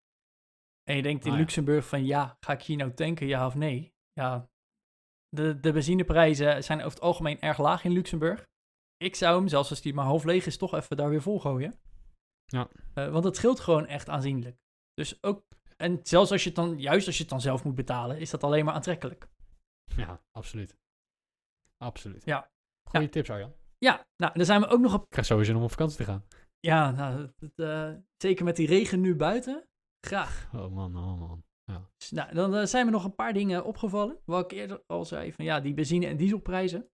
En 0.83 0.95
je 0.95 1.01
denkt 1.01 1.25
in 1.25 1.31
Ah, 1.31 1.37
ja. 1.37 1.43
Luxemburg 1.43 1.87
van 1.87 2.05
ja, 2.05 2.37
ga 2.39 2.53
ik 2.53 2.61
hier 2.61 2.77
nou 2.77 2.93
tanken, 2.93 3.27
ja 3.27 3.45
of 3.45 3.55
nee? 3.55 3.93
Ja, 4.13 4.49
de, 5.29 5.59
de 5.59 5.71
benzineprijzen 5.71 6.63
zijn 6.63 6.79
over 6.79 6.91
het 6.91 7.01
algemeen 7.01 7.39
erg 7.39 7.57
laag 7.57 7.83
in 7.83 7.91
Luxemburg. 7.91 8.47
Ik 8.97 9.15
zou 9.15 9.37
hem, 9.37 9.47
zelfs 9.47 9.69
als 9.69 9.81
die 9.81 9.93
maar 9.93 10.05
half 10.05 10.23
leeg 10.23 10.45
is, 10.45 10.57
toch 10.57 10.73
even 10.73 10.97
daar 10.97 11.09
weer 11.09 11.21
vol 11.21 11.39
gooien. 11.39 11.79
Ja. 12.45 12.69
Want 12.93 13.23
het 13.23 13.35
scheelt 13.35 13.59
gewoon 13.59 13.87
echt 13.87 14.09
aanzienlijk. 14.09 14.57
Dus 14.95 15.23
ook, 15.23 15.45
en 15.77 15.99
zelfs 16.03 16.31
als 16.31 16.43
je 16.43 16.47
het 16.47 16.57
dan, 16.57 16.79
juist 16.79 17.07
als 17.07 17.15
je 17.15 17.21
het 17.21 17.31
dan 17.31 17.41
zelf 17.41 17.63
moet 17.63 17.75
betalen, 17.75 18.19
is 18.19 18.29
dat 18.29 18.43
alleen 18.43 18.65
maar 18.65 18.73
aantrekkelijk. 18.73 19.27
Ja, 19.95 20.21
absoluut. 20.31 20.77
Absoluut. 21.77 22.25
Ja. 22.25 22.51
Goeie 22.89 23.09
tips, 23.09 23.29
Arjan. 23.29 23.53
Ja, 23.77 24.07
nou, 24.17 24.33
dan 24.33 24.45
zijn 24.45 24.61
we 24.61 24.67
ook 24.67 24.79
nog 24.79 24.93
op 24.93 25.03
Ik 25.03 25.09
krijg 25.09 25.27
sowieso 25.27 25.55
om 25.55 25.63
op 25.63 25.69
vakantie 25.69 25.97
te 25.97 26.03
gaan. 26.03 26.25
Ja, 26.59 26.91
nou, 26.91 27.31
het, 27.39 27.59
eh, 27.59 27.93
zeker 28.17 28.45
met 28.45 28.55
die 28.55 28.67
regen 28.67 29.01
nu 29.01 29.15
buiten. 29.15 29.67
Graag. 30.07 30.49
Oh 30.53 30.71
man, 30.71 30.97
oh 30.97 31.19
man. 31.19 31.43
Dus, 31.97 32.11
nou, 32.11 32.33
dan 32.33 32.55
eh, 32.55 32.65
zijn 32.65 32.85
me 32.85 32.91
nog 32.91 33.03
een 33.03 33.15
paar 33.15 33.33
dingen 33.33 33.65
opgevallen. 33.65 34.19
Wat 34.25 34.51
ik 34.51 34.57
eerder 34.57 34.83
al 34.87 35.05
zei, 35.05 35.33
van 35.33 35.45
ja, 35.45 35.59
die 35.59 35.73
benzine- 35.73 36.07
en 36.07 36.17
dieselprijzen. 36.17 36.89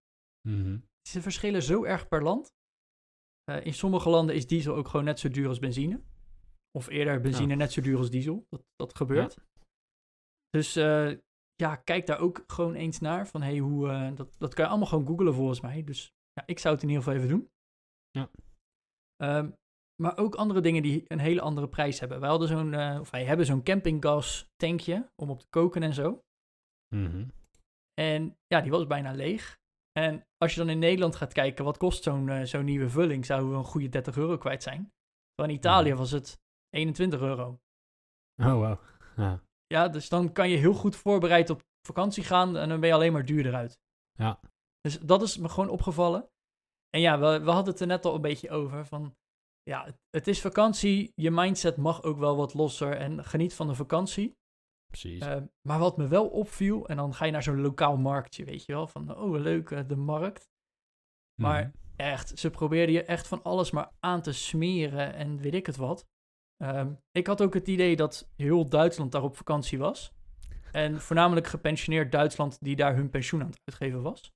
Mhm. 0.48 0.80
Ze 1.10 1.22
verschillen 1.22 1.64
zo 1.64 1.84
erg 1.84 2.08
per 2.08 2.24
land. 2.24 2.54
Eh, 3.44 3.66
in 3.66 3.74
sommige 3.74 4.10
landen 4.10 4.36
is 4.36 4.48
diesel 4.48 4.76
ook 4.76 4.88
gewoon 4.88 5.06
net 5.06 5.20
zo 5.20 5.30
duur 5.30 5.48
als 5.48 5.60
benzine. 5.60 6.02
Of 6.78 6.88
eerder 6.90 7.20
benzine 7.22 7.50
Ja. 7.50 7.56
net 7.56 7.72
zo 7.72 7.82
duur 7.82 7.98
als 7.98 8.10
diesel. 8.10 8.46
Dat, 8.50 8.64
dat 8.76 8.96
gebeurt. 8.96 9.38
Dus 10.50 10.76
eh, 10.76 11.12
ja, 11.56 11.76
kijk 11.76 12.06
daar 12.06 12.20
ook 12.20 12.44
gewoon 12.48 12.74
eens 12.74 13.00
naar. 13.00 13.28
Van 13.28 13.42
hey, 13.42 13.58
hoe, 13.58 13.90
eh, 13.90 14.16
dat, 14.16 14.36
dat 14.38 14.54
kan 14.54 14.64
je 14.64 14.70
allemaal 14.70 14.88
gewoon 14.90 15.08
googlen 15.08 15.34
volgens 15.34 15.62
mij. 15.62 15.84
Dus 15.84 16.14
ja, 16.34 16.44
ik 16.46 16.60
zou 16.60 16.74
het 16.74 16.84
in 16.84 16.90
ieder 16.90 17.04
geval 17.04 17.20
even 17.20 17.32
doen. 17.36 17.50
Ja. 18.12 18.30
Ehm, 19.16 19.52
maar 20.02 20.18
ook 20.18 20.36
andere 20.36 20.62
dingen 20.62 20.82
die 20.82 21.04
een 21.08 21.20
hele 21.20 21.42
andere 21.42 21.68
prijs 21.70 22.00
hebben. 22.00 22.20
Wij 22.20 22.30
hadden 22.30 22.48
zo'n, 22.48 22.74
eh, 22.74 22.98
of 23.00 23.10
wij 23.10 23.26
hebben 23.26 23.46
zo'n 23.46 23.64
campinggas 23.64 24.50
tankje 24.56 25.12
om 25.16 25.30
op 25.30 25.40
te 25.40 25.48
koken 25.50 25.84
en 25.84 25.94
zo. 25.94 26.24
Mhm. 26.96 27.28
En 27.94 28.38
ja, 28.48 28.62
die 28.62 28.72
was 28.72 28.88
bijna 28.88 29.12
leeg. 29.14 29.60
En 30.00 30.26
als 30.38 30.54
je 30.54 30.60
dan 30.60 30.70
in 30.70 30.80
Nederland 30.80 31.16
gaat 31.16 31.34
kijken, 31.34 31.66
wat 31.66 31.78
kost 31.78 32.04
zo'n 32.04 32.46
zo'n 32.48 32.66
nieuwe 32.66 32.90
vulling, 32.90 33.26
zouden 33.26 33.50
we 33.52 33.56
een 33.58 33.64
goede 33.64 33.90
30 33.90 34.18
euro 34.18 34.38
kwijt 34.38 34.64
zijn. 34.64 34.94
In 35.36 35.50
Italië 35.50 35.90
Mhm. 35.90 35.98
was 35.98 36.12
het 36.12 36.40
21 36.76 37.20
euro. 37.22 37.60
Oh, 38.36 38.54
wow. 38.54 38.78
Ja. 39.16 39.44
Ja, 39.68 39.88
dus 39.88 40.10
dan 40.10 40.32
kan 40.32 40.50
je 40.50 40.58
heel 40.58 40.74
goed 40.74 40.96
voorbereid 40.96 41.50
op 41.50 41.62
vakantie 41.88 42.24
gaan 42.24 42.58
en 42.58 42.70
dan 42.70 42.80
ben 42.80 42.90
je 42.90 42.96
alleen 42.96 43.14
maar 43.14 43.26
duurder 43.26 43.54
uit. 43.56 43.80
Ja. 44.12 44.40
Dus 44.82 45.00
dat 45.00 45.22
is 45.22 45.38
me 45.38 45.50
gewoon 45.50 45.70
opgevallen. 45.70 46.30
En 46.90 47.02
ja, 47.02 47.20
we, 47.20 47.40
we 47.44 47.52
hadden 47.52 47.72
het 47.74 47.82
er 47.82 47.88
net 47.88 48.06
al 48.06 48.16
een 48.16 48.22
beetje 48.22 48.50
over 48.50 48.86
van, 48.86 49.16
ja, 49.64 49.84
het, 49.86 49.98
het 50.10 50.28
is 50.28 50.42
vakantie, 50.42 51.12
je 51.16 51.32
mindset 51.32 51.78
mag 51.78 52.04
ook 52.04 52.18
wel 52.18 52.36
wat 52.36 52.54
losser 52.54 52.98
en 52.98 53.24
geniet 53.26 53.54
van 53.54 53.68
de 53.68 53.76
vakantie. 53.76 54.36
Precies. 54.88 55.22
Eh, 55.22 55.42
maar 55.68 55.80
wat 55.80 55.98
me 55.98 56.08
wel 56.08 56.28
opviel, 56.30 56.88
en 56.88 56.96
dan 56.98 57.14
ga 57.14 57.26
je 57.26 57.32
naar 57.32 57.44
zo'n 57.44 57.62
lokaal 57.62 57.98
marktje, 57.98 58.46
weet 58.46 58.66
je 58.66 58.74
wel, 58.74 58.88
van, 58.88 59.16
oh 59.18 59.40
leuk, 59.40 59.72
eh, 59.72 59.88
de 59.88 59.96
markt. 59.96 60.50
maar- 61.42 61.64
Mhm. 61.68 61.80
Echt, 61.96 62.40
ze 62.40 62.50
probeerden 62.50 62.96
je 62.96 63.04
echt 63.04 63.28
van 63.28 63.44
alles 63.44 63.72
maar 63.72 63.92
aan 64.00 64.22
te 64.22 64.32
smeren 64.34 65.14
en 65.14 65.38
weet 65.38 65.54
ik 65.54 65.66
het 65.66 65.76
wat. 65.76 66.06
Ehm, 66.62 66.94
ik 67.12 67.28
had 67.28 67.42
ook 67.42 67.54
het 67.54 67.68
idee 67.68 67.96
dat 67.96 68.32
heel 68.36 68.70
Duitsland 68.70 69.12
daar 69.12 69.24
op 69.24 69.38
vakantie 69.38 69.78
was. 69.78 70.14
En 70.72 71.02
voornamelijk 71.02 71.48
gepensioneerd 71.48 72.12
Duitsland 72.12 72.58
die 72.62 72.76
daar 72.76 72.96
hun 72.96 73.10
pensioen 73.10 73.42
aan 73.42 73.48
het 73.50 73.62
uitgeven 73.66 74.02
was. 74.02 74.32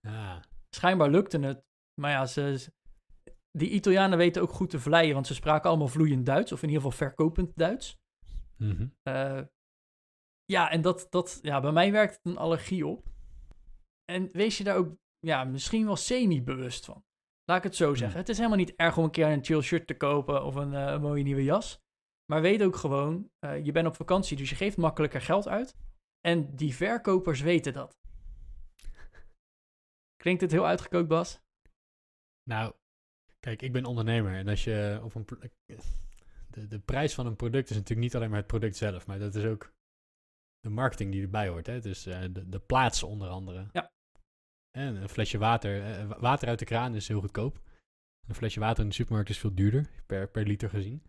Ja. 0.00 0.40
Schijnbaar 0.74 1.10
lukte 1.10 1.38
het, 1.38 1.64
maar 2.00 2.10
ja, 2.10 2.26
ze, 2.26 2.58
ze- 2.58 2.72
die 3.58 3.70
Italianen 3.70 4.18
weten 4.18 4.42
ook 4.42 4.50
goed 4.52 4.70
te 4.70 4.80
vleien, 4.80 5.14
want 5.14 5.26
ze 5.26 5.34
spraken 5.34 5.68
allemaal 5.68 5.88
vloeiend 5.88 6.26
Duits, 6.26 6.52
of 6.52 6.62
in 6.62 6.68
ieder 6.68 6.82
geval 6.82 7.06
verkopend 7.06 7.52
Duits. 7.56 7.98
Mhm. 8.56 8.86
Eh, 9.02 9.40
ja, 10.44 10.70
en 10.70 10.80
dat, 10.80 11.06
dat, 11.10 11.38
ja, 11.42 11.60
bij 11.60 11.72
mij 11.72 11.92
werkt 11.92 12.14
het 12.14 12.24
een 12.26 12.36
allergie 12.38 12.86
op. 12.86 13.06
En 14.04 14.28
wees 14.32 14.58
je 14.58 14.64
daar 14.64 14.76
ook 14.76 14.96
ja, 15.18 15.44
misschien 15.44 15.84
wel 15.86 15.96
semi-bewust 15.96 16.84
van. 16.84 17.04
Laat 17.50 17.58
ik 17.58 17.70
het 17.70 17.76
zo 17.76 17.94
zeggen. 17.94 18.10
Hmm. 18.10 18.20
Het 18.20 18.28
is 18.28 18.36
helemaal 18.36 18.58
niet 18.58 18.74
erg 18.76 18.96
om 18.96 19.04
een 19.04 19.10
keer 19.10 19.26
een 19.26 19.44
chill 19.44 19.60
shirt 19.60 19.86
te 19.86 19.96
kopen 19.96 20.44
of 20.44 20.54
een, 20.54 20.74
eh, 20.74 21.00
mooie 21.00 21.22
nieuwe 21.22 21.44
jas. 21.44 21.80
Maar 22.32 22.40
weet 22.40 22.62
ook 22.62 22.76
gewoon, 22.76 23.30
eh, 23.38 23.64
je 23.64 23.72
bent 23.72 23.86
op 23.86 23.96
vakantie, 23.96 24.36
dus 24.36 24.50
je 24.50 24.56
geeft 24.56 24.76
makkelijker 24.76 25.20
geld 25.20 25.48
uit. 25.48 25.76
En 26.20 26.56
die 26.56 26.74
verkopers 26.74 27.40
weten 27.40 27.72
dat. 27.72 27.98
Klinkt 30.22 30.40
het 30.40 30.50
heel 30.50 30.66
uitgekookt, 30.66 31.08
Bas? 31.08 31.40
Nou, 32.42 32.74
kijk, 33.40 33.62
ik 33.62 33.72
ben 33.72 33.84
ondernemer 33.84 34.34
en 34.34 34.48
als 34.48 34.64
je 34.64 35.00
op 35.02 35.14
een. 35.14 35.26
De, 36.50 36.66
de 36.66 36.78
prijs 36.78 37.14
van 37.14 37.26
een 37.26 37.36
product 37.36 37.70
is 37.70 37.76
natuurlijk 37.76 38.00
niet 38.00 38.14
alleen 38.16 38.30
maar 38.30 38.38
het 38.38 38.46
product 38.46 38.76
zelf, 38.76 39.06
maar 39.06 39.18
dat 39.18 39.34
is 39.34 39.44
ook 39.44 39.72
de 40.60 40.70
marketing 40.70 41.12
die 41.12 41.22
erbij 41.22 41.48
hoort. 41.48 41.66
Hè? 41.66 41.80
Dus 41.80 42.06
eh, 42.06 42.20
de, 42.30 42.48
de 42.48 42.60
plaats 42.60 43.02
onder 43.02 43.28
andere. 43.28 43.68
Ja. 43.72 43.92
En 44.70 44.96
een 45.02 45.08
flesje 45.08 45.38
water. 45.38 45.82
eh, 45.84 46.06
wa- 46.06 46.18
water 46.20 46.48
uit 46.48 46.58
de 46.58 46.64
kraan 46.64 46.94
is 46.94 47.08
heel 47.08 47.20
goedkoop. 47.20 47.60
Een 48.28 48.34
flesje 48.34 48.60
water 48.60 48.82
in 48.82 48.88
de 48.88 48.94
supermarkt 48.94 49.30
is 49.30 49.38
veel 49.38 49.54
duurder, 49.54 49.90
per, 50.06 50.28
per 50.28 50.46
liter 50.46 50.68
gezien. 50.70 51.02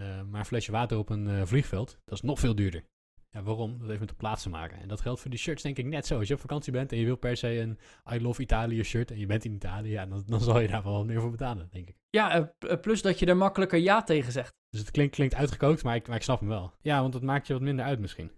Eh, 0.00 0.22
maar 0.22 0.40
een 0.40 0.46
flesje 0.46 0.72
water 0.72 0.98
op 0.98 1.08
een 1.08 1.28
eh, 1.28 1.42
vliegveld, 1.44 1.98
dat 2.04 2.14
is 2.14 2.20
nog 2.22 2.38
veel 2.40 2.54
duurder. 2.54 2.84
Ja, 3.30 3.42
waarom? 3.42 3.78
Dat 3.78 3.86
heeft 3.88 4.00
met 4.00 4.08
de 4.08 4.14
plaats 4.14 4.42
te 4.42 4.48
maken. 4.48 4.78
En 4.78 4.88
dat 4.88 5.00
geldt 5.00 5.20
voor 5.20 5.30
die 5.30 5.38
shirts 5.38 5.62
denk 5.62 5.78
ik 5.78 5.84
net 5.86 6.06
zo. 6.06 6.18
Als 6.18 6.28
je 6.28 6.34
op 6.34 6.40
vakantie 6.40 6.72
bent 6.72 6.92
en 6.92 6.98
je 6.98 7.04
wil 7.04 7.16
per 7.16 7.36
se 7.36 7.58
een 7.58 7.78
I 8.12 8.20
Love 8.22 8.42
Italië 8.42 8.82
shirt 8.82 9.10
en 9.10 9.18
je 9.18 9.26
bent 9.26 9.44
in 9.44 9.54
Italië, 9.54 9.90
ja, 9.90 10.06
dan, 10.06 10.22
dan 10.26 10.40
zal 10.40 10.60
je 10.60 10.68
daar 10.68 10.82
wel 10.82 10.92
wat 10.92 11.06
meer 11.06 11.20
voor 11.20 11.30
betalen, 11.30 11.68
denk 11.70 11.88
ik. 11.88 11.96
Ja, 12.10 12.30
eh, 12.32 12.70
eh, 12.70 12.80
plus 12.80 13.02
dat 13.02 13.18
je 13.18 13.26
er 13.26 13.36
makkelijker 13.36 13.78
ja 13.78 14.02
tegen 14.02 14.32
zegt. 14.32 14.54
Dus 14.68 14.80
het 14.80 14.90
klinkt, 14.90 15.14
klinkt 15.14 15.34
uitgekookt, 15.34 15.82
maar 15.84 15.94
ik, 15.96 16.06
maar 16.06 16.16
ik 16.16 16.22
snap 16.22 16.38
hem 16.40 16.48
wel. 16.48 16.74
Ja, 16.80 17.00
want 17.00 17.14
het 17.14 17.22
maakt 17.22 17.46
je 17.46 17.52
wat 17.52 17.62
minder 17.62 17.84
uit 17.84 17.98
misschien. 18.00 18.30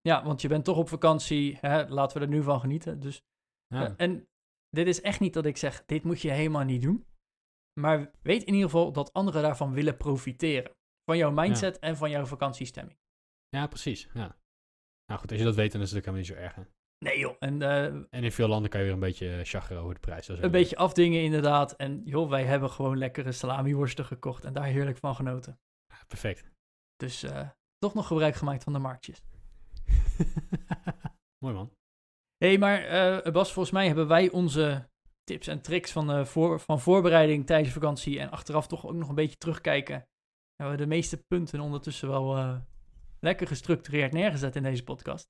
Ja, 0.00 0.24
want 0.24 0.40
je 0.42 0.48
bent 0.48 0.64
toch 0.64 0.76
op 0.76 0.88
vakantie. 0.88 1.58
Hè? 1.60 1.88
Laten 1.88 2.18
we 2.18 2.24
er 2.24 2.30
nu 2.32 2.42
van 2.42 2.60
genieten. 2.60 3.00
Dus 3.00 3.22
Ja. 3.72 3.86
Eh, 3.86 3.92
en 3.96 4.28
dit 4.70 4.86
is 4.86 5.00
echt 5.00 5.20
niet 5.20 5.34
dat 5.34 5.46
ik 5.46 5.56
zeg, 5.56 5.84
dit 5.86 6.04
moet 6.04 6.20
je 6.20 6.30
helemaal 6.30 6.64
niet 6.64 6.82
doen. 6.82 7.06
Maar 7.80 8.10
weet 8.22 8.42
in 8.42 8.54
ieder 8.54 8.70
geval 8.70 8.92
dat 8.92 9.12
anderen 9.12 9.42
daarvan 9.42 9.72
willen 9.72 9.96
profiteren. 9.96 10.72
Van 11.04 11.16
jouw 11.16 11.30
mindset 11.30 11.78
en 11.78 11.96
van 11.96 12.10
jouw 12.10 12.24
vakantiestemming. 12.26 12.98
ja, 13.48 13.66
precies. 13.66 14.08
Ja. 14.14 14.36
Nou 15.06 15.20
goed, 15.20 15.30
als 15.30 15.38
je 15.38 15.44
dat 15.46 15.54
weet, 15.54 15.72
dan 15.72 15.80
is 15.80 15.88
het 15.90 15.98
ook 15.98 16.04
helemaal 16.04 16.26
niet 16.26 16.36
zo 16.36 16.42
erg. 16.42 16.54
hè. 16.54 16.62
Nee 16.98 17.18
joh, 17.18 17.36
en 17.38 17.62
eh, 17.62 17.84
En 17.84 18.08
in 18.24 18.32
veel 18.32 18.48
landen 18.48 18.70
kan 18.70 18.80
je 18.80 18.86
weer 18.86 18.94
een 18.94 19.00
beetje 19.00 19.36
eh, 19.36 19.44
chagren 19.44 19.78
over 19.78 19.94
de 19.94 20.00
prijs. 20.00 20.28
Een 20.28 20.50
beetje 20.50 20.76
afdingen 20.76 21.22
inderdaad. 21.22 21.76
En 21.76 22.02
joh, 22.04 22.30
wij 22.30 22.44
hebben 22.44 22.70
gewoon 22.70 22.98
lekkere 22.98 23.32
salamiworsten 23.32 24.04
gekocht 24.04 24.44
en 24.44 24.52
daar 24.52 24.64
heerlijk 24.64 24.98
van 24.98 25.14
genoten. 25.14 25.60
Ja, 25.86 26.04
perfect. 26.06 26.50
Dus 26.96 27.24
toch 27.78 27.94
nog 27.94 28.06
gebruik 28.06 28.34
gemaakt 28.34 28.64
van 28.64 28.72
de 28.72 28.78
marktjes. 28.78 29.22
Mooi 31.44 31.54
man. 31.54 31.72
Hé, 32.42 32.48
hey, 32.48 32.58
maar 32.58 32.84
eh, 32.84 33.32
Bas, 33.32 33.52
volgens 33.52 33.74
mij 33.74 33.86
hebben 33.86 34.08
wij 34.08 34.30
onze 34.30 34.88
tips 35.24 35.46
en 35.46 35.62
tricks 35.62 35.92
van, 35.92 36.10
eh, 36.10 36.24
voor, 36.24 36.60
van 36.60 36.80
voorbereiding 36.80 37.46
tijdens 37.46 37.68
de 37.68 37.80
vakantie 37.80 38.20
en 38.20 38.30
achteraf 38.30 38.66
toch 38.66 38.86
ook 38.86 38.94
nog 38.94 39.08
een 39.08 39.14
beetje 39.14 39.36
terugkijken. 39.36 40.08
Hebben 40.54 40.76
we 40.76 40.82
de 40.82 40.88
meeste 40.88 41.22
punten 41.26 41.60
ondertussen 41.60 42.08
wel 42.08 42.36
eh, 42.36 42.56
lekker 43.20 43.46
gestructureerd 43.46 44.12
neergezet 44.12 44.56
in 44.56 44.62
deze 44.62 44.84
podcast. 44.84 45.28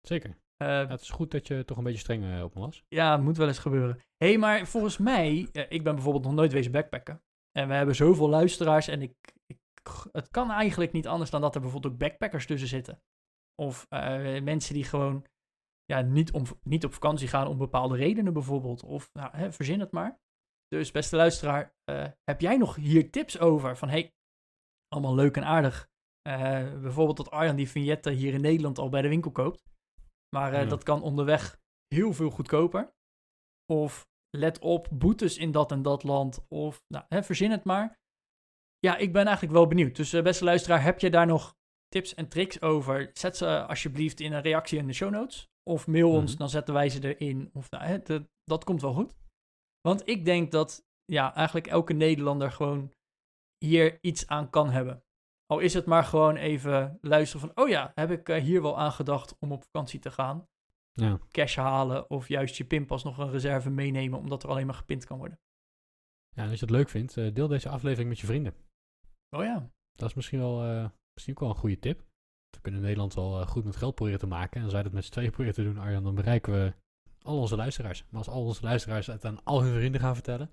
Zeker. 0.00 0.38
Ja, 0.56 0.86
het 0.86 1.00
is 1.00 1.10
goed 1.10 1.30
dat 1.30 1.46
je 1.46 1.64
toch 1.64 1.76
een 1.76 1.84
beetje 1.84 1.98
streng 1.98 2.42
op 2.42 2.54
me 2.54 2.60
was. 2.60 2.84
ja, 2.88 3.16
moet 3.16 3.36
wel 3.36 3.48
eens 3.48 3.58
gebeuren. 3.58 3.96
Hé, 4.16 4.28
hey, 4.28 4.38
maar 4.38 4.66
volgens 4.66 4.98
mij, 4.98 5.48
ik 5.68 5.84
ben 5.84 5.94
bijvoorbeeld 5.94 6.24
nog 6.24 6.34
nooit 6.34 6.52
wezen 6.52 6.72
backpacken. 6.72 7.22
En 7.52 7.68
we 7.68 7.74
hebben 7.74 7.94
zoveel 7.94 8.28
luisteraars 8.28 8.88
en 8.88 9.02
ik, 9.02 9.14
ik, 9.46 9.58
het 10.12 10.30
kan 10.30 10.50
eigenlijk 10.50 10.92
niet 10.92 11.06
anders 11.06 11.30
dan 11.30 11.40
dat 11.40 11.54
er 11.54 11.60
bijvoorbeeld 11.60 11.92
ook 11.92 11.98
backpackers 11.98 12.46
tussen 12.46 12.68
zitten. 12.68 13.02
Of 13.54 13.86
mensen 14.42 14.74
die 14.74 14.84
gewoon 14.84 15.26
ja, 15.84 16.00
niet, 16.00 16.32
om, 16.32 16.44
niet 16.62 16.84
op 16.84 16.92
vakantie 16.92 17.28
gaan 17.28 17.46
om 17.46 17.58
bepaalde 17.58 17.96
redenen 17.96 18.32
bijvoorbeeld. 18.32 18.82
Of 18.82 19.10
nou, 19.12 19.36
hè, 19.36 19.52
verzin 19.52 19.80
het 19.80 19.92
maar. 19.92 20.18
Dus 20.68 20.90
beste 20.90 21.16
luisteraar, 21.16 21.74
eh, 21.84 22.06
heb 22.24 22.40
jij 22.40 22.56
nog 22.56 22.74
hier 22.76 23.10
tips 23.10 23.38
over? 23.38 23.76
Van 23.76 23.88
hey, 23.88 24.14
allemaal 24.88 25.14
leuk 25.14 25.36
en 25.36 25.44
aardig. 25.44 25.88
Eh, 26.22 26.80
bijvoorbeeld 26.80 27.16
dat 27.16 27.30
Arjan 27.30 27.56
die 27.56 27.68
vignetten 27.68 28.12
hier 28.12 28.34
in 28.34 28.40
Nederland 28.40 28.78
al 28.78 28.88
bij 28.88 29.02
de 29.02 29.08
winkel 29.08 29.30
koopt. 29.30 29.64
Maar 30.36 30.52
eh, 30.52 30.62
Ja. 30.62 30.68
dat 30.68 30.82
kan 30.82 31.02
onderweg 31.02 31.60
heel 31.86 32.12
veel 32.12 32.30
goedkoper. 32.30 32.94
Of 33.72 34.08
let 34.30 34.58
op, 34.58 34.88
boetes 34.90 35.38
in 35.38 35.52
dat 35.52 35.72
en 35.72 35.82
dat 35.82 36.02
land. 36.02 36.46
Of 36.48 36.82
nou, 36.88 37.04
hè, 37.08 37.22
verzin 37.22 37.50
het 37.50 37.64
maar. 37.64 37.98
Ja, 38.78 38.96
ik 38.96 39.12
ben 39.12 39.24
eigenlijk 39.24 39.56
wel 39.56 39.66
benieuwd. 39.66 39.96
Dus 39.96 40.10
beste 40.10 40.44
luisteraar, 40.44 40.82
heb 40.82 41.00
je 41.00 41.10
daar 41.10 41.26
nog 41.26 41.56
tips 41.94 42.14
en 42.14 42.28
tricks 42.28 42.60
over? 42.62 43.10
Zet 43.12 43.36
ze 43.36 43.66
alsjeblieft 43.66 44.20
in 44.20 44.32
een 44.32 44.40
reactie 44.42 44.78
in 44.78 44.86
de 44.86 44.92
show 44.92 45.10
notes. 45.10 45.48
Of 45.70 45.86
mail 45.86 46.10
ons, 46.10 46.30
Mhm. 46.30 46.38
dan 46.38 46.48
zetten 46.48 46.74
wij 46.74 46.88
ze 46.88 47.14
erin. 47.14 47.50
Of 47.52 47.70
nou, 47.70 47.84
hè, 47.84 47.98
dat- 48.02 48.28
dat 48.44 48.64
komt 48.64 48.80
wel 48.82 48.92
goed. 48.92 49.14
Want 49.80 50.08
ik 50.08 50.24
denk 50.24 50.50
dat 50.52 50.84
ja, 51.04 51.34
eigenlijk 51.34 51.66
elke 51.66 51.92
Nederlander 51.92 52.52
gewoon 52.52 52.92
hier 53.58 53.98
iets 54.00 54.26
aan 54.26 54.50
kan 54.50 54.70
hebben. 54.70 55.02
Al 55.46 55.58
is 55.58 55.74
het 55.74 55.86
maar 55.86 56.04
gewoon 56.04 56.36
even 56.36 56.98
luisteren 57.00 57.48
van, 57.48 57.64
oh 57.64 57.68
ja, 57.68 57.92
heb 57.94 58.10
ik 58.10 58.28
eh, 58.28 58.42
hier 58.42 58.62
wel 58.62 58.78
aan 58.78 58.92
gedacht 58.92 59.36
om 59.38 59.52
op 59.52 59.62
vakantie 59.64 60.00
te 60.00 60.10
gaan. 60.10 60.46
Ja. 60.92 61.18
Cash 61.30 61.56
halen 61.56 62.10
of 62.10 62.28
juist 62.28 62.56
je 62.56 62.64
pinpas 62.64 63.04
nog 63.04 63.18
een 63.18 63.30
reserve 63.30 63.70
meenemen, 63.70 64.18
omdat 64.18 64.42
er 64.42 64.48
alleen 64.48 64.66
maar 64.66 64.74
gepind 64.74 65.04
kan 65.04 65.18
worden. 65.18 65.38
ja, 66.36 66.42
en 66.42 66.48
als 66.50 66.58
je 66.58 66.64
het 66.66 66.74
leuk 66.74 66.88
vindt, 66.88 67.16
eh, 67.16 67.34
deel 67.34 67.48
deze 67.48 67.68
aflevering 67.68 68.08
met 68.08 68.18
je 68.20 68.26
vrienden. 68.26 68.54
Oh 69.36 69.42
ja, 69.44 69.70
Dat 69.98 70.08
is 70.08 70.14
misschien 70.14 70.38
wel, 70.38 70.62
eh, 70.64 70.88
misschien 71.14 71.34
ook 71.34 71.40
wel 71.40 71.50
een 71.50 71.56
goede 71.56 71.78
tip. 71.78 72.04
We 72.50 72.60
kunnen 72.60 72.80
Nederland 72.80 73.14
wel 73.14 73.40
eh, 73.40 73.46
goed 73.46 73.64
met 73.64 73.76
geld 73.76 73.94
proberen 73.94 74.20
te 74.20 74.26
maken. 74.26 74.56
En 74.56 74.64
als 74.64 74.72
wij 74.72 74.82
dat 74.82 74.92
met 74.92 75.04
z'n 75.04 75.12
tweeën 75.12 75.30
proberen 75.30 75.54
te 75.54 75.62
doen, 75.62 75.78
Arjan, 75.78 76.04
dan 76.04 76.14
bereiken 76.14 76.52
we 76.52 76.74
al 77.22 77.38
onze 77.38 77.56
luisteraars. 77.56 78.04
Maar 78.10 78.18
als 78.18 78.28
al 78.28 78.44
onze 78.44 78.62
luisteraars 78.62 79.06
het 79.06 79.24
aan 79.24 79.44
al 79.44 79.62
hun 79.62 79.74
vrienden 79.74 80.00
gaan 80.00 80.14
vertellen, 80.14 80.50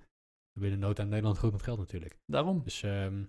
dan 0.53 0.63
binnen 0.63 0.79
nood 0.79 0.99
aan 0.99 1.09
Nederland 1.09 1.37
goed 1.37 1.51
met 1.51 1.63
geld 1.63 1.77
natuurlijk. 1.77 2.17
daarom. 2.25 2.63
Dus 2.63 2.83
ehm, 2.83 3.23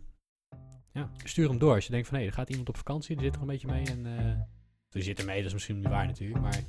ja, 0.93 1.11
stuur 1.25 1.49
hem 1.49 1.59
door. 1.59 1.75
Als 1.75 1.87
je 1.87 1.93
denkt 1.93 2.09
van, 2.09 2.19
hé, 2.19 2.25
er 2.25 2.33
gaat 2.33 2.51
iemand 2.51 2.69
op 2.69 2.77
vakantie, 2.77 3.17
die 3.17 3.25
zit 3.25 3.35
er 3.35 3.41
een 3.41 3.47
beetje 3.47 3.67
mee. 3.67 3.85
En 3.85 4.07
eh 4.07 4.41
die 4.93 5.03
zit 5.03 5.19
er 5.19 5.25
mee, 5.25 5.37
dat 5.37 5.47
is 5.47 5.53
misschien 5.53 5.77
niet 5.77 5.89
waar 5.89 6.07
natuurlijk. 6.07 6.41
Maar 6.41 6.65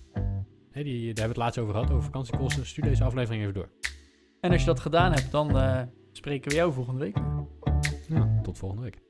die, 0.72 0.99
daar 0.99 1.05
hebben 1.05 1.14
we 1.16 1.22
het 1.22 1.38
laatst 1.38 1.59
over 1.59 1.74
gehad, 1.74 1.91
over 1.91 2.03
vakantiekosten. 2.03 2.66
Stuur 2.66 2.84
deze 2.84 3.03
aflevering 3.03 3.41
even 3.41 3.53
door. 3.53 3.70
En 4.39 4.51
als 4.51 4.59
je 4.59 4.68
dat 4.68 4.80
gedaan 4.80 5.11
hebt, 5.11 5.32
dan 5.32 5.57
eh, 5.57 5.82
spreken 6.11 6.49
we 6.49 6.55
jou 6.55 6.74
volgende 6.74 6.99
week. 6.99 7.18
Ja, 8.07 8.41
tot 8.41 8.57
volgende 8.57 8.84
week. 8.84 9.02